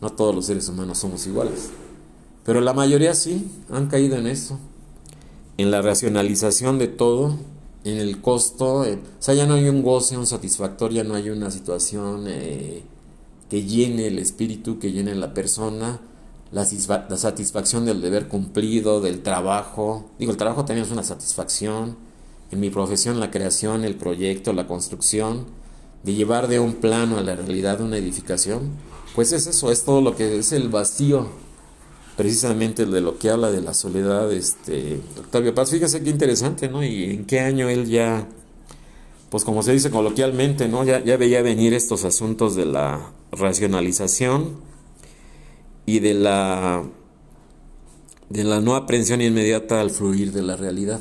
no 0.00 0.10
todos 0.10 0.34
los 0.34 0.46
seres 0.46 0.68
humanos 0.68 0.98
somos 0.98 1.26
iguales. 1.26 1.70
Pero 2.44 2.60
la 2.60 2.72
mayoría 2.72 3.14
sí 3.14 3.48
han 3.70 3.86
caído 3.86 4.16
en 4.16 4.26
eso, 4.26 4.58
en 5.58 5.70
la 5.70 5.80
racionalización 5.80 6.78
de 6.78 6.88
todo, 6.88 7.38
en 7.84 7.98
el 7.98 8.20
costo. 8.20 8.84
Eh, 8.84 8.94
o 8.94 9.22
sea, 9.22 9.34
ya 9.34 9.46
no 9.46 9.54
hay 9.54 9.68
un 9.68 9.82
goce, 9.82 10.16
un 10.16 10.26
satisfactorio, 10.26 11.02
ya 11.02 11.08
no 11.08 11.14
hay 11.14 11.30
una 11.30 11.50
situación 11.50 12.24
eh, 12.26 12.82
que 13.48 13.64
llene 13.64 14.08
el 14.08 14.18
espíritu, 14.18 14.78
que 14.78 14.92
llene 14.92 15.14
la 15.14 15.34
persona. 15.34 16.00
La, 16.50 16.66
la, 17.08 17.16
satisfacción 17.16 17.86
del 17.86 18.02
deber 18.02 18.28
cumplido, 18.28 19.00
del 19.00 19.22
trabajo. 19.22 20.10
Digo, 20.18 20.32
el 20.32 20.36
trabajo 20.36 20.66
también 20.66 20.84
es 20.84 20.92
una 20.92 21.02
satisfacción. 21.02 21.96
En 22.52 22.60
mi 22.60 22.70
profesión, 22.70 23.18
la 23.18 23.30
creación, 23.30 23.84
el 23.84 23.96
proyecto, 23.96 24.52
la 24.52 24.66
construcción, 24.66 25.46
de 26.02 26.14
llevar 26.14 26.48
de 26.48 26.58
un 26.60 26.74
plano 26.74 27.18
a 27.18 27.22
la 27.22 27.34
realidad 27.34 27.80
una 27.80 27.96
edificación, 27.96 28.70
pues 29.14 29.32
es 29.32 29.46
eso, 29.46 29.72
es 29.72 29.84
todo 29.84 30.00
lo 30.00 30.16
que 30.16 30.38
es 30.38 30.52
el 30.52 30.68
vacío 30.68 31.28
precisamente 32.16 32.84
de 32.86 33.00
lo 33.00 33.18
que 33.18 33.30
habla 33.30 33.50
de 33.50 33.62
la 33.62 33.74
soledad, 33.74 34.30
este, 34.32 35.00
Octavio 35.18 35.54
Paz. 35.54 35.70
Fíjese 35.70 36.02
qué 36.02 36.10
interesante, 36.10 36.68
¿no? 36.68 36.84
Y 36.84 37.04
en 37.04 37.24
qué 37.24 37.40
año 37.40 37.68
él 37.68 37.88
ya, 37.88 38.28
pues 39.30 39.44
como 39.44 39.62
se 39.62 39.72
dice 39.72 39.90
coloquialmente, 39.90 40.68
¿no? 40.68 40.84
Ya, 40.84 41.00
veía 41.16 41.42
venir 41.42 41.72
estos 41.72 42.04
asuntos 42.04 42.54
de 42.54 42.66
la 42.66 43.12
racionalización 43.32 44.60
y 45.86 46.00
de 46.00 46.14
la, 46.14 46.84
de 48.28 48.44
la 48.44 48.60
no 48.60 48.76
aprehensión 48.76 49.22
inmediata 49.22 49.80
al 49.80 49.90
fluir 49.90 50.32
de 50.32 50.42
la 50.42 50.56
realidad. 50.56 51.00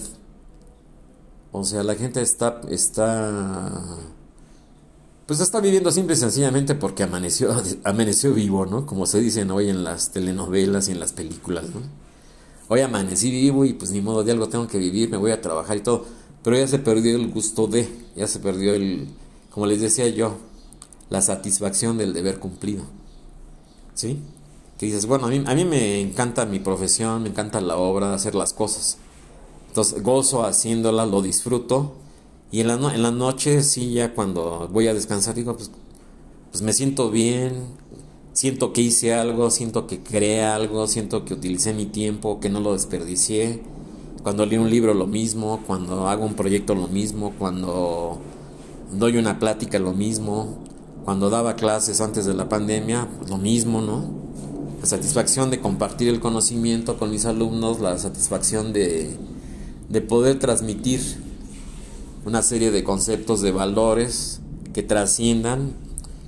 O 1.52 1.64
sea, 1.64 1.84
la 1.84 1.96
gente 1.96 2.22
está, 2.22 2.62
está 2.70 3.98
pues 5.32 5.40
está 5.40 5.62
viviendo 5.62 5.92
simple 5.92 6.16
y 6.16 6.18
sencillamente 6.18 6.76
porque 6.76 7.04
amaneció, 7.04 7.56
amaneció 7.86 8.34
vivo, 8.34 8.66
¿no? 8.66 8.86
Como 8.86 9.06
se 9.06 9.22
dicen 9.22 9.50
hoy 9.52 9.70
en 9.70 9.82
las 9.82 10.12
telenovelas 10.12 10.90
y 10.90 10.92
en 10.92 11.00
las 11.00 11.14
películas, 11.14 11.64
¿no? 11.74 11.82
Hoy 12.68 12.82
amanecí 12.82 13.32
vivo 13.32 13.64
y 13.64 13.72
pues 13.72 13.92
ni 13.92 14.02
modo 14.02 14.26
de 14.26 14.34
algo 14.34 14.50
tengo 14.50 14.68
que 14.68 14.78
vivir, 14.78 15.10
me 15.10 15.16
voy 15.16 15.32
a 15.32 15.42
trabajar 15.42 15.78
y 15.78 15.80
todo. 15.80 16.06
Pero 16.44 16.58
ya 16.58 16.68
se 16.68 16.80
perdió 16.80 17.16
el 17.16 17.32
gusto 17.32 17.68
de, 17.68 17.88
ya 18.14 18.28
se 18.28 18.40
perdió 18.40 18.74
el, 18.74 19.08
como 19.52 19.68
les 19.68 19.80
decía 19.80 20.06
yo, 20.10 20.36
la 21.10 21.22
satisfacción 21.22 21.98
del 21.98 22.12
deber 22.12 22.40
cumplido. 22.40 22.84
¿Sí? 23.94 24.20
Que 24.78 24.88
dices, 24.88 25.06
bueno, 25.06 25.28
a 25.28 25.30
mí, 25.30 25.44
a 25.46 25.56
mí 25.56 25.64
me 25.64 26.02
encanta 26.02 26.46
mi 26.46 26.60
profesión, 26.60 27.24
me 27.24 27.30
encanta 27.30 27.62
la 27.62 27.78
obra, 27.78 28.14
hacer 28.14 28.36
las 28.36 28.52
cosas. 28.52 28.98
Entonces 29.72 30.04
gozo 30.04 30.44
haciéndola, 30.44 31.06
lo 31.06 31.22
disfruto, 31.22 31.94
y 32.52 32.60
en 32.60 32.68
la, 32.68 32.74
en 32.94 33.02
la 33.02 33.12
noche, 33.12 33.64
sí, 33.64 33.94
ya 33.94 34.14
cuando 34.14 34.68
voy 34.70 34.88
a 34.88 34.94
descansar, 34.94 35.34
digo, 35.34 35.56
pues, 35.56 35.72
pues 36.52 36.62
me 36.62 36.74
siento 36.74 37.10
bien, 37.10 37.68
siento 38.34 38.74
que 38.74 38.82
hice 38.82 39.14
algo, 39.14 39.50
siento 39.50 39.88
que 39.88 40.04
creé 40.04 40.44
algo, 40.44 40.88
siento 40.88 41.24
que 41.24 41.36
utilicé 41.36 41.74
mi 41.74 41.86
tiempo, 41.86 42.42
que 42.42 42.50
no 42.50 42.60
lo 42.60 42.74
desperdicié. 42.74 43.62
Cuando 44.24 44.46
leo 44.46 44.62
un 44.62 44.70
libro 44.70 44.94
lo 44.94 45.08
mismo, 45.08 45.64
cuando 45.66 46.10
hago 46.10 46.26
un 46.26 46.34
proyecto 46.34 46.76
lo 46.76 46.90
mismo, 46.90 47.32
cuando 47.40 48.20
doy 48.92 49.16
una 49.16 49.40
plática 49.40 49.80
lo 49.80 49.94
mismo, 49.94 50.58
cuando 51.06 51.30
daba 51.30 51.56
clases 51.56 52.02
antes 52.02 52.26
de 52.26 52.34
la 52.34 52.50
pandemia, 52.50 53.08
pues 53.20 53.30
lo 53.30 53.38
mismo, 53.38 53.80
¿no? 53.80 54.04
La 54.82 54.86
satisfacción 54.86 55.50
de 55.50 55.62
compartir 55.62 56.10
el 56.10 56.20
conocimiento 56.20 56.98
con 56.98 57.10
mis 57.10 57.24
alumnos, 57.24 57.80
la 57.80 57.98
satisfacción 57.98 58.74
de, 58.74 59.18
de 59.92 60.02
poder 60.02 60.40
transmitir 60.40 61.02
una 62.26 62.42
serie 62.42 62.72
de 62.72 62.84
conceptos, 62.84 63.42
de 63.42 63.52
valores 63.52 64.40
que 64.74 64.84
trasciendan, 64.84 65.74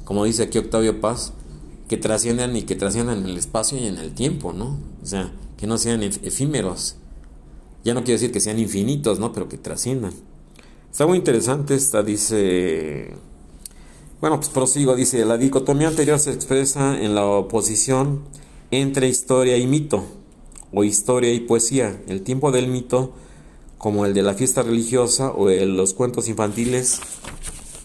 como 0.04 0.26
dice 0.26 0.44
aquí 0.44 0.58
Octavio 0.58 1.00
Paz, 1.00 1.32
que 1.88 1.96
trasciendan 1.96 2.56
y 2.58 2.64
que 2.64 2.76
trasciendan 2.76 3.20
en 3.20 3.26
el 3.26 3.38
espacio 3.38 3.78
y 3.78 3.88
en 3.88 3.98
el 3.98 4.14
tiempo, 4.14 4.52
¿no? 4.52 4.80
O 5.02 5.06
sea, 5.06 5.32
que 5.58 5.66
no 5.66 5.78
sean 5.78 6.04
efímeros. 6.04 6.98
Ya 7.86 7.94
no 7.94 8.04
quiero 8.04 8.20
decir 8.20 8.32
que 8.32 8.40
sean 8.40 8.60
infinitos, 8.60 9.20
¿no? 9.20 9.32
Pero 9.32 9.48
que 9.48 9.58
trasciendan. 9.58 10.14
Está 10.92 11.08
muy 11.08 11.18
interesante 11.18 11.76
esta, 11.76 12.04
dice... 12.04 13.14
Bueno, 14.20 14.38
pues 14.38 14.50
prosigo, 14.50 14.96
dice, 14.96 15.26
la 15.26 15.38
dicotomía 15.38 15.90
anterior 15.90 16.18
se 16.18 16.32
expresa 16.32 17.02
en 17.02 17.14
la 17.16 17.26
oposición 17.26 18.22
entre 18.72 19.10
historia 19.10 19.58
y 19.58 19.68
mito, 19.68 20.04
o 20.74 20.84
historia 20.84 21.34
y 21.34 21.42
poesía. 21.42 22.02
El 22.08 22.22
tiempo 22.24 22.52
del 22.52 22.68
mito 22.68 23.14
como 23.84 24.06
el 24.06 24.14
de 24.14 24.22
la 24.24 24.34
fiesta 24.34 24.64
religiosa 24.64 25.32
o 25.32 25.50
el, 25.50 25.76
los 25.76 25.94
cuentos 25.94 26.30
infantiles, 26.30 27.02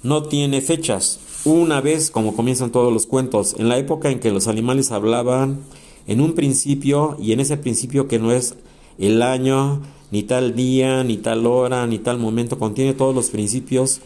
no 0.05 0.23
tiene 0.23 0.61
fechas. 0.61 1.19
Una 1.45 1.81
vez, 1.81 2.13
como 2.13 2.37
comienzan 2.37 2.71
todos 2.71 2.93
los 2.93 3.05
cuentos, 3.05 3.57
en 3.59 3.69
la 3.69 3.79
época 3.79 4.09
en 4.09 4.21
que 4.21 4.31
los 4.31 4.47
animales 4.47 4.93
hablaban, 4.93 5.59
en 6.07 6.21
un 6.21 6.35
principio, 6.35 7.17
y 7.21 7.33
en 7.33 7.41
ese 7.41 7.57
principio 7.57 8.07
que 8.07 8.21
no 8.21 8.31
es 8.31 8.55
el 8.97 9.23
año, 9.23 9.83
ni 10.13 10.23
tal 10.23 10.55
día, 10.55 11.03
ni 11.03 11.17
tal 11.17 11.45
hora, 11.47 11.85
ni 11.89 11.99
tal 11.99 12.21
momento, 12.21 12.61
contiene 12.61 12.95
todos 12.95 13.13
los 13.13 13.31
principios 13.31 14.01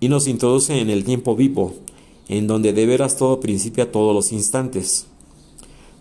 y 0.00 0.08
nos 0.08 0.26
introduce 0.26 0.80
en 0.80 0.90
el 0.90 1.04
tiempo 1.04 1.36
vivo, 1.36 1.74
en 2.26 2.48
donde 2.48 2.72
de 2.72 2.86
veras 2.86 3.16
todo 3.16 3.38
principia 3.38 3.92
todos 3.92 4.12
los 4.16 4.32
instantes. 4.32 5.06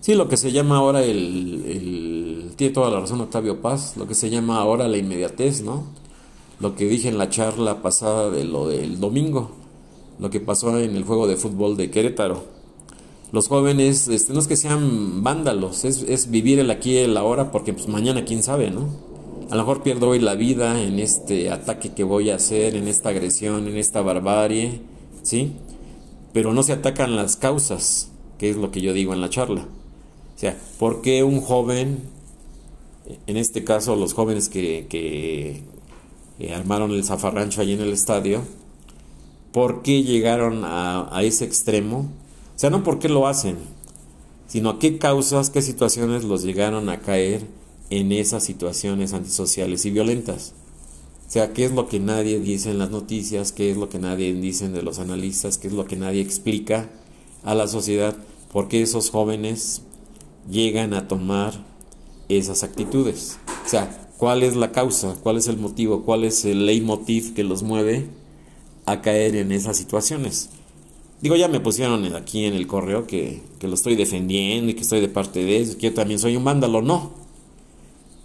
Sí, 0.02 0.16
lo 0.16 0.28
que 0.28 0.38
se 0.38 0.52
llama 0.52 0.78
ahora 0.78 1.04
el, 1.04 2.19
Tiene 2.60 2.74
toda 2.74 2.92
la 2.92 3.00
razón 3.00 3.22
Octavio 3.22 3.62
Paz, 3.62 3.96
lo 3.96 4.06
que 4.06 4.16
se 4.16 4.30
llama 4.30 4.60
ahora 4.60 4.90
la 4.90 4.98
inmediatez, 4.98 5.62
¿no? 5.62 5.86
Lo 6.60 6.76
que 6.76 6.90
dije 6.90 7.08
en 7.08 7.18
la 7.18 7.30
charla 7.30 7.82
pasada 7.82 8.30
de 8.30 8.44
lo 8.44 8.68
del 8.68 9.00
domingo, 9.00 9.52
lo 10.20 10.30
que 10.30 10.42
pasó 10.42 10.78
en 10.78 10.94
el 10.98 11.06
juego 11.06 11.26
de 11.26 11.38
fútbol 11.38 11.78
de 11.78 11.90
Querétaro. 11.90 12.44
Los 13.32 13.48
jóvenes, 13.48 14.10
este, 14.10 14.34
no 14.34 14.40
es 14.40 14.48
que 14.50 14.58
sean 14.58 15.24
vándalos, 15.24 15.86
es, 15.86 16.04
es 16.04 16.32
vivir 16.32 16.60
el 16.60 16.70
aquí 16.70 16.96
y 16.96 16.98
el 16.98 17.16
ahora, 17.16 17.50
porque 17.50 17.72
pues 17.72 17.88
mañana 17.88 18.26
quién 18.26 18.44
sabe, 18.44 18.70
¿no? 18.72 18.90
A 19.50 19.56
lo 19.56 19.62
mejor 19.62 19.82
pierdo 19.82 20.10
hoy 20.10 20.20
la 20.20 20.36
vida 20.36 20.84
en 20.84 21.00
este 21.00 21.52
ataque 21.52 21.94
que 21.94 22.04
voy 22.04 22.30
a 22.30 22.36
hacer, 22.36 22.76
en 22.76 22.90
esta 22.90 23.08
agresión, 23.08 23.70
en 23.70 23.78
esta 23.78 24.02
barbarie, 24.02 24.82
¿sí? 25.24 25.54
Pero 26.34 26.54
no 26.54 26.64
se 26.64 26.74
atacan 26.74 27.16
las 27.16 27.38
causas, 27.38 28.12
que 28.38 28.50
es 28.50 28.58
lo 28.58 28.70
que 28.70 28.82
yo 28.82 28.92
digo 28.92 29.14
en 29.14 29.22
la 29.22 29.30
charla. 29.30 29.62
O 29.62 30.40
sea, 30.40 30.58
¿por 30.78 31.02
qué 31.02 31.24
un 31.24 31.40
joven, 31.40 32.19
en 33.28 33.38
este 33.38 33.64
caso 33.64 33.96
los 33.96 34.14
jóvenes 34.14 34.50
que, 34.50 34.88
que 34.90 36.54
armaron 36.54 36.92
el 36.92 37.04
zafarrancho 37.04 37.62
allí 37.62 37.74
en 37.74 37.82
el 37.82 37.94
estadio, 37.94 38.44
¿por 39.52 39.82
qué 39.82 40.04
llegaron 40.04 40.64
a, 40.64 41.16
a 41.16 41.24
ese 41.24 41.46
extremo? 41.46 42.10
O 42.56 42.60
sea, 42.60 42.70
no 42.70 42.84
por 42.84 43.00
qué 43.00 43.10
lo 43.10 43.28
hacen, 43.28 43.58
sino 44.48 44.72
a 44.72 44.80
qué 44.80 44.98
causas, 44.98 45.50
qué 45.50 45.62
situaciones 45.62 46.24
los 46.24 46.44
llegaron 46.44 46.90
a 46.90 47.00
caer 47.00 47.46
en 47.90 48.12
esas 48.12 48.44
situaciones 48.44 49.14
antisociales 49.14 49.86
y 49.86 49.92
violentas. 49.92 50.54
O 51.28 51.32
sea, 51.32 51.54
qué 51.54 51.66
es 51.66 51.72
lo 51.72 51.88
que 51.88 52.00
nadie 52.00 52.40
dice 52.40 52.72
en 52.72 52.80
las 52.80 52.90
noticias, 52.90 53.52
qué 53.52 53.70
es 53.70 53.78
lo 53.78 53.90
que 53.90 54.00
nadie 54.00 54.34
dice 54.34 54.70
de 54.70 54.82
los 54.82 54.98
analistas, 54.98 55.58
qué 55.58 55.68
es 55.68 55.74
lo 55.74 55.86
que 55.86 55.96
nadie 55.96 56.22
explica 56.22 56.90
a 57.44 57.54
la 57.54 57.68
sociedad, 57.68 58.16
por 58.52 58.68
qué 58.68 58.82
esos 58.82 59.12
jóvenes 59.12 59.84
llegan 60.50 60.94
a 60.94 61.08
tomar 61.08 61.54
esas 62.30 62.64
actitudes. 62.64 63.38
O 63.66 63.70
sea, 63.70 64.10
¿Cuál 64.20 64.44
es 64.44 64.58
la 64.58 64.74
causa? 64.74 65.16
¿Cuál 65.24 65.38
es 65.38 65.48
el 65.48 65.56
motivo? 65.56 66.04
¿Cuál 66.04 66.26
es 66.26 66.44
el 66.44 66.66
leitmotiv 66.66 67.34
que 67.34 67.46
los 67.46 67.64
mueve 67.64 68.08
a 68.86 69.02
caer 69.02 69.38
en 69.38 69.54
esas 69.54 69.78
situaciones? 69.78 70.50
Digo, 71.22 71.38
ya 71.38 71.48
me 71.48 71.62
pusieron 71.62 72.04
aquí 72.14 72.44
en 72.44 72.54
el 72.54 72.68
correo 72.68 73.08
que, 73.08 73.42
que 73.60 73.70
lo 73.70 73.76
estoy 73.76 73.96
defendiendo 73.96 74.72
y 74.72 74.74
que 74.74 74.82
estoy 74.82 75.00
de 75.00 75.08
parte 75.08 75.46
de 75.46 75.62
eso, 75.62 75.78
que 75.78 75.88
yo 75.88 75.94
también 75.94 76.20
soy 76.20 76.36
un 76.36 76.44
vándalo. 76.44 76.82
No. 76.82 77.14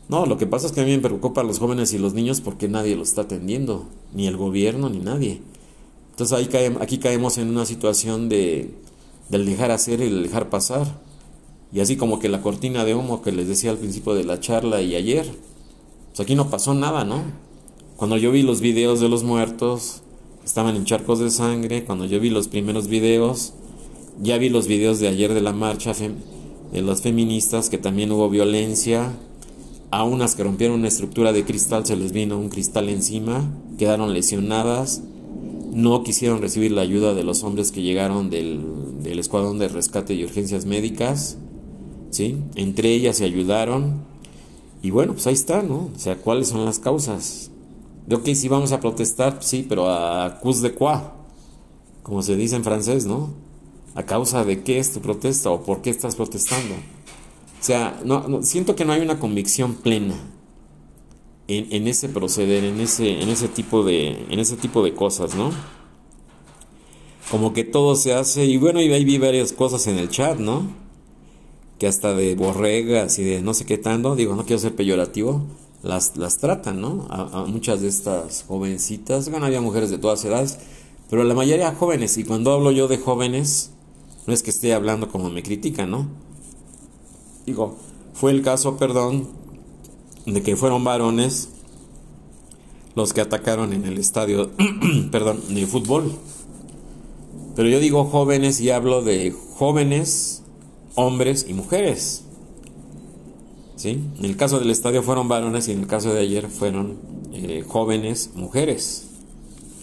No, 0.08 0.26
lo 0.26 0.36
que 0.36 0.48
pasa 0.48 0.66
es 0.66 0.72
que 0.72 0.80
a 0.80 0.84
mí 0.84 0.90
me 0.90 0.98
preocupa 0.98 1.42
a 1.42 1.44
los 1.44 1.60
jóvenes 1.60 1.92
y 1.92 1.98
los 1.98 2.12
niños 2.12 2.40
porque 2.40 2.66
nadie 2.66 2.96
los 2.96 3.10
está 3.10 3.22
atendiendo, 3.22 3.86
ni 4.12 4.26
el 4.26 4.36
gobierno 4.36 4.90
ni 4.90 4.98
nadie. 4.98 5.42
Entonces 6.10 6.36
ahí 6.36 6.46
cae, 6.46 6.76
aquí 6.80 6.98
caemos 6.98 7.38
en 7.38 7.50
una 7.50 7.66
situación 7.66 8.28
de 8.28 8.68
del 9.28 9.46
dejar 9.46 9.70
hacer 9.70 10.00
y 10.00 10.06
el 10.06 10.24
dejar 10.24 10.50
pasar. 10.50 11.00
Y 11.74 11.80
así 11.80 11.96
como 11.96 12.20
que 12.20 12.28
la 12.28 12.40
cortina 12.40 12.84
de 12.84 12.94
humo 12.94 13.20
que 13.20 13.32
les 13.32 13.48
decía 13.48 13.72
al 13.72 13.78
principio 13.78 14.14
de 14.14 14.22
la 14.22 14.38
charla 14.38 14.80
y 14.80 14.94
ayer, 14.94 15.26
pues 16.08 16.20
aquí 16.20 16.36
no 16.36 16.48
pasó 16.48 16.72
nada, 16.72 17.04
¿no? 17.04 17.20
Cuando 17.96 18.16
yo 18.16 18.30
vi 18.30 18.42
los 18.42 18.60
videos 18.60 19.00
de 19.00 19.08
los 19.08 19.24
muertos, 19.24 20.02
estaban 20.44 20.76
en 20.76 20.84
charcos 20.84 21.18
de 21.18 21.30
sangre, 21.30 21.84
cuando 21.84 22.04
yo 22.04 22.20
vi 22.20 22.30
los 22.30 22.46
primeros 22.46 22.86
videos, 22.86 23.54
ya 24.22 24.38
vi 24.38 24.50
los 24.50 24.68
videos 24.68 25.00
de 25.00 25.08
ayer 25.08 25.34
de 25.34 25.40
la 25.40 25.52
marcha 25.52 25.92
de 25.94 26.82
las 26.82 27.02
feministas, 27.02 27.70
que 27.70 27.78
también 27.78 28.12
hubo 28.12 28.30
violencia, 28.30 29.12
a 29.90 30.04
unas 30.04 30.36
que 30.36 30.44
rompieron 30.44 30.78
una 30.78 30.88
estructura 30.88 31.32
de 31.32 31.44
cristal 31.44 31.84
se 31.84 31.96
les 31.96 32.12
vino 32.12 32.38
un 32.38 32.50
cristal 32.50 32.88
encima, 32.88 33.52
quedaron 33.78 34.14
lesionadas, 34.14 35.02
no 35.72 36.04
quisieron 36.04 36.40
recibir 36.40 36.70
la 36.70 36.82
ayuda 36.82 37.14
de 37.14 37.24
los 37.24 37.42
hombres 37.42 37.72
que 37.72 37.82
llegaron 37.82 38.30
del, 38.30 38.60
del 39.02 39.18
escuadrón 39.18 39.58
de 39.58 39.66
rescate 39.66 40.14
y 40.14 40.24
urgencias 40.24 40.66
médicas, 40.66 41.38
¿sí? 42.14 42.38
Entre 42.54 42.92
ellas 42.92 43.16
se 43.16 43.24
ayudaron, 43.24 44.04
y 44.82 44.90
bueno, 44.90 45.14
pues 45.14 45.26
ahí 45.26 45.32
está, 45.32 45.62
¿no? 45.62 45.90
O 45.94 45.98
sea, 45.98 46.16
¿cuáles 46.16 46.48
son 46.48 46.64
las 46.64 46.78
causas? 46.78 47.50
De 48.06 48.16
ok, 48.16 48.28
sí 48.34 48.48
vamos 48.48 48.72
a 48.72 48.80
protestar, 48.80 49.38
sí, 49.40 49.64
pero 49.66 49.90
a 49.90 50.40
cause 50.42 50.60
de 50.62 50.74
quoi, 50.74 50.98
como 52.02 52.22
se 52.22 52.36
dice 52.36 52.56
en 52.56 52.64
francés, 52.64 53.06
¿no? 53.06 53.30
¿A 53.94 54.02
causa 54.02 54.44
de 54.44 54.62
qué 54.62 54.78
es 54.78 54.92
tu 54.92 55.00
protesta 55.00 55.50
o 55.50 55.62
por 55.62 55.80
qué 55.80 55.88
estás 55.88 56.16
protestando? 56.16 56.74
O 56.74 57.64
sea, 57.64 57.98
no, 58.04 58.42
siento 58.42 58.76
que 58.76 58.84
no 58.84 58.92
hay 58.92 59.00
una 59.00 59.18
convicción 59.18 59.74
plena 59.74 60.16
en, 61.48 61.88
ese 61.88 62.10
proceder, 62.10 62.62
en 62.64 62.78
ese, 62.80 63.22
en 63.22 63.30
ese 63.30 63.48
tipo 63.48 63.84
de, 63.84 64.26
en 64.28 64.38
ese 64.38 64.56
tipo 64.56 64.84
de 64.84 64.94
cosas, 64.94 65.34
¿no? 65.34 65.50
Como 67.30 67.54
que 67.54 67.64
todo 67.64 67.96
se 67.96 68.12
hace, 68.12 68.44
y 68.44 68.58
bueno, 68.58 68.82
y 68.82 68.92
ahí 68.92 69.04
vi 69.04 69.16
varias 69.16 69.52
cosas 69.54 69.86
en 69.86 69.98
el 69.98 70.10
chat, 70.10 70.38
¿no? 70.38 70.83
Que 71.78 71.86
hasta 71.86 72.14
de 72.14 72.34
borregas 72.34 73.18
y 73.18 73.24
de 73.24 73.42
no 73.42 73.54
sé 73.54 73.66
qué 73.66 73.78
tanto, 73.78 74.16
digo, 74.16 74.34
no 74.36 74.44
quiero 74.44 74.60
ser 74.60 74.74
peyorativo, 74.74 75.42
las, 75.82 76.16
las 76.16 76.38
tratan, 76.38 76.80
¿no? 76.80 77.06
A, 77.10 77.44
muchas 77.46 77.80
de 77.80 77.88
estas 77.88 78.44
jovencitas, 78.46 79.28
bueno, 79.30 79.46
había 79.46 79.60
mujeres 79.60 79.90
de 79.90 79.98
todas 79.98 80.24
edades, 80.24 80.58
pero 81.10 81.24
la 81.24 81.34
mayoría 81.34 81.74
jóvenes, 81.74 82.16
y 82.16 82.24
cuando 82.24 82.52
hablo 82.52 82.70
yo 82.70 82.88
de 82.88 82.98
jóvenes, 82.98 83.70
no 84.26 84.32
es 84.32 84.42
que 84.42 84.50
esté 84.50 84.72
hablando 84.72 85.08
como 85.08 85.30
me 85.30 85.42
critican, 85.42 85.90
¿no? 85.90 86.08
Digo, 87.44 87.76
fue 88.14 88.30
el 88.30 88.42
caso, 88.42 88.76
perdón, 88.76 89.28
de 90.24 90.42
que 90.42 90.56
fueron 90.56 90.84
varones 90.84 91.50
los 92.94 93.12
que 93.12 93.20
atacaron 93.20 93.72
en 93.72 93.84
el 93.84 93.98
estadio, 93.98 94.50
perdón, 95.10 95.42
de 95.48 95.66
fútbol. 95.66 96.12
Pero 97.56 97.68
yo 97.68 97.80
digo 97.80 98.04
jóvenes 98.04 98.60
y 98.60 98.70
hablo 98.70 99.02
de 99.02 99.34
jóvenes 99.56 100.43
hombres 100.94 101.46
y 101.48 101.54
mujeres. 101.54 102.24
¿Sí? 103.76 104.00
En 104.18 104.24
el 104.24 104.36
caso 104.36 104.60
del 104.60 104.70
estadio 104.70 105.02
fueron 105.02 105.28
varones 105.28 105.68
y 105.68 105.72
en 105.72 105.80
el 105.80 105.86
caso 105.86 106.14
de 106.14 106.20
ayer 106.20 106.48
fueron 106.48 106.98
eh, 107.32 107.64
jóvenes 107.66 108.30
mujeres. 108.34 109.08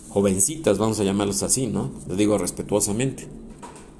Jovencitas, 0.10 0.78
vamos 0.78 1.00
a 1.00 1.04
llamarlos 1.04 1.44
así, 1.44 1.68
¿no? 1.68 1.92
Lo 2.08 2.16
digo 2.16 2.38
respetuosamente. 2.38 3.28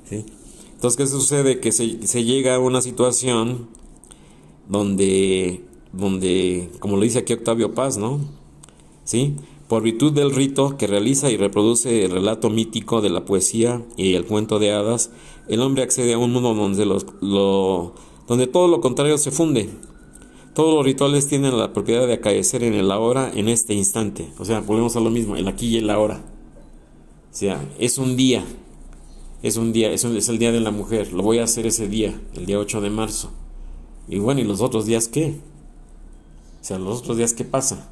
¿Sí? 0.10 0.26
Entonces, 0.74 0.98
¿qué 0.98 1.08
sucede? 1.08 1.60
Que 1.60 1.72
se, 1.72 2.08
se, 2.08 2.24
llega 2.24 2.56
a 2.56 2.60
una 2.60 2.82
situación 2.82 3.70
donde, 4.68 5.64
donde, 5.94 6.70
como 6.80 6.96
lo 6.96 7.04
dice 7.04 7.20
aquí 7.20 7.34
Octavio 7.34 7.74
Paz, 7.74 7.98
¿no? 7.98 8.20
¿Sí? 9.04 9.36
Por 9.68 9.84
virtud 9.84 10.12
del 10.12 10.34
rito 10.34 10.78
que 10.78 10.88
realiza 10.88 11.30
y 11.30 11.38
reproduce 11.38 12.04
el 12.06 12.12
relato 12.12 12.50
mítico 12.50 13.02
de 13.02 13.10
la 13.10 13.26
poesía 13.26 13.86
y 13.96 14.16
el 14.16 14.26
cuento 14.26 14.60
de 14.60 14.72
hadas, 14.72 15.12
el 15.52 15.62
hombre 15.62 15.84
accede 15.84 16.14
a 16.14 16.18
un 16.18 16.32
mundo 16.32 16.54
donde, 16.54 16.86
los, 16.86 17.06
lo, 17.20 17.94
donde 18.26 18.48
todo 18.48 18.70
lo 18.70 18.80
contrario 18.80 19.18
se 19.18 19.32
funde. 19.32 19.70
Todos 20.54 20.74
los 20.74 20.86
rituales 20.86 21.28
tienen 21.28 21.58
la 21.58 21.74
propiedad 21.74 22.08
de 22.08 22.14
acaecer 22.14 22.64
en 22.64 22.74
el 22.74 22.90
ahora, 22.90 23.30
en 23.36 23.50
este 23.50 23.74
instante. 23.74 24.32
O 24.40 24.46
sea, 24.46 24.62
volvemos 24.62 24.96
a 24.96 25.02
lo 25.02 25.10
mismo, 25.10 25.36
el 25.36 25.50
aquí 25.50 25.68
y 25.68 25.78
el 25.78 25.90
ahora. 25.90 26.24
O 27.32 27.36
sea, 27.36 27.62
es 27.80 27.98
un 27.98 28.16
día. 28.16 28.46
Es 29.44 29.58
un 29.58 29.74
día, 29.74 29.92
es, 29.92 30.06
el 30.06 30.40
día 30.40 30.54
de 30.54 30.62
la 30.62 30.72
mujer. 30.72 31.12
Lo 31.12 31.22
voy 31.22 31.40
a 31.40 31.44
hacer 31.44 31.68
ese 31.68 31.90
día, 31.90 32.18
el 32.34 32.46
día 32.46 32.58
8 32.58 32.80
de 32.80 32.90
marzo. 32.90 33.32
Y 34.08 34.20
bueno, 34.20 34.40
¿y 34.40 34.46
los 34.46 34.62
otros 34.62 34.86
días 34.86 35.10
qué? 35.10 35.36
O 36.62 36.64
sea, 36.64 36.80
los 36.80 37.00
otros 37.00 37.18
días 37.18 37.34
qué 37.34 37.44
pasa? 37.44 37.90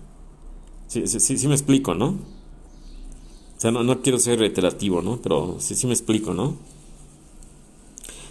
Sí, 0.88 1.08
sí, 1.08 1.38
sí, 1.38 1.48
me 1.50 1.56
explico, 1.56 1.94
¿no? 1.94 2.08
O 2.08 3.60
sea, 3.60 3.72
no, 3.72 3.84
no 3.84 4.02
quiero 4.02 4.18
ser 4.18 4.40
reiterativo, 4.40 5.02
¿no? 5.02 5.20
Pero 5.22 5.58
sí, 5.60 5.76
sí 5.76 5.88
me 5.88 5.94
explico, 5.94 6.34
¿no? 6.34 6.56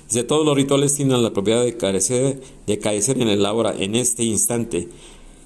Dice, 0.09 0.25
todos 0.25 0.45
los 0.45 0.57
rituales 0.57 0.95
tienen 0.95 1.23
la 1.23 1.33
propiedad 1.33 1.63
de 1.63 1.77
carecer, 1.77 2.41
de 2.67 2.79
carecer 2.79 3.21
en 3.21 3.29
el 3.29 3.45
ahora, 3.47 3.75
en 3.79 3.95
este 3.95 4.25
instante. 4.25 4.89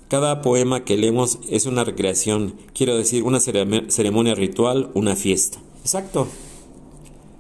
Cada 0.09 0.41
poema 0.41 0.85
que 0.85 0.97
leemos 0.97 1.39
es 1.51 1.67
una 1.67 1.85
recreación, 1.85 2.55
quiero 2.75 2.97
decir, 2.97 3.25
una 3.25 3.41
ceremonia 3.41 4.35
ritual, 4.35 4.91
una 4.95 5.17
fiesta. 5.17 5.59
Exacto. 5.81 6.29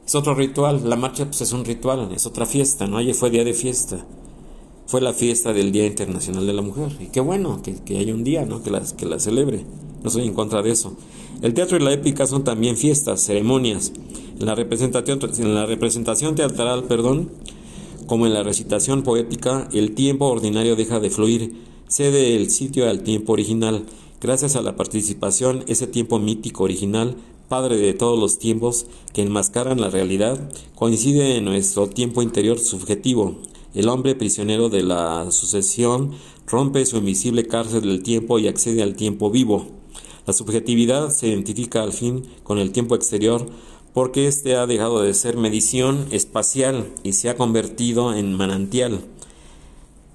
Es 0.05 0.15
otro 0.15 0.35
ritual. 0.35 0.89
La 0.89 0.97
marcha 0.97 1.27
pues, 1.27 1.41
es 1.43 1.53
un 1.53 1.65
ritual, 1.65 2.11
es 2.13 2.27
otra 2.27 2.45
fiesta, 2.45 2.87
¿no? 2.87 2.97
Ayer 2.97 3.15
fue 3.15 3.31
día 3.31 3.45
de 3.45 3.55
fiesta 3.55 4.05
fue 4.93 5.01
la 5.01 5.15
fiesta 5.15 5.55
del 5.55 5.73
Día 5.73 5.87
Internacional 5.87 6.47
de 6.47 6.53
la 6.53 6.61
Mujer. 6.61 6.95
Y 7.01 7.07
qué 7.07 7.21
bueno 7.21 7.63
que, 7.63 7.75
que 7.77 7.97
haya 7.97 8.15
un 8.15 8.25
día 8.25 8.45
¿no? 8.45 8.63
que, 8.63 8.71
las, 8.71 8.93
que 8.93 9.07
la 9.07 9.19
celebre. 9.19 9.65
No 10.03 10.11
soy 10.11 10.27
en 10.27 10.35
contra 10.35 10.63
de 10.63 10.71
eso. 10.71 10.97
El 11.43 11.55
teatro 11.55 11.77
y 11.77 11.81
la 11.81 11.93
épica 11.93 12.27
son 12.27 12.45
también 12.45 12.77
fiestas, 12.77 13.23
ceremonias. 13.23 13.93
En 14.39 14.47
la 14.47 14.55
representación, 14.55 15.21
en 15.39 15.55
la 15.55 15.67
representación 15.67 16.35
teatral, 16.35 16.85
perdón, 16.85 17.31
como 18.07 18.27
en 18.27 18.35
la 18.35 18.43
recitación 18.43 19.03
poética, 19.03 19.69
el 19.73 19.95
tiempo 19.95 20.27
ordinario 20.27 20.77
deja 20.77 21.01
de 21.01 21.11
fluir, 21.11 21.55
cede 21.89 22.37
el 22.37 22.51
sitio 22.51 22.89
al 22.89 23.03
tiempo 23.03 23.33
original. 23.33 23.85
Gracias 24.21 24.57
a 24.57 24.63
la 24.63 24.77
participación, 24.77 25.65
ese 25.67 25.87
tiempo 25.87 26.19
mítico 26.19 26.65
original, 26.65 27.17
padre 27.49 27.77
de 27.77 27.93
todos 27.93 28.19
los 28.19 28.39
tiempos 28.39 28.87
que 29.13 29.23
enmascaran 29.23 29.81
la 29.81 29.91
realidad, 29.91 30.39
coincide 30.75 31.37
en 31.37 31.45
nuestro 31.45 31.89
tiempo 31.89 32.23
interior 32.23 32.59
subjetivo, 32.59 33.37
el 33.75 33.89
hombre 33.89 34.15
prisionero 34.15 34.69
de 34.69 34.83
la 34.83 35.31
sucesión 35.31 36.13
rompe 36.47 36.85
su 36.85 36.99
invisible 36.99 37.47
cárcel 37.47 37.81
del 37.83 38.03
tiempo 38.03 38.39
y 38.39 38.47
accede 38.47 38.83
al 38.83 38.97
tiempo 38.97 39.31
vivo. 39.31 39.82
La 40.27 40.33
subjetividad 40.33 41.11
se 41.11 41.29
identifica 41.29 41.83
al 41.83 41.93
fin 41.93 42.25
con 42.43 42.59
el 42.59 42.73
tiempo 42.73 42.95
exterior 42.95 43.47
porque 43.93 44.27
éste 44.27 44.57
ha 44.57 44.67
dejado 44.67 45.03
de 45.03 45.15
ser 45.15 45.37
medición 45.37 46.07
espacial 46.11 46.91
y 47.03 47.13
se 47.13 47.29
ha 47.29 47.37
convertido 47.37 48.15
en 48.15 48.35
manantial, 48.35 49.01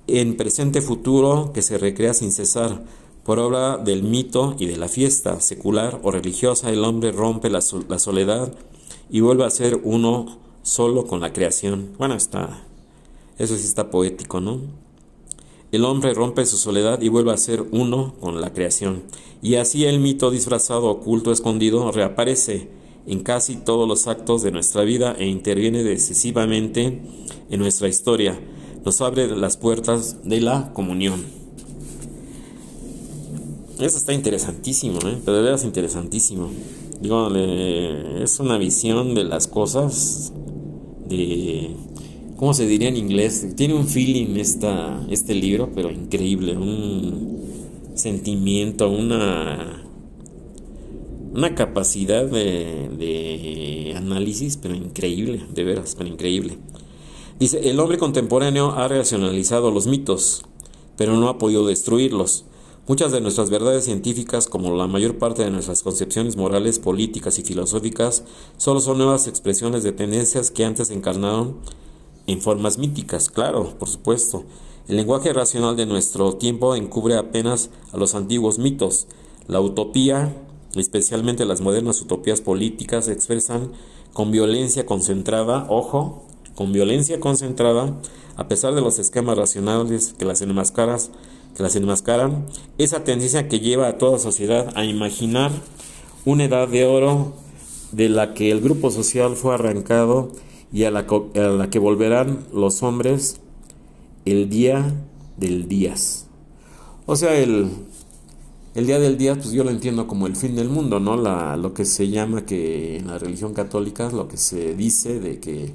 en 0.08 0.38
presente 0.38 0.82
futuro 0.82 1.51
que 1.53 1.62
se 1.62 1.78
recrea 1.78 2.14
sin 2.14 2.32
cesar. 2.32 2.84
Por 3.24 3.39
obra 3.39 3.78
del 3.78 4.03
mito 4.03 4.55
y 4.58 4.68
de 4.68 4.78
la 4.78 4.88
fiesta 4.88 5.41
secular 5.41 5.99
o 6.01 6.12
religiosa, 6.12 6.70
el 6.70 6.86
hombre 6.86 7.12
rompe 7.12 7.49
la, 7.49 7.60
la 7.89 7.99
soledad 7.99 8.53
y 9.10 9.20
vuelve 9.20 9.43
a 9.43 9.49
ser 9.49 9.82
uno 9.84 10.39
solo 10.64 11.05
con 11.05 11.20
la 11.20 11.34
creación. 11.34 11.93
Bueno, 11.97 12.16
está 12.16 12.64
eso 13.38 13.55
sí 13.55 13.66
está 13.66 13.91
poético, 13.91 14.41
¿no? 14.41 14.62
El 15.72 15.84
hombre 15.84 16.13
rompe 16.13 16.45
su 16.45 16.57
soledad 16.57 17.01
y 17.01 17.09
vuelve 17.09 17.34
a 17.34 17.38
ser 17.38 17.61
uno 17.72 18.15
con 18.22 18.39
la 18.39 18.53
creación. 18.53 19.03
Y 19.41 19.55
así 19.55 19.84
el 19.86 19.99
mito 19.99 20.32
disfrazado, 20.32 20.86
oculto, 20.86 21.32
escondido, 21.32 21.91
reaparece 21.91 22.70
en 23.05 23.22
casi 23.22 23.55
todos 23.57 23.88
los 23.88 24.07
actos 24.07 24.43
de 24.43 24.51
nuestra 24.51 24.84
vida 24.84 25.15
e 25.20 25.28
interviene 25.28 25.84
decisivamente 25.84 27.01
en 27.49 27.59
nuestra 27.59 27.89
historia. 27.89 28.39
Nos 28.86 29.01
abre 29.01 29.28
las 29.36 29.57
puertas 29.57 30.18
de 30.24 30.39
la 30.39 30.72
comunión. 30.74 31.26
Eso 33.80 33.97
está 33.97 34.13
interesantísimo, 34.13 34.99
¿eh? 35.05 35.20
pero 35.24 35.38
de 35.38 35.43
veras 35.43 35.63
interesantísimo. 35.63 36.49
Digo, 37.01 37.30
es 37.36 38.39
una 38.39 38.57
visión 38.57 39.13
de 39.13 39.26
las 39.26 39.47
cosas 39.47 40.32
de 41.07 41.76
¿cómo 42.38 42.54
se 42.54 42.66
diría 42.66 42.88
en 42.88 42.96
inglés? 42.96 43.46
Tiene 43.56 43.74
un 43.74 43.88
feeling 43.88 44.38
esta, 44.38 45.06
este 45.10 45.34
libro, 45.34 45.72
pero 45.76 45.92
increíble, 45.92 46.56
un 46.56 47.42
sentimiento, 47.96 48.90
una, 48.90 49.84
una 51.34 51.56
capacidad 51.56 52.26
de, 52.26 52.90
de 52.98 53.94
análisis, 53.98 54.56
pero 54.56 54.76
increíble, 54.76 55.44
de 55.54 55.64
veras, 55.64 55.96
pero 55.98 56.10
increíble. 56.10 56.58
Dice, 57.40 57.70
el 57.70 57.80
hombre 57.80 57.98
contemporáneo 57.98 58.72
ha 58.72 58.88
racionalizado 58.88 59.72
los 59.72 59.88
mitos, 59.88 60.44
pero 60.96 61.18
no 61.18 61.30
ha 61.30 61.38
podido 61.38 61.68
destruirlos. 61.68 62.46
Muchas 62.88 63.12
de 63.12 63.20
nuestras 63.20 63.50
verdades 63.50 63.84
científicas, 63.84 64.48
como 64.48 64.76
la 64.76 64.88
mayor 64.88 65.18
parte 65.18 65.44
de 65.44 65.52
nuestras 65.52 65.84
concepciones 65.84 66.38
morales, 66.38 66.80
políticas 66.80 67.38
y 67.38 67.44
filosóficas, 67.44 68.24
solo 68.56 68.80
son 68.80 68.98
nuevas 68.98 69.28
expresiones 69.28 69.84
de 69.84 69.92
tendencias 69.92 70.52
que 70.52 70.64
antes 70.64 70.90
encarnaron 70.90 71.58
en 72.28 72.42
formas 72.42 72.78
míticas, 72.78 73.30
claro, 73.30 73.74
por 73.80 73.88
supuesto. 73.88 74.44
El 74.88 74.98
lenguaje 74.98 75.34
racional 75.34 75.76
de 75.76 75.86
nuestro 75.86 76.34
tiempo 76.34 76.76
encubre 76.76 77.18
apenas 77.18 77.70
a 77.92 77.98
los 77.98 78.16
antiguos 78.16 78.60
mitos. 78.60 79.08
La 79.48 79.60
utopía, 79.60 80.36
especialmente 80.76 81.46
las 81.46 81.62
modernas 81.62 82.02
utopías 82.02 82.42
políticas, 82.42 83.08
expresan 83.08 83.72
con 84.14 84.32
violencia 84.32 84.86
concentrada, 84.86 85.66
ojo, 85.70 86.24
con 86.56 86.72
violencia 86.74 87.20
concentrada, 87.20 87.98
a 88.36 88.48
pesar 88.48 88.76
de 88.76 88.82
los 88.82 89.00
esquemas 89.00 89.38
racionales 89.38 90.14
que 90.18 90.26
las 90.26 90.42
enmascaras, 90.42 91.12
que 91.56 91.64
las 91.64 91.76
enmascaran, 91.76 92.46
esa 92.78 93.04
tendencia 93.04 93.48
que 93.48 93.60
lleva 93.60 93.88
a 93.88 93.98
toda 93.98 94.20
sociedad 94.20 94.72
a 94.76 94.86
imaginar 94.86 95.52
una 96.26 96.46
edad 96.46 96.68
de 96.68 96.86
oro 96.86 97.34
de 97.92 98.10
la 98.10 98.34
que 98.34 98.52
el 98.52 98.62
grupo 98.62 98.92
social 98.92 99.36
fue 99.36 99.54
arrancado 99.54 100.32
y 100.72 100.84
a 100.84 100.91
la, 100.91 101.05
a 101.36 101.39
la 101.39 101.70
que 101.70 101.80
volverán 101.80 102.45
los 102.53 102.84
hombres 102.84 103.39
el 104.26 104.49
día 104.49 104.93
del 105.38 105.68
días. 105.68 106.28
O 107.05 107.15
sea, 107.15 107.36
el, 107.36 107.70
el 108.76 108.86
día 108.86 108.99
del 108.99 109.18
día, 109.18 109.36
pues 109.36 109.51
yo 109.51 109.63
lo 109.63 109.70
entiendo 109.70 110.07
como 110.07 110.28
el 110.28 110.36
fin 110.36 110.55
del 110.55 110.70
mundo, 110.70 110.99
¿no? 110.99 111.15
La, 111.15 111.55
lo 111.57 111.74
que 111.74 111.86
se 111.86 112.09
llama 112.09 112.45
que 112.45 112.97
en 112.97 113.07
la 113.07 113.18
religión 113.18 113.53
católica, 113.53 114.09
lo 114.11 114.28
que 114.28 114.38
se 114.38 114.76
dice 114.76 115.20
de 115.20 115.39
que 115.39 115.74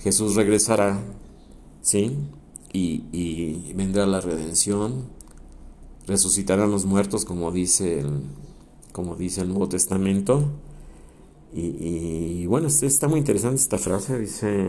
Jesús 0.00 0.34
regresará, 0.34 1.00
¿sí? 1.80 2.12
Y, 2.72 3.04
y 3.12 3.72
vendrá 3.74 4.06
la 4.06 4.20
redención, 4.20 5.06
resucitarán 6.06 6.70
los 6.70 6.84
muertos, 6.84 7.24
como 7.24 7.50
dice 7.50 8.00
el, 8.00 8.20
como 8.92 9.16
dice 9.16 9.40
el 9.40 9.48
Nuevo 9.48 9.68
Testamento. 9.68 10.44
Y, 11.54 12.42
y 12.42 12.46
bueno, 12.46 12.68
está 12.68 13.08
muy 13.08 13.18
interesante 13.18 13.56
esta 13.56 13.78
frase, 13.78 14.18
dice... 14.18 14.68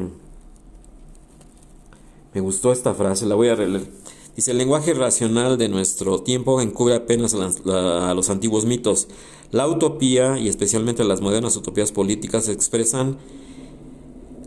Me 2.33 2.41
gustó 2.41 2.71
esta 2.71 2.93
frase, 2.93 3.25
la 3.25 3.35
voy 3.35 3.47
a 3.47 3.55
releer. 3.55 3.87
Dice, 4.35 4.51
el 4.51 4.59
lenguaje 4.59 4.93
racional 4.93 5.57
de 5.57 5.67
nuestro 5.67 6.21
tiempo 6.21 6.61
encubre 6.61 6.95
apenas 6.95 7.33
a, 7.33 8.13
los 8.13 8.29
antiguos 8.29 8.65
mitos. 8.65 9.07
La 9.51 9.67
utopía, 9.67 10.37
y 10.37 10.47
especialmente 10.47 11.03
las 11.03 11.21
modernas 11.21 11.57
utopías 11.57 11.91
políticas, 11.91 12.45
se 12.45 12.51
expresan 12.51 13.17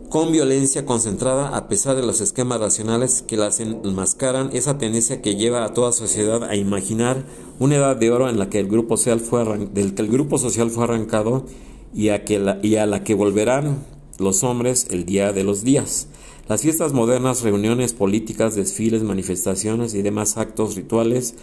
con 0.09 0.31
violencia 0.31 0.85
concentrada 0.85 1.57
a 1.57 1.67
pesar 1.67 1.95
de 1.95 2.03
los 2.03 2.21
esquemas 2.21 2.59
racionales 2.59 3.21
que 3.21 3.35
las 3.35 3.59
enmascaran, 3.59 4.49
esa 4.53 4.77
tendencia 4.77 5.21
que 5.21 5.35
lleva 5.35 5.65
a 5.65 5.73
toda 5.73 5.91
sociedad 5.91 6.43
a 6.43 6.55
imaginar 6.55 7.25
una 7.59 7.75
edad 7.75 7.95
de 7.95 8.11
oro 8.11 8.29
en 8.29 8.39
la 8.39 8.49
que 8.49 8.59
el 8.59 8.67
grupo 8.67 8.95
social 8.95 9.19
fue 9.19 9.43
del 9.73 9.95
que 9.95 10.01
el 10.03 10.07
grupo 10.07 10.37
social 10.37 10.69
fue 10.69 10.85
arrancado 10.85 11.45
y 11.93 12.09
a, 12.09 12.25
que 12.25 12.59
y 12.61 12.75
a 12.75 12.85
la 12.85 13.03
que 13.03 13.13
volverán 13.13 13.85
los 14.19 14.43
hombres 14.43 14.87
el 14.89 15.05
día 15.05 15.33
de 15.33 15.43
los 15.43 15.63
días. 15.63 16.07
Las 16.47 16.61
fiestas 16.61 16.91
modernas, 16.91 17.41
reuniones 17.41 17.93
políticas, 17.93 18.55
desfiles, 18.55 19.03
manifestaciones 19.03 19.93
y 19.93 20.01
demás 20.01 20.37
actos 20.37 20.75
rituales 20.75 21.35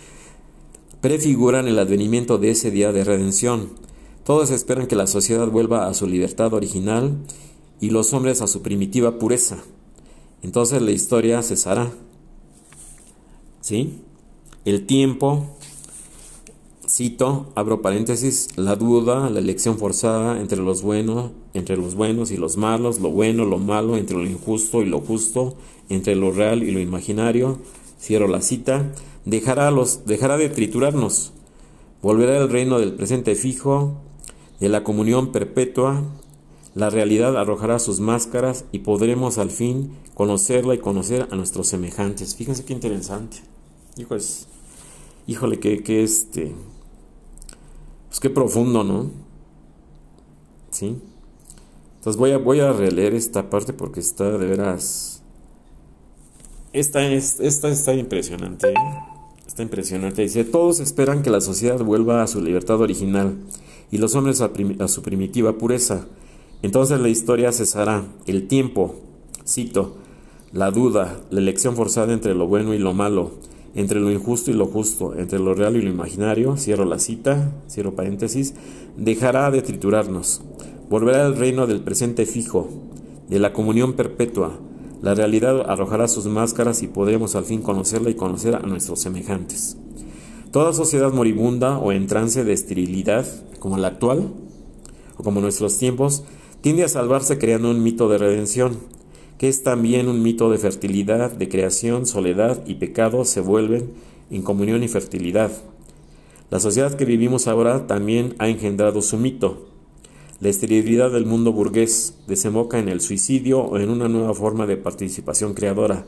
prefiguran 1.00 1.68
el 1.68 1.78
advenimiento 1.78 2.38
de 2.38 2.50
ese 2.50 2.70
día 2.70 2.92
de 2.92 3.04
redención. 3.04 3.70
Todos 4.24 4.50
esperan 4.50 4.86
que 4.86 4.96
la 4.96 5.06
sociedad 5.06 5.48
vuelva 5.48 5.86
a 5.88 5.94
su 5.94 6.06
libertad 6.06 6.52
original 6.52 7.16
y 7.80 7.90
los 7.90 8.12
hombres 8.12 8.42
a 8.42 8.46
su 8.46 8.60
primitiva 8.60 9.18
pureza. 9.18 9.58
Entonces 10.42 10.82
la 10.82 10.90
historia 10.90 11.42
cesará. 11.42 11.90
¿Sí? 13.62 14.00
El 14.64 14.86
tiempo 14.86 15.56
Cito, 16.90 17.46
abro 17.54 17.82
paréntesis, 17.82 18.48
la 18.56 18.74
duda, 18.74 19.30
la 19.30 19.38
elección 19.38 19.78
forzada 19.78 20.40
entre 20.40 20.58
los 20.58 20.82
buenos, 20.82 21.30
entre 21.54 21.76
los 21.76 21.94
buenos 21.94 22.32
y 22.32 22.36
los 22.36 22.56
malos, 22.56 22.98
lo 22.98 23.10
bueno, 23.10 23.44
lo 23.44 23.58
malo, 23.58 23.96
entre 23.96 24.16
lo 24.16 24.26
injusto 24.26 24.82
y 24.82 24.86
lo 24.86 25.00
justo, 25.00 25.54
entre 25.88 26.16
lo 26.16 26.32
real 26.32 26.64
y 26.64 26.72
lo 26.72 26.80
imaginario. 26.80 27.60
Cierro 28.00 28.26
la 28.26 28.40
cita. 28.40 28.92
Dejará, 29.24 29.70
los, 29.70 30.04
dejará 30.04 30.36
de 30.36 30.48
triturarnos. 30.48 31.32
Volverá 32.02 32.36
el 32.38 32.50
reino 32.50 32.80
del 32.80 32.94
presente 32.94 33.36
fijo, 33.36 33.94
de 34.58 34.68
la 34.68 34.82
comunión 34.82 35.30
perpetua. 35.30 36.02
La 36.74 36.90
realidad 36.90 37.36
arrojará 37.36 37.78
sus 37.78 38.00
máscaras 38.00 38.64
y 38.72 38.80
podremos 38.80 39.38
al 39.38 39.50
fin 39.50 39.92
conocerla 40.14 40.74
y 40.74 40.78
conocer 40.78 41.28
a 41.30 41.36
nuestros 41.36 41.68
semejantes. 41.68 42.34
Fíjense 42.34 42.64
qué 42.64 42.72
interesante. 42.72 43.36
híjole, 45.28 45.60
que, 45.60 45.84
que 45.84 46.02
este, 46.02 46.52
pues 48.10 48.18
qué 48.18 48.28
profundo, 48.28 48.82
¿no? 48.82 49.08
¿Sí? 50.72 50.98
Entonces 51.98 52.18
voy 52.18 52.32
a, 52.32 52.38
voy 52.38 52.58
a 52.58 52.72
releer 52.72 53.14
esta 53.14 53.48
parte 53.48 53.72
porque 53.72 54.00
está 54.00 54.36
de 54.36 54.46
veras... 54.46 55.22
Esta, 56.72 57.06
es, 57.06 57.38
esta 57.38 57.68
está 57.68 57.94
impresionante. 57.94 58.70
¿eh? 58.70 58.74
Está 59.46 59.62
impresionante. 59.62 60.22
Dice, 60.22 60.42
todos 60.42 60.80
esperan 60.80 61.22
que 61.22 61.30
la 61.30 61.40
sociedad 61.40 61.78
vuelva 61.78 62.24
a 62.24 62.26
su 62.26 62.40
libertad 62.40 62.80
original 62.80 63.36
y 63.92 63.98
los 63.98 64.16
hombres 64.16 64.40
a, 64.40 64.50
a 64.80 64.88
su 64.88 65.02
primitiva 65.02 65.56
pureza. 65.56 66.06
Entonces 66.62 66.98
la 66.98 67.08
historia 67.08 67.52
cesará. 67.52 68.04
El 68.26 68.48
tiempo, 68.48 68.96
cito, 69.46 69.98
la 70.52 70.72
duda, 70.72 71.20
la 71.30 71.38
elección 71.38 71.76
forzada 71.76 72.12
entre 72.12 72.34
lo 72.34 72.48
bueno 72.48 72.74
y 72.74 72.78
lo 72.78 72.92
malo, 72.92 73.30
entre 73.74 74.00
lo 74.00 74.10
injusto 74.10 74.50
y 74.50 74.54
lo 74.54 74.66
justo, 74.66 75.14
entre 75.16 75.38
lo 75.38 75.54
real 75.54 75.76
y 75.76 75.82
lo 75.82 75.90
imaginario, 75.90 76.56
cierro 76.56 76.84
la 76.84 76.98
cita, 76.98 77.52
cierro 77.68 77.94
paréntesis, 77.94 78.54
dejará 78.96 79.50
de 79.50 79.62
triturarnos, 79.62 80.42
volverá 80.88 81.24
al 81.24 81.36
reino 81.36 81.66
del 81.66 81.80
presente 81.80 82.26
fijo, 82.26 82.68
de 83.28 83.38
la 83.38 83.52
comunión 83.52 83.92
perpetua, 83.92 84.58
la 85.02 85.14
realidad 85.14 85.70
arrojará 85.70 86.08
sus 86.08 86.26
máscaras 86.26 86.82
y 86.82 86.86
podremos 86.86 87.34
al 87.34 87.44
fin 87.44 87.62
conocerla 87.62 88.10
y 88.10 88.14
conocer 88.14 88.54
a 88.54 88.60
nuestros 88.60 89.00
semejantes. 89.00 89.78
Toda 90.52 90.74
sociedad 90.74 91.10
moribunda 91.10 91.78
o 91.78 91.92
en 91.92 92.06
trance 92.06 92.44
de 92.44 92.52
esterilidad, 92.52 93.26
como 93.60 93.78
la 93.78 93.88
actual, 93.88 94.30
o 95.16 95.22
como 95.22 95.40
nuestros 95.40 95.78
tiempos, 95.78 96.24
tiende 96.60 96.84
a 96.84 96.88
salvarse 96.88 97.38
creando 97.38 97.70
un 97.70 97.82
mito 97.82 98.10
de 98.10 98.18
redención, 98.18 98.76
que 99.40 99.48
es 99.48 99.62
también 99.62 100.08
un 100.08 100.22
mito 100.22 100.50
de 100.50 100.58
fertilidad, 100.58 101.32
de 101.32 101.48
creación, 101.48 102.04
soledad 102.04 102.62
y 102.66 102.74
pecado 102.74 103.24
se 103.24 103.40
vuelven 103.40 103.90
en 104.30 104.42
comunión 104.42 104.82
y 104.82 104.88
fertilidad. 104.88 105.50
La 106.50 106.60
sociedad 106.60 106.92
que 106.92 107.06
vivimos 107.06 107.48
ahora 107.48 107.86
también 107.86 108.34
ha 108.38 108.48
engendrado 108.48 109.00
su 109.00 109.16
mito. 109.16 109.66
La 110.40 110.50
esterilidad 110.50 111.10
del 111.10 111.24
mundo 111.24 111.54
burgués 111.54 112.18
desemboca 112.26 112.78
en 112.78 112.90
el 112.90 113.00
suicidio 113.00 113.62
o 113.62 113.78
en 113.78 113.88
una 113.88 114.10
nueva 114.10 114.34
forma 114.34 114.66
de 114.66 114.76
participación 114.76 115.54
creadora. 115.54 116.04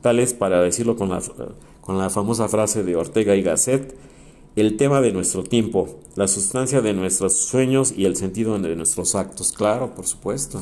Tal 0.00 0.18
es, 0.18 0.34
para 0.34 0.60
decirlo 0.60 0.96
con 0.96 1.10
la, 1.10 1.22
con 1.82 1.98
la 1.98 2.10
famosa 2.10 2.48
frase 2.48 2.82
de 2.82 2.96
Ortega 2.96 3.36
y 3.36 3.42
Gasset, 3.42 3.94
el 4.56 4.76
tema 4.76 5.00
de 5.00 5.12
nuestro 5.12 5.44
tiempo, 5.44 6.00
la 6.16 6.26
sustancia 6.26 6.80
de 6.80 6.94
nuestros 6.94 7.36
sueños 7.36 7.94
y 7.96 8.06
el 8.06 8.16
sentido 8.16 8.58
de 8.58 8.74
nuestros 8.74 9.14
actos. 9.14 9.52
Claro, 9.52 9.94
por 9.94 10.04
supuesto 10.04 10.60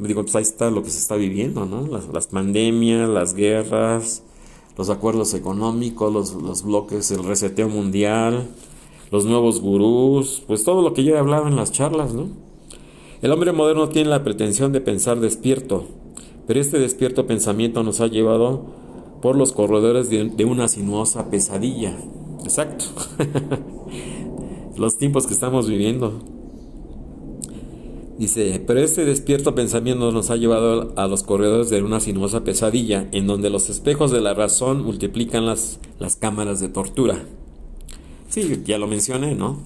digo, 0.00 0.22
pues 0.22 0.36
ahí 0.36 0.42
está 0.42 0.70
lo 0.70 0.82
que 0.82 0.90
se 0.90 0.98
está 0.98 1.16
viviendo, 1.16 1.66
¿no? 1.66 1.86
Las, 1.86 2.26
pandemias, 2.26 3.08
las 3.08 3.34
guerras, 3.34 4.22
los 4.76 4.90
acuerdos 4.90 5.34
económicos, 5.34 6.12
los, 6.12 6.34
los, 6.34 6.62
bloques, 6.62 7.10
el 7.10 7.24
reseteo 7.24 7.68
mundial, 7.68 8.48
los 9.10 9.24
nuevos 9.24 9.60
gurús, 9.60 10.42
pues 10.46 10.64
todo 10.64 10.82
lo 10.82 10.94
que 10.94 11.04
yo 11.04 11.14
he 11.14 11.18
hablado 11.18 11.48
en 11.48 11.56
las 11.56 11.72
charlas, 11.72 12.14
¿no? 12.14 12.28
El 13.22 13.32
hombre 13.32 13.52
moderno 13.52 13.88
tiene 13.88 14.10
la 14.10 14.24
pretensión 14.24 14.72
de 14.72 14.80
pensar 14.80 15.20
despierto, 15.20 15.84
pero 16.46 16.60
este 16.60 16.78
despierto 16.78 17.26
pensamiento 17.26 17.82
nos 17.82 18.00
ha 18.00 18.06
llevado 18.06 18.66
por 19.22 19.36
los 19.36 19.52
corredores 19.52 20.10
de 20.10 20.44
una 20.44 20.68
sinuosa 20.68 21.30
pesadilla. 21.30 21.96
Exacto. 22.44 22.84
los 24.76 24.98
tiempos 24.98 25.26
que 25.26 25.34
estamos 25.34 25.68
viviendo. 25.68 26.20
Dice, 28.18 28.62
pero 28.64 28.80
este 28.80 29.04
despierto 29.04 29.56
pensamiento 29.56 30.12
nos 30.12 30.30
ha 30.30 30.36
llevado 30.36 30.92
a 30.96 31.08
los 31.08 31.24
corredores 31.24 31.68
de 31.68 31.82
una 31.82 31.98
sinuosa 31.98 32.44
pesadilla, 32.44 33.08
en 33.10 33.26
donde 33.26 33.50
los 33.50 33.70
espejos 33.70 34.12
de 34.12 34.20
la 34.20 34.34
razón 34.34 34.84
multiplican 34.84 35.46
las, 35.46 35.80
las 35.98 36.14
cámaras 36.14 36.60
de 36.60 36.68
tortura. 36.68 37.24
Sí, 38.28 38.62
ya 38.64 38.78
lo 38.78 38.86
mencioné, 38.86 39.34
¿no? 39.34 39.58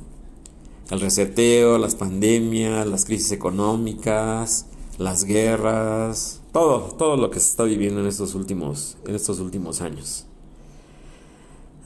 El 0.90 1.00
reseteo, 1.00 1.76
las 1.76 1.94
pandemias, 1.94 2.86
las 2.86 3.04
crisis 3.04 3.32
económicas, 3.32 4.66
las 4.96 5.24
guerras, 5.24 6.40
todo, 6.52 6.80
todo 6.96 7.18
lo 7.18 7.30
que 7.30 7.40
se 7.40 7.50
está 7.50 7.64
viviendo 7.64 8.00
en 8.00 8.06
estos 8.06 8.34
últimos, 8.34 8.96
en 9.06 9.14
estos 9.14 9.40
últimos 9.40 9.82
años. 9.82 10.24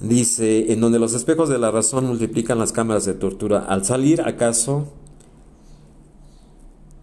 Dice, 0.01 0.73
en 0.73 0.81
donde 0.81 1.01
los 1.01 1.15
espejos 1.15 1.49
de 1.49 1.59
la 1.59 1.73
razón 1.73 2.07
multiplican 2.07 2.59
las 2.59 2.71
cámaras 2.71 3.05
de 3.05 3.15
tortura, 3.15 3.61
al 3.61 3.85
salir 3.85 4.23
acaso 4.23 4.87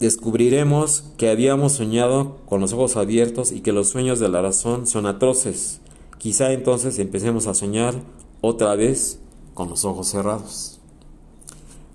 descubriremos 0.00 1.04
que 1.18 1.30
habíamos 1.30 1.72
soñado 1.72 2.38
con 2.46 2.60
los 2.60 2.72
ojos 2.72 2.96
abiertos 2.96 3.52
y 3.52 3.60
que 3.60 3.72
los 3.72 3.90
sueños 3.90 4.18
de 4.18 4.28
la 4.28 4.42
razón 4.42 4.86
son 4.86 5.06
atroces. 5.06 5.80
Quizá 6.18 6.52
entonces 6.52 6.98
empecemos 6.98 7.46
a 7.46 7.54
soñar 7.54 7.94
otra 8.40 8.74
vez 8.74 9.20
con 9.54 9.68
los 9.68 9.84
ojos 9.84 10.08
cerrados. 10.08 10.80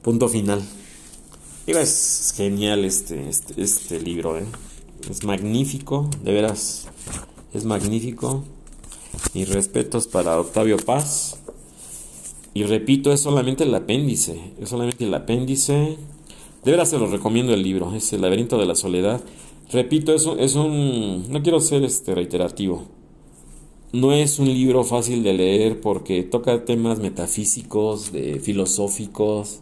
Punto 0.02 0.30
final. 0.30 0.64
es 1.66 2.34
genial 2.38 2.86
este, 2.86 3.28
este, 3.28 3.62
este 3.62 4.00
libro, 4.00 4.38
¿eh? 4.38 4.46
es 5.10 5.24
magnífico, 5.24 6.10
de 6.24 6.32
veras, 6.32 6.88
es 7.54 7.66
magnífico. 7.66 8.44
Mis 9.34 9.50
respetos 9.50 10.08
para 10.08 10.40
Octavio 10.40 10.78
Paz. 10.78 11.38
Y 12.54 12.64
repito, 12.64 13.12
es 13.12 13.22
solamente 13.22 13.64
el 13.64 13.74
apéndice, 13.74 14.54
es 14.60 14.70
solamente 14.70 15.06
el 15.06 15.14
apéndice. 15.14 15.98
De 16.66 16.72
veras 16.72 16.90
se 16.90 16.98
lo 16.98 17.06
recomiendo 17.06 17.54
el 17.54 17.62
libro, 17.62 17.94
es 17.94 18.12
El 18.12 18.22
laberinto 18.22 18.58
de 18.58 18.66
la 18.66 18.74
soledad. 18.74 19.22
Repito, 19.72 20.16
es 20.16 20.26
un, 20.26 20.40
es 20.40 20.56
un 20.56 21.26
no 21.30 21.44
quiero 21.44 21.60
ser 21.60 21.84
este 21.84 22.16
reiterativo. 22.16 22.86
No 23.94 24.12
es 24.14 24.40
un 24.40 24.48
libro 24.48 24.84
fácil 24.84 25.22
de 25.22 25.34
leer 25.34 25.80
porque 25.80 26.24
toca 26.24 26.66
temas 26.66 26.98
metafísicos, 26.98 28.12
filosóficos, 28.42 29.62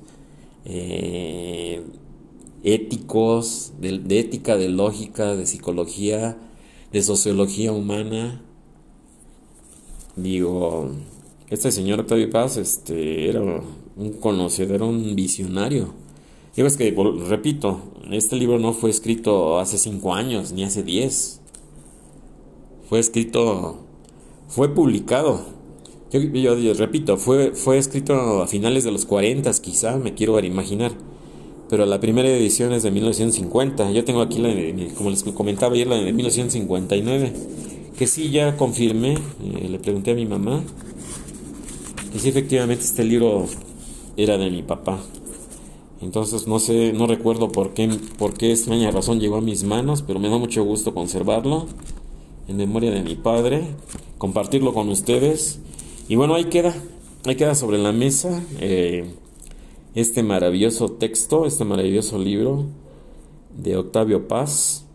eh, 0.64 1.84
éticos, 2.64 3.74
de, 3.82 4.02
ética, 4.20 4.56
de 4.56 4.70
lógica, 4.70 5.36
de 5.36 5.46
psicología, 5.46 6.38
de 6.94 7.02
sociología 7.04 7.74
humana. 7.74 8.42
Digo, 10.16 10.90
este 11.50 11.70
señor 11.70 12.00
Octavio 12.00 12.30
Paz 12.30 12.56
este, 12.56 13.28
era 13.28 13.42
un 13.42 14.14
conocedor, 14.22 14.84
un 14.84 15.18
visionario. 15.18 16.03
Digo, 16.56 16.68
es 16.68 16.78
que, 16.78 16.96
repito, 17.28 17.82
este 18.12 18.36
libro 18.36 18.60
no 18.60 18.74
fue 18.74 18.92
escrito 18.92 19.60
hace 19.60 19.78
cinco 19.80 20.14
años, 20.14 20.52
ni 20.52 20.64
hace 20.64 20.84
diez. 20.84 21.42
Fue 22.88 23.00
escrito, 23.00 23.80
fue 24.48 24.74
publicado. 24.74 25.42
Yo, 26.12 26.74
repito, 26.76 27.18
fue, 27.18 27.56
fue 27.56 27.80
escrito 27.80 28.44
a 28.44 28.48
finales 28.48 28.84
de 28.84 28.92
los 28.92 29.06
40, 29.08 29.52
quizá, 29.62 29.98
me 29.98 30.14
quiero 30.14 30.40
imaginar. 30.42 30.92
Pero 31.72 31.88
la 31.88 32.00
primera 32.00 32.30
edición 32.30 32.72
es 32.72 32.84
de 32.84 32.92
1950. 32.92 33.90
Yo 33.92 34.06
tengo 34.06 34.22
aquí, 34.22 34.38
la 34.38 34.52
como 34.94 35.10
les 35.10 35.24
comentaba 35.24 35.74
ayer, 35.74 35.88
la 35.88 35.96
de 35.96 36.14
1959. 36.14 37.34
Que 37.98 38.06
sí, 38.06 38.30
ya 38.30 38.58
confirmé, 38.58 39.14
eh, 39.14 39.70
le 39.70 39.80
pregunté 39.80 40.12
a 40.12 40.16
mi 40.16 40.28
mamá. 40.28 40.62
Y 42.14 42.20
sí, 42.20 42.30
efectivamente, 42.30 42.84
este 42.84 43.04
libro 43.04 43.48
era 44.18 44.38
de 44.38 44.52
mi 44.52 44.62
papá. 44.62 45.00
Entonces 46.04 46.48
no 46.48 46.60
sé, 46.60 46.92
no 46.94 47.08
recuerdo 47.08 47.50
por 47.50 47.74
qué, 47.74 47.90
por 48.18 48.34
qué 48.34 48.52
extraña 48.52 48.92
razón 48.92 49.20
llegó 49.20 49.38
a 49.38 49.42
mis 49.42 49.64
manos, 49.64 50.02
pero 50.02 50.20
me 50.20 50.30
da 50.30 50.38
mucho 50.38 50.64
gusto 50.64 50.94
conservarlo 50.94 51.68
en 52.48 52.58
memoria 52.58 52.92
de 52.92 53.04
mi 53.04 53.16
padre, 53.16 53.68
compartirlo 54.18 54.74
con 54.74 54.90
ustedes. 54.90 55.60
Y 56.08 56.16
bueno, 56.16 56.36
ahí 56.36 56.46
queda, 56.46 56.76
ahí 57.26 57.36
queda 57.36 57.56
sobre 57.56 57.78
la 57.78 57.94
mesa 57.94 58.44
eh, 58.60 59.06
este 59.96 60.24
maravilloso 60.24 60.92
texto, 60.92 61.46
este 61.46 61.64
maravilloso 61.64 62.18
libro 62.18 62.66
de 63.58 63.78
Octavio 63.78 64.28
Paz, 64.28 64.86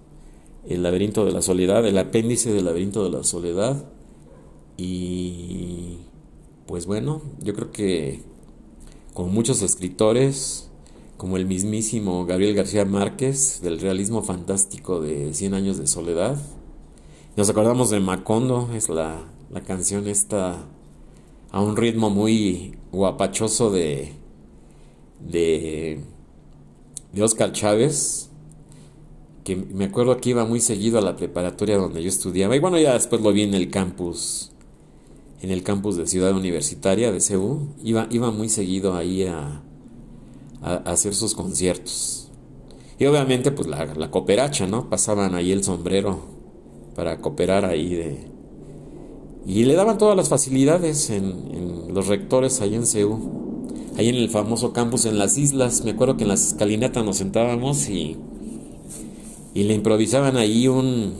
El 0.69 0.83
laberinto 0.83 1.25
de 1.25 1.33
la 1.33 1.41
soledad, 1.41 1.87
el 1.87 1.97
apéndice 1.97 2.53
del 2.53 2.67
laberinto 2.67 3.03
de 3.03 3.11
la 3.11 3.25
soledad. 3.25 3.87
Y 4.77 5.99
pues 6.67 6.85
bueno, 6.85 7.23
yo 7.43 7.55
creo 7.55 7.73
que 7.73 8.21
como 9.15 9.31
muchos 9.31 9.63
escritores, 9.63 10.68
como 11.19 11.37
el 11.37 11.47
mismísimo 11.47 12.25
Gabriel 12.27 12.55
García 12.55 12.85
Márquez 12.85 13.61
del 13.61 13.81
realismo 13.81 14.23
fantástico 14.23 15.01
de 15.01 15.35
Cien 15.35 15.53
años 15.53 15.77
de 15.77 15.89
soledad. 15.89 16.39
Nos 17.37 17.51
acordamos 17.51 17.91
de 17.91 17.99
Macondo, 17.99 18.71
es 18.73 18.89
la, 18.89 19.25
la 19.51 19.61
canción 19.63 20.07
esta 20.07 20.65
a 21.51 21.61
un 21.61 21.77
ritmo 21.77 22.09
muy 22.09 22.79
guapachoso 22.93 23.71
de, 23.71 24.13
de, 25.29 26.01
de 27.13 27.23
Oscar 27.23 27.53
Chávez, 27.53 28.31
que 29.43 29.57
me 29.57 29.87
acuerdo 29.87 30.19
que 30.19 30.31
iba 30.31 30.45
muy 30.45 30.61
seguido 30.61 30.99
a 30.99 31.03
la 31.03 31.17
preparatoria 31.17 31.79
donde 31.79 32.01
yo 32.01 32.09
estudiaba, 32.09 32.55
y 32.55 32.61
bueno, 32.61 32.79
ya 32.79 32.93
después 32.93 33.23
lo 33.23 33.33
vi 33.33 33.43
en 33.43 33.55
el 33.55 33.71
campus, 33.71 34.53
en 35.41 35.51
el 35.51 35.65
campus 35.65 35.97
de 35.97 36.07
Ciudad 36.07 36.33
Universitaria 36.33 37.11
de 37.11 37.21
CEU, 37.21 37.75
iba, 37.83 38.07
iba 38.11 38.31
muy 38.31 38.49
seguido 38.49 38.95
ahí 38.95 39.25
a, 39.25 39.63
hacer 40.63 41.15
sus 41.15 41.35
conciertos. 41.35 42.31
Y 42.99 43.07
obviamente 43.07 43.53
pues 43.53 43.69
la, 43.69 43.85
la, 43.85 44.11
cooperacha, 44.11 44.67
¿no? 44.67 44.89
Pasaban 44.91 45.35
ahí 45.35 45.53
el 45.53 45.63
sombrero 45.63 46.19
para 46.95 47.21
cooperar 47.21 47.65
ahí 47.65 47.95
de... 47.95 48.27
Y 49.47 49.65
le 49.65 49.75
daban 49.75 49.99
todas 49.99 50.17
las 50.17 50.29
facilidades 50.29 51.11
en, 51.11 51.95
los 51.95 52.09
rectores 52.09 52.61
ahí 52.61 52.75
en 52.75 52.87
CEU. 52.87 53.67
Ahí 53.97 54.09
en 54.09 54.17
el 54.17 54.29
famoso 54.31 54.73
campus 54.73 55.07
en 55.07 55.19
las 55.19 55.39
islas. 55.39 55.85
Me 55.85 55.93
acuerdo 55.93 56.17
que 56.17 56.25
en 56.25 56.29
las 56.29 56.49
escalinatas 56.49 57.05
nos 57.05 57.17
sentábamos 57.17 57.89
y, 57.89 58.17
y 59.55 59.63
le 59.63 59.75
improvisaban 59.75 60.37
ahí 60.37 60.69
un 60.69 61.15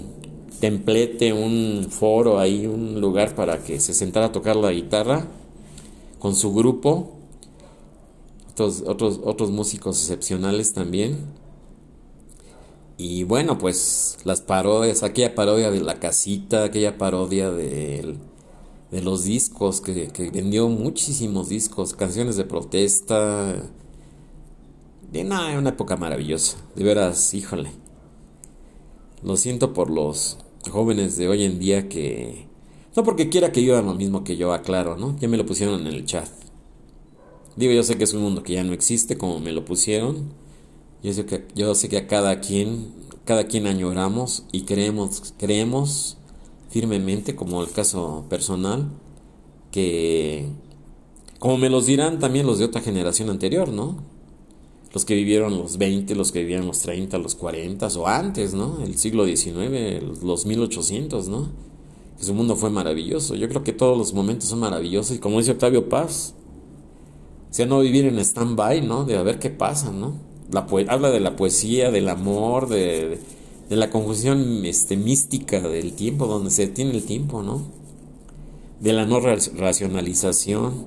templete, 0.61 1.33
un 1.33 1.87
foro, 1.89 2.39
ahí 2.39 2.67
un 2.67 3.01
lugar 3.01 3.35
para 3.35 3.63
que 3.63 3.79
se 3.79 3.95
sentara 3.95 4.27
a 4.27 4.33
tocar 4.33 4.57
la 4.57 4.73
guitarra 4.73 5.29
con 6.19 6.35
su 6.35 6.53
grupo 6.53 7.18
otros, 8.61 9.21
otros, 9.25 9.51
músicos 9.51 10.01
excepcionales 10.01 10.73
también. 10.73 11.19
Y 12.97 13.25
bueno, 13.25 13.59
pues 13.59 14.19
las 14.25 14.41
parodias, 14.41 15.03
aquella 15.03 15.35
parodia 15.35 15.71
de 15.71 15.81
la 15.81 16.01
casita, 16.01 16.65
aquella 16.65 16.99
parodia 16.99 17.51
de, 17.51 18.17
de 18.91 19.03
los 19.03 19.25
discos, 19.25 19.81
que, 19.81 20.11
vendió 20.33 20.69
muchísimos 20.69 21.49
discos, 21.49 21.95
canciones 21.95 22.37
de 22.37 22.45
protesta. 22.45 23.55
De 25.13 25.25
nada, 25.25 25.59
una 25.59 25.71
época 25.71 25.97
maravillosa, 25.97 26.59
de 26.75 26.85
veras, 26.85 27.33
híjole. 27.35 27.71
Lo 29.23 29.37
siento 29.37 29.73
por 29.73 29.91
los 29.91 30.39
jóvenes 30.71 31.17
de 31.17 31.29
hoy 31.29 31.45
en 31.45 31.59
día 31.59 31.89
que... 31.89 32.47
No 32.95 33.05
porque 33.05 33.29
quiera 33.29 33.53
que 33.53 33.61
vivan 33.61 33.87
lo 33.87 33.95
mismo 33.95 34.25
que 34.25 34.37
yo, 34.37 34.53
aclaro, 34.53 34.97
¿no? 34.97 35.17
Ya 35.19 35.29
me 35.29 35.37
lo 35.37 35.47
pusieron 35.47 35.81
en 35.81 35.87
el 35.87 36.05
chat. 36.05 36.29
Digo, 37.59 37.73
yo 37.73 37.83
sé 37.83 37.99
que 37.99 38.05
es 38.05 38.15
un 38.15 38.23
mundo 38.23 38.45
que 38.45 38.53
ya 38.53 38.63
no 38.63 38.73
existe 38.73 39.19
como 39.19 39.41
me 39.41 39.51
lo 39.51 39.65
pusieron. 39.65 40.33
Yo 41.03 41.13
sé 41.13 41.27
que, 41.27 41.45
yo 41.57 41.75
sé 41.75 41.89
que 41.89 41.97
a 41.97 42.07
cada 42.07 42.39
quien, 42.39 42.87
cada 43.25 43.49
quien 43.49 43.67
añoramos 43.67 44.45
y 44.53 44.63
creemos, 44.63 45.35
creemos 45.39 46.19
firmemente, 46.71 47.35
como 47.35 47.61
el 47.61 47.73
caso 47.73 48.27
personal, 48.29 48.89
que 49.73 50.47
como 51.41 51.59
me 51.59 51.69
los 51.69 51.87
dirán 51.87 52.21
también 52.21 52.47
los 52.47 52.61
de 52.61 52.65
otra 52.65 52.81
generación 52.81 53.29
anterior, 53.29 53.71
¿no? 53.71 54.05
Los 54.95 55.05
que 55.05 55.17
vivieron 55.17 55.59
los 55.59 55.79
20, 55.79 56.15
los 56.15 56.31
que 56.31 56.43
vivían 56.43 56.65
los 56.65 56.79
30, 56.79 57.19
los 57.19 57.35
40 57.35 57.89
o 57.89 58.07
antes, 58.07 58.55
¿no? 58.55 58.85
El 58.85 58.97
siglo 58.97 59.27
XIX, 59.27 60.23
los 60.23 60.47
1800, 60.47 61.27
¿no? 61.27 61.49
Que 62.17 62.23
su 62.23 62.35
mundo 62.35 62.55
fue 62.55 62.71
maravilloso. 62.71 63.35
Yo 63.35 63.49
creo 63.49 63.65
que 63.65 63.73
todos 63.73 63.99
los 63.99 64.15
momentos 64.15 64.49
son 64.49 64.61
maravillosos 64.61 65.17
y 65.17 65.19
como 65.19 65.39
dice 65.39 65.51
Octavio 65.51 65.89
Paz, 65.89 66.35
sea, 67.59 67.67
no 67.67 67.81
vivir 67.81 68.07
en 68.07 68.21
stand-by, 68.21 68.83
¿no? 68.83 69.05
De 69.05 69.17
a 69.17 69.23
ver 69.23 69.41
qué 69.41 69.51
pasa, 69.51 69.91
¿no? 69.91 70.15
La 70.53 70.67
habla 70.89 71.11
de 71.11 71.19
la 71.19 71.35
poesía, 71.35 71.91
del 71.91 72.09
amor, 72.09 72.69
de, 72.69 73.19
la 73.69 73.91
confusión 73.91 74.65
este, 74.65 74.97
mística 74.97 75.61
del 75.61 75.93
tiempo, 75.95 76.29
donde 76.29 76.51
se 76.51 76.69
detiene 76.69 76.93
el 76.93 77.03
tiempo, 77.03 77.43
¿no? 77.43 77.63
De 78.81 78.93
la 78.93 79.07
no 79.07 79.19
racionalización, 79.19 80.87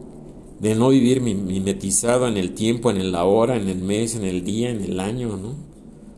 de 0.62 0.76
no 0.76 0.90
vivir 0.90 1.20
mimetizado 1.20 2.30
en 2.30 2.38
el 2.38 2.54
tiempo, 2.54 2.90
en 2.90 3.12
la 3.12 3.26
hora, 3.26 3.58
en 3.58 3.68
el 3.68 3.80
mes, 3.80 4.16
en 4.16 4.24
el 4.24 4.46
día, 4.46 4.70
en 4.70 4.82
el 4.82 5.02
año, 5.02 5.36
¿no? 5.36 5.56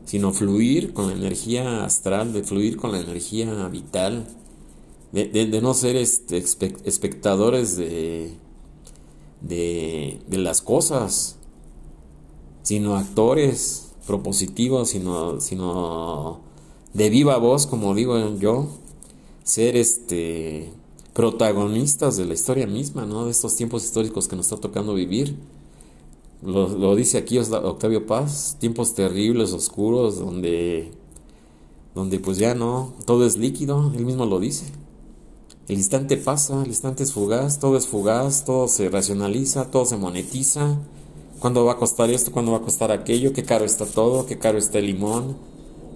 Sino 0.05 0.33
fluir 0.33 0.93
con 0.93 1.07
la 1.07 1.13
energía 1.13 1.83
astral, 1.83 2.31
de 2.31 2.43
fluir 2.43 2.77
con 2.77 2.91
la 2.91 2.99
energía 2.99 3.51
vital, 3.69 4.27
de, 5.11 5.25
de 5.27 5.61
no 5.61 5.73
ser 5.73 5.95
este, 5.95 6.37
espectadores 6.85 7.75
de 7.75 8.42
de, 9.43 10.19
las 10.29 10.61
cosas, 10.61 11.35
sino 12.63 12.95
actores 12.95 13.91
propositivos, 14.07 14.89
sino, 14.89 15.39
sino 15.39 16.39
de 16.93 17.09
viva 17.09 17.37
voz, 17.37 17.67
como 17.67 17.93
digo 17.93 18.17
yo, 18.37 18.67
ser 19.43 19.77
este 19.77 20.71
protagonistas 21.13 22.17
de 22.17 22.25
la 22.25 22.33
historia 22.33 22.65
misma, 22.65 23.05
¿no? 23.05 23.25
De 23.25 23.31
estos 23.31 23.55
tiempos 23.55 23.83
históricos 23.83 24.27
que 24.27 24.35
nos 24.35 24.47
está 24.47 24.57
tocando 24.57 24.95
vivir. 24.95 25.35
Lo, 26.41 26.67
lo, 26.67 26.95
dice 26.95 27.19
aquí 27.19 27.37
Octavio 27.37 28.07
Paz, 28.07 28.57
tiempos 28.59 28.95
terribles, 28.95 29.53
oscuros, 29.53 30.17
donde, 30.17 30.91
donde 31.93 32.19
pues 32.19 32.37
ya 32.39 32.55
no, 32.55 32.93
todo 33.05 33.25
es 33.25 33.37
líquido, 33.37 33.93
él 33.95 34.05
mismo 34.05 34.25
lo 34.25 34.39
dice. 34.39 34.65
El 35.69 35.77
instante 35.77 36.17
pasa, 36.17 36.61
el 36.61 36.67
instante 36.67 37.03
es 37.03 37.13
fugaz, 37.13 37.59
todo 37.59 37.77
es 37.77 37.87
fugaz, 37.87 38.43
todo 38.43 38.67
se 38.67 38.89
racionaliza, 38.89 39.71
todo 39.71 39.85
se 39.85 39.95
monetiza. 39.95 40.77
¿Cuándo 41.39 41.63
va 41.63 41.73
a 41.73 41.77
costar 41.77 42.09
esto? 42.09 42.31
¿Cuándo 42.33 42.51
va 42.51 42.57
a 42.57 42.61
costar 42.61 42.91
aquello? 42.91 43.31
¿Qué 43.31 43.43
caro 43.43 43.63
está 43.63 43.85
todo? 43.85 44.25
¿Qué 44.25 44.37
caro 44.37 44.57
está 44.57 44.79
el 44.79 44.87
limón? 44.87 45.37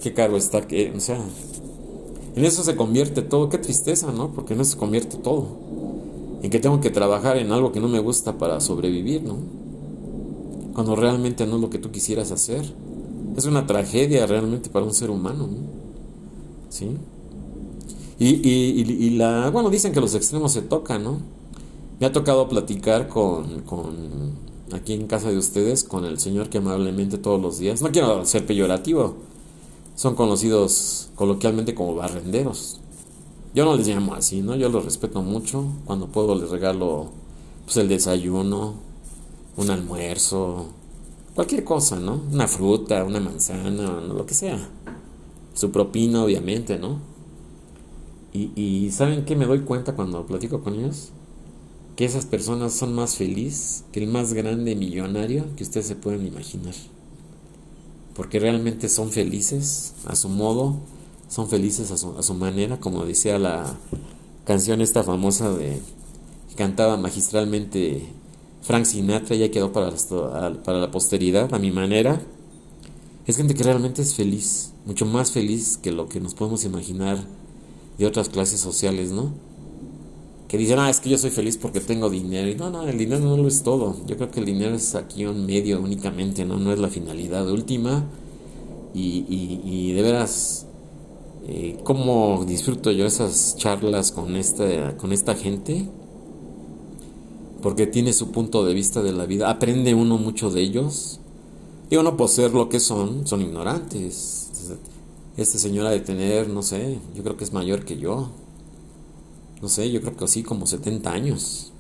¿Qué 0.02 0.14
caro 0.14 0.38
está 0.38 0.66
qué? 0.68 0.94
O 0.96 1.00
sea, 1.02 1.20
en 2.36 2.46
eso 2.46 2.64
se 2.64 2.78
convierte 2.78 3.22
todo. 3.22 3.50
Qué 3.50 3.58
tristeza, 3.58 4.12
¿no? 4.14 4.32
Porque 4.32 4.54
en 4.54 4.62
eso 4.62 4.72
se 4.72 4.78
convierte 4.78 5.18
todo. 5.18 5.46
y 6.44 6.50
que 6.50 6.60
tengo 6.60 6.80
que 6.82 6.92
trabajar 6.92 7.38
en 7.38 7.52
algo 7.52 7.72
que 7.72 7.80
no 7.80 7.88
me 7.88 8.00
gusta 8.00 8.38
para 8.38 8.62
sobrevivir, 8.62 9.24
¿no? 9.24 9.38
Cuando 10.74 10.96
realmente 10.96 11.46
no 11.48 11.56
es 11.56 11.62
lo 11.62 11.70
que 11.70 11.80
tú 11.80 11.92
quisieras 11.92 12.32
hacer. 12.32 12.64
Es 13.36 13.46
una 13.46 13.66
tragedia 13.66 14.26
realmente 14.28 14.70
para 14.70 14.86
un 14.86 14.94
ser 14.94 15.10
humano, 15.10 15.48
¿no? 15.48 15.58
¿Sí? 16.70 16.90
Y, 18.20 18.28
y, 18.28 18.82
y, 18.82 19.10
la, 19.12 19.50
bueno, 19.52 19.70
dicen 19.70 19.94
que 19.94 20.02
los 20.02 20.16
extremos 20.16 20.52
se 20.52 20.64
tocan, 20.64 21.04
¿no? 21.04 21.20
Me 22.00 22.08
ha 22.08 22.12
tocado 22.12 22.50
platicar 22.50 23.08
con, 23.08 23.62
con, 23.62 24.32
aquí 24.72 24.94
en 24.94 25.08
casa 25.08 25.30
de 25.30 25.38
ustedes, 25.38 25.84
con 25.84 26.04
el 26.06 26.20
señor 26.20 26.50
que 26.50 26.58
amablemente 26.58 27.18
todos 27.18 27.42
los 27.42 27.60
días, 27.60 27.82
no 27.82 27.92
quiero 27.92 28.26
ser 28.26 28.46
peyorativo, 28.46 29.16
son 29.96 30.16
conocidos 30.16 31.10
coloquialmente 31.16 31.76
como 31.76 31.96
barrenderos. 31.96 32.80
Yo 33.54 33.66
no 33.66 33.76
les 33.76 33.88
llamo 33.88 34.14
así, 34.14 34.42
¿no? 34.42 34.56
Yo 34.56 34.70
los 34.70 34.86
respeto 34.86 35.24
mucho. 35.24 35.66
Cuando 35.86 36.08
puedo 36.08 36.36
les 36.36 36.52
regalo 36.52 37.10
pues 37.66 37.78
el 37.78 37.88
desayuno, 37.88 38.76
un 39.58 39.70
almuerzo, 39.72 40.68
cualquier 41.34 41.64
cosa, 41.64 42.00
¿no? 42.00 42.22
Una 42.32 42.48
fruta, 42.48 43.04
una 43.04 43.20
manzana, 43.20 44.00
lo 44.02 44.26
que 44.26 44.36
sea. 44.36 44.70
Su 45.56 45.72
propina, 45.72 46.24
obviamente, 46.24 46.78
¿no? 46.78 47.00
Y, 48.34 48.52
y 48.56 48.92
¿saben 48.92 49.26
qué 49.26 49.36
me 49.36 49.46
doy 49.46 49.62
cuenta 49.62 49.96
cuando 49.96 50.26
platico 50.26 50.62
con 50.62 50.76
ellos? 50.76 51.10
Que 51.96 52.06
esas 52.06 52.26
personas 52.26 52.74
son 52.74 52.94
más 52.94 53.16
felices 53.16 53.84
que 53.92 54.04
el 54.04 54.08
más 54.10 54.34
grande 54.34 54.76
millonario 54.76 55.46
que 55.56 55.64
ustedes 55.64 55.88
se 55.88 55.96
pueden 55.96 56.26
imaginar. 56.28 56.76
Porque 58.16 58.40
realmente 58.40 58.90
son 58.90 59.12
felices 59.12 59.94
a 60.06 60.16
su 60.16 60.30
modo, 60.30 60.78
son 61.30 61.50
felices 61.50 61.92
a 61.92 61.98
su, 61.98 62.18
a 62.18 62.24
su 62.24 62.34
manera, 62.34 62.80
como 62.80 63.06
decía 63.06 63.40
la 63.40 63.78
canción 64.46 64.82
esta 64.82 65.04
famosa 65.04 65.52
de 65.54 65.82
cantaba 66.58 66.98
magistralmente 66.98 68.02
Frank 68.64 68.84
Sinatra, 68.84 69.38
ya 69.38 69.50
quedó 69.50 69.72
para, 69.72 69.92
para 70.64 70.80
la 70.80 70.92
posteridad, 70.92 71.54
a 71.54 71.60
mi 71.60 71.72
manera. 71.72 72.22
Es 73.26 73.38
gente 73.38 73.54
que 73.54 73.64
realmente 73.64 74.02
es 74.02 74.16
feliz, 74.16 74.74
mucho 74.86 75.06
más 75.06 75.32
feliz 75.32 75.78
que 75.78 75.92
lo 75.92 76.10
que 76.10 76.20
nos 76.20 76.34
podemos 76.34 76.66
imaginar 76.66 77.24
de 77.98 78.06
otras 78.06 78.30
clases 78.30 78.60
sociales, 78.60 79.12
¿no? 79.12 79.32
Que 80.48 80.58
dicen, 80.58 80.80
ah, 80.80 80.90
es 80.90 81.00
que 81.00 81.10
yo 81.10 81.18
soy 81.18 81.30
feliz 81.30 81.58
porque 81.58 81.82
tengo 81.82 82.10
dinero. 82.10 82.50
Y 82.50 82.56
no, 82.56 82.70
no, 82.70 82.88
el 82.88 82.98
dinero 82.98 83.20
no 83.20 83.36
lo 83.38 83.48
es 83.48 83.64
todo. 83.64 83.98
Yo 84.08 84.16
creo 84.16 84.32
que 84.32 84.40
el 84.40 84.46
dinero 84.46 84.76
es 84.76 84.96
aquí 84.96 85.26
un 85.26 85.46
medio 85.46 85.82
únicamente, 85.82 86.46
¿no? 86.46 86.58
No 86.58 86.72
es 86.72 86.80
la 86.80 86.88
finalidad 86.88 87.50
última. 87.50 88.06
Y, 88.94 89.26
y, 89.28 89.62
y 89.66 89.92
de 89.94 90.02
veras, 90.02 90.68
eh, 91.50 91.78
cómo 91.86 92.44
disfruto 92.46 92.92
yo 92.92 93.06
esas 93.06 93.56
charlas 93.58 94.12
con 94.12 94.36
esta, 94.36 94.98
con 94.98 95.14
esta 95.14 95.34
gente, 95.34 95.88
porque 97.62 97.88
tiene 97.88 98.12
su 98.12 98.32
punto 98.32 98.66
de 98.66 98.74
vista 98.74 99.02
de 99.02 99.14
la 99.14 99.26
vida, 99.26 99.50
aprende 99.50 99.94
uno 99.94 100.18
mucho 100.18 100.50
de 100.50 100.62
ellos, 100.62 101.22
y 101.90 101.96
uno 101.96 102.18
por 102.18 102.28
ser 102.28 102.54
lo 102.54 102.68
que 102.68 102.82
son, 102.82 103.26
son 103.26 103.42
ignorantes. 103.42 104.37
Este 105.38 105.60
señor 105.60 105.86
ha 105.86 105.92
de 105.92 106.00
tener, 106.00 106.50
no 106.50 106.64
sé, 106.64 107.00
yo 107.16 107.24
creo 107.24 107.38
que 107.38 107.44
es 107.44 107.54
mayor 107.54 107.86
que 107.86 107.98
yo, 107.98 108.32
no 109.62 109.70
sé, 109.70 109.92
yo 109.92 110.02
creo 110.02 110.18
que 110.18 110.26
así 110.26 110.44
como 110.44 110.66
70 110.66 111.12
años, 111.12 111.72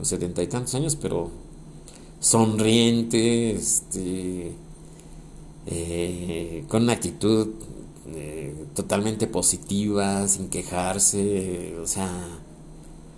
o 0.00 0.04
70 0.04 0.42
y 0.42 0.46
tantos 0.48 0.74
años, 0.74 0.96
pero 0.96 1.30
sonriente, 2.18 3.52
este, 3.52 4.52
eh, 5.66 6.64
con 6.68 6.82
una 6.82 6.94
actitud 6.94 7.48
eh, 8.08 8.54
totalmente 8.74 9.26
positiva, 9.26 10.26
sin 10.26 10.48
quejarse, 10.48 11.76
o 11.80 11.86
sea, 11.86 12.10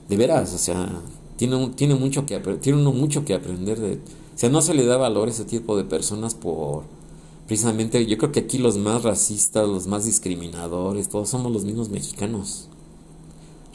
de 0.08 0.16
veras, 0.16 0.52
o 0.52 0.58
sea, 0.58 1.02
tiene, 1.36 1.70
tiene, 1.70 1.94
mucho 1.94 2.26
que, 2.26 2.38
tiene 2.60 2.78
uno 2.78 2.92
mucho 2.92 3.24
que 3.24 3.34
aprender 3.34 3.80
de... 3.80 3.94
O 3.94 4.38
sea, 4.38 4.50
no 4.50 4.62
se 4.62 4.74
le 4.74 4.84
da 4.84 4.96
valor 4.96 5.28
a 5.28 5.30
ese 5.30 5.44
tipo 5.44 5.76
de 5.76 5.84
personas 5.84 6.34
por... 6.34 6.84
Precisamente, 7.46 8.06
yo 8.06 8.18
creo 8.18 8.32
que 8.32 8.40
aquí 8.40 8.58
los 8.58 8.78
más 8.78 9.02
racistas, 9.02 9.68
los 9.68 9.86
más 9.86 10.04
discriminadores, 10.04 11.08
todos 11.08 11.28
somos 11.28 11.52
los 11.52 11.64
mismos 11.64 11.88
mexicanos. 11.88 12.68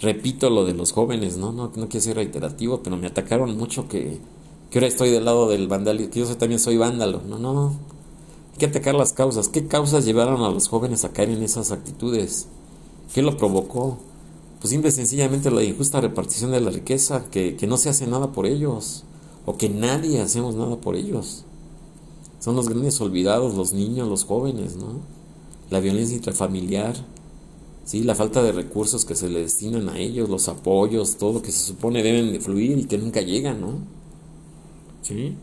Repito 0.01 0.49
lo 0.49 0.65
de 0.65 0.73
los 0.73 0.91
jóvenes, 0.91 1.37
¿no? 1.37 1.51
No, 1.51 1.71
no 1.75 1.89
quiero 1.89 2.03
ser 2.03 2.15
reiterativo, 2.15 2.81
pero 2.83 2.97
me 2.97 3.07
atacaron 3.07 3.57
mucho 3.57 3.87
que, 3.87 4.19
que 4.69 4.79
ahora 4.79 4.87
estoy 4.87 5.09
del 5.09 5.25
lado 5.25 5.49
del 5.49 5.67
vandalismo, 5.67 6.11
que 6.11 6.19
yo 6.19 6.37
también 6.37 6.59
soy 6.59 6.77
vándalo. 6.77 7.21
No, 7.27 7.39
no, 7.39 7.73
que 8.57 8.65
atacar 8.65 8.95
las 8.95 9.13
causas. 9.13 9.49
¿Qué 9.49 9.67
causas 9.67 10.05
llevaron 10.05 10.41
a 10.41 10.49
los 10.49 10.67
jóvenes 10.67 11.05
a 11.05 11.13
caer 11.13 11.29
en 11.29 11.43
esas 11.43 11.71
actitudes? 11.71 12.47
¿Qué 13.13 13.21
lo 13.21 13.37
provocó? 13.37 13.97
Pues 14.59 14.71
simple 14.71 14.89
y 14.89 14.93
sencillamente 14.93 15.51
la 15.51 15.63
injusta 15.63 16.01
repartición 16.01 16.51
de 16.51 16.61
la 16.61 16.71
riqueza, 16.71 17.25
que, 17.29 17.55
que 17.55 17.67
no 17.67 17.77
se 17.77 17.89
hace 17.89 18.07
nada 18.07 18.31
por 18.31 18.47
ellos, 18.47 19.03
o 19.45 19.57
que 19.57 19.69
nadie 19.69 20.21
hacemos 20.21 20.55
nada 20.55 20.77
por 20.77 20.95
ellos. 20.95 21.43
Son 22.39 22.55
los 22.55 22.69
grandes 22.69 22.99
olvidados, 23.01 23.55
los 23.55 23.73
niños, 23.73 24.07
los 24.07 24.23
jóvenes, 24.23 24.75
¿no? 24.75 25.01
La 25.69 25.79
violencia 25.79 26.15
intrafamiliar, 26.15 26.95
¿sí? 27.83 28.03
La 28.03 28.15
falta 28.15 28.43
de 28.43 28.51
recursos 28.51 29.05
que 29.05 29.15
se 29.15 29.29
le 29.29 29.41
destinan 29.41 29.89
a 29.89 29.97
ellos, 29.97 30.29
los 30.29 30.47
apoyos, 30.47 31.17
todo 31.17 31.33
lo 31.33 31.41
que 31.41 31.51
se 31.51 31.65
supone 31.65 32.03
deben 32.03 32.31
de 32.31 32.39
fluir 32.39 32.77
y 32.77 32.85
que 32.85 32.97
nunca 32.97 33.21
llegan, 33.21 33.61
¿no? 33.61 33.79
¿Sí? 35.01 35.35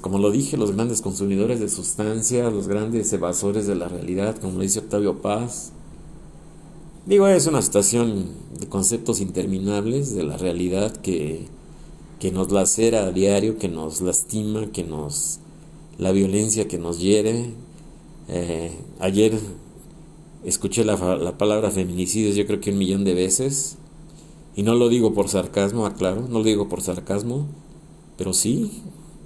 como 0.00 0.18
lo 0.18 0.30
dije, 0.30 0.56
los 0.56 0.72
grandes 0.72 1.00
consumidores 1.00 1.60
de 1.60 1.68
sustancias, 1.68 2.52
los 2.52 2.68
grandes 2.68 3.12
evasores 3.12 3.66
de 3.66 3.74
la 3.74 3.88
realidad, 3.88 4.36
como 4.36 4.54
lo 4.54 4.60
dice 4.60 4.80
Octavio 4.80 5.22
Paz. 5.22 5.72
Digo, 7.06 7.26
es 7.26 7.46
una 7.46 7.62
situación 7.62 8.26
de 8.58 8.68
conceptos 8.68 9.20
interminables 9.20 10.14
de 10.14 10.22
la 10.22 10.36
realidad 10.36 10.94
que, 10.96 11.48
que 12.20 12.30
nos 12.30 12.52
lacera 12.52 13.06
a 13.06 13.12
diario, 13.12 13.58
que 13.58 13.68
nos 13.68 14.00
lastima, 14.02 14.70
que 14.70 14.84
nos... 14.84 15.40
la 15.98 16.12
violencia 16.12 16.68
que 16.68 16.78
nos 16.78 17.00
hiere. 17.00 17.50
Eh, 18.28 18.70
ayer 19.00 19.38
escuché 20.44 20.84
la, 20.84 20.96
la 21.16 21.36
palabra 21.36 21.70
feminicidios 21.70 22.36
yo 22.36 22.46
creo 22.46 22.60
que 22.60 22.70
un 22.70 22.78
millón 22.78 23.04
de 23.04 23.14
veces. 23.14 23.76
Y 24.54 24.62
no 24.62 24.74
lo 24.74 24.88
digo 24.88 25.14
por 25.14 25.28
sarcasmo, 25.28 25.86
aclaro, 25.86 26.28
no 26.28 26.38
lo 26.38 26.44
digo 26.44 26.68
por 26.68 26.82
sarcasmo, 26.82 27.46
pero 28.18 28.34
sí, 28.34 28.82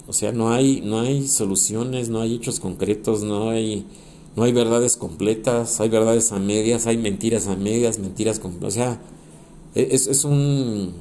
o 0.07 0.13
sea, 0.13 0.31
no 0.31 0.51
hay, 0.51 0.81
no 0.81 0.99
hay 0.99 1.27
soluciones, 1.27 2.09
no 2.09 2.21
hay 2.21 2.35
hechos 2.35 2.59
concretos, 2.59 3.23
no 3.23 3.49
hay, 3.49 3.85
no 4.35 4.43
hay 4.43 4.53
verdades 4.53 4.97
completas, 4.97 5.81
hay 5.81 5.89
verdades 5.89 6.31
a 6.31 6.39
medias, 6.39 6.85
hay 6.85 6.97
mentiras 6.97 7.47
a 7.47 7.55
medias, 7.55 7.97
mentiras 7.97 8.39
con, 8.39 8.63
o 8.63 8.71
sea, 8.71 9.01
e, 9.73 9.89
es, 9.91 10.07
es 10.07 10.23
un 10.25 10.93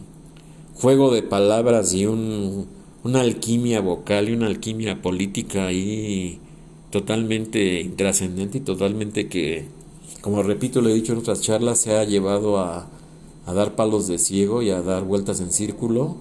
juego 0.74 1.12
de 1.12 1.22
palabras 1.22 1.94
y 1.94 2.06
un, 2.06 2.66
una 3.02 3.20
alquimia 3.20 3.80
vocal 3.80 4.28
y 4.28 4.32
una 4.32 4.46
alquimia 4.46 5.02
política 5.02 5.66
ahí 5.66 6.40
totalmente 6.90 7.80
intrascendente 7.80 8.58
y 8.58 8.60
totalmente 8.60 9.28
que, 9.28 9.66
como 10.20 10.42
repito, 10.42 10.80
lo 10.80 10.90
he 10.90 10.94
dicho 10.94 11.12
en 11.12 11.18
otras 11.18 11.40
charlas, 11.40 11.80
se 11.80 11.96
ha 11.96 12.04
llevado 12.04 12.58
a, 12.58 12.88
a 13.46 13.52
dar 13.52 13.74
palos 13.74 14.06
de 14.06 14.18
ciego 14.18 14.62
y 14.62 14.70
a 14.70 14.82
dar 14.82 15.04
vueltas 15.04 15.40
en 15.40 15.50
círculo. 15.50 16.16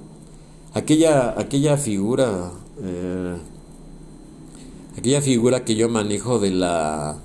Aquella, 0.74 1.40
aquella 1.40 1.78
figura 1.78 2.52
eh, 2.82 3.38
aquella 4.98 5.22
figura 5.22 5.64
que 5.64 5.76
yo 5.76 5.90
manejo 5.90 6.40
de 6.40 6.52
la 6.52 7.18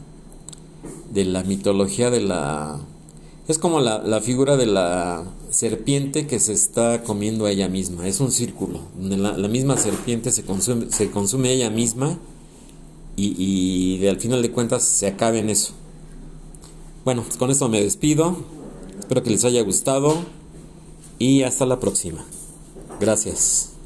de 1.11 1.25
la 1.25 1.43
mitología 1.43 2.11
de 2.11 2.21
la 2.21 2.81
es 3.49 3.59
como 3.59 3.81
la, 3.81 4.03
la, 4.03 4.21
figura 4.21 4.59
de 4.59 4.67
la 4.67 5.25
serpiente 5.51 6.27
que 6.27 6.39
se 6.39 6.53
está 6.53 7.03
comiendo 7.03 7.47
a 7.47 7.51
ella 7.51 7.69
misma. 7.69 8.07
Es 8.07 8.21
un 8.21 8.31
círculo. 8.31 8.81
Donde 8.99 9.17
la, 9.17 9.49
misma 9.49 9.79
serpiente 9.79 10.31
se 10.31 10.45
consume 10.45 10.93
se 10.93 11.11
consume 11.11 11.53
ella 11.53 11.71
misma 11.71 12.19
y, 13.17 13.35
y 13.43 14.07
al 14.07 14.21
final 14.21 14.43
de 14.43 14.53
cuentas 14.53 14.85
se 14.85 15.07
acabe 15.07 15.39
en 15.39 15.49
eso. 15.49 15.73
Bueno 17.05 17.25
con 17.39 17.51
esto 17.51 17.69
me 17.71 17.83
despido. 17.83 18.37
Espero 18.99 19.23
que 19.23 19.31
les 19.31 19.45
haya 19.47 19.63
gustado 19.63 20.15
y 21.19 21.43
hasta 21.43 21.65
la 21.65 21.81
próxima. 21.81 22.25
Gracias 23.01 23.78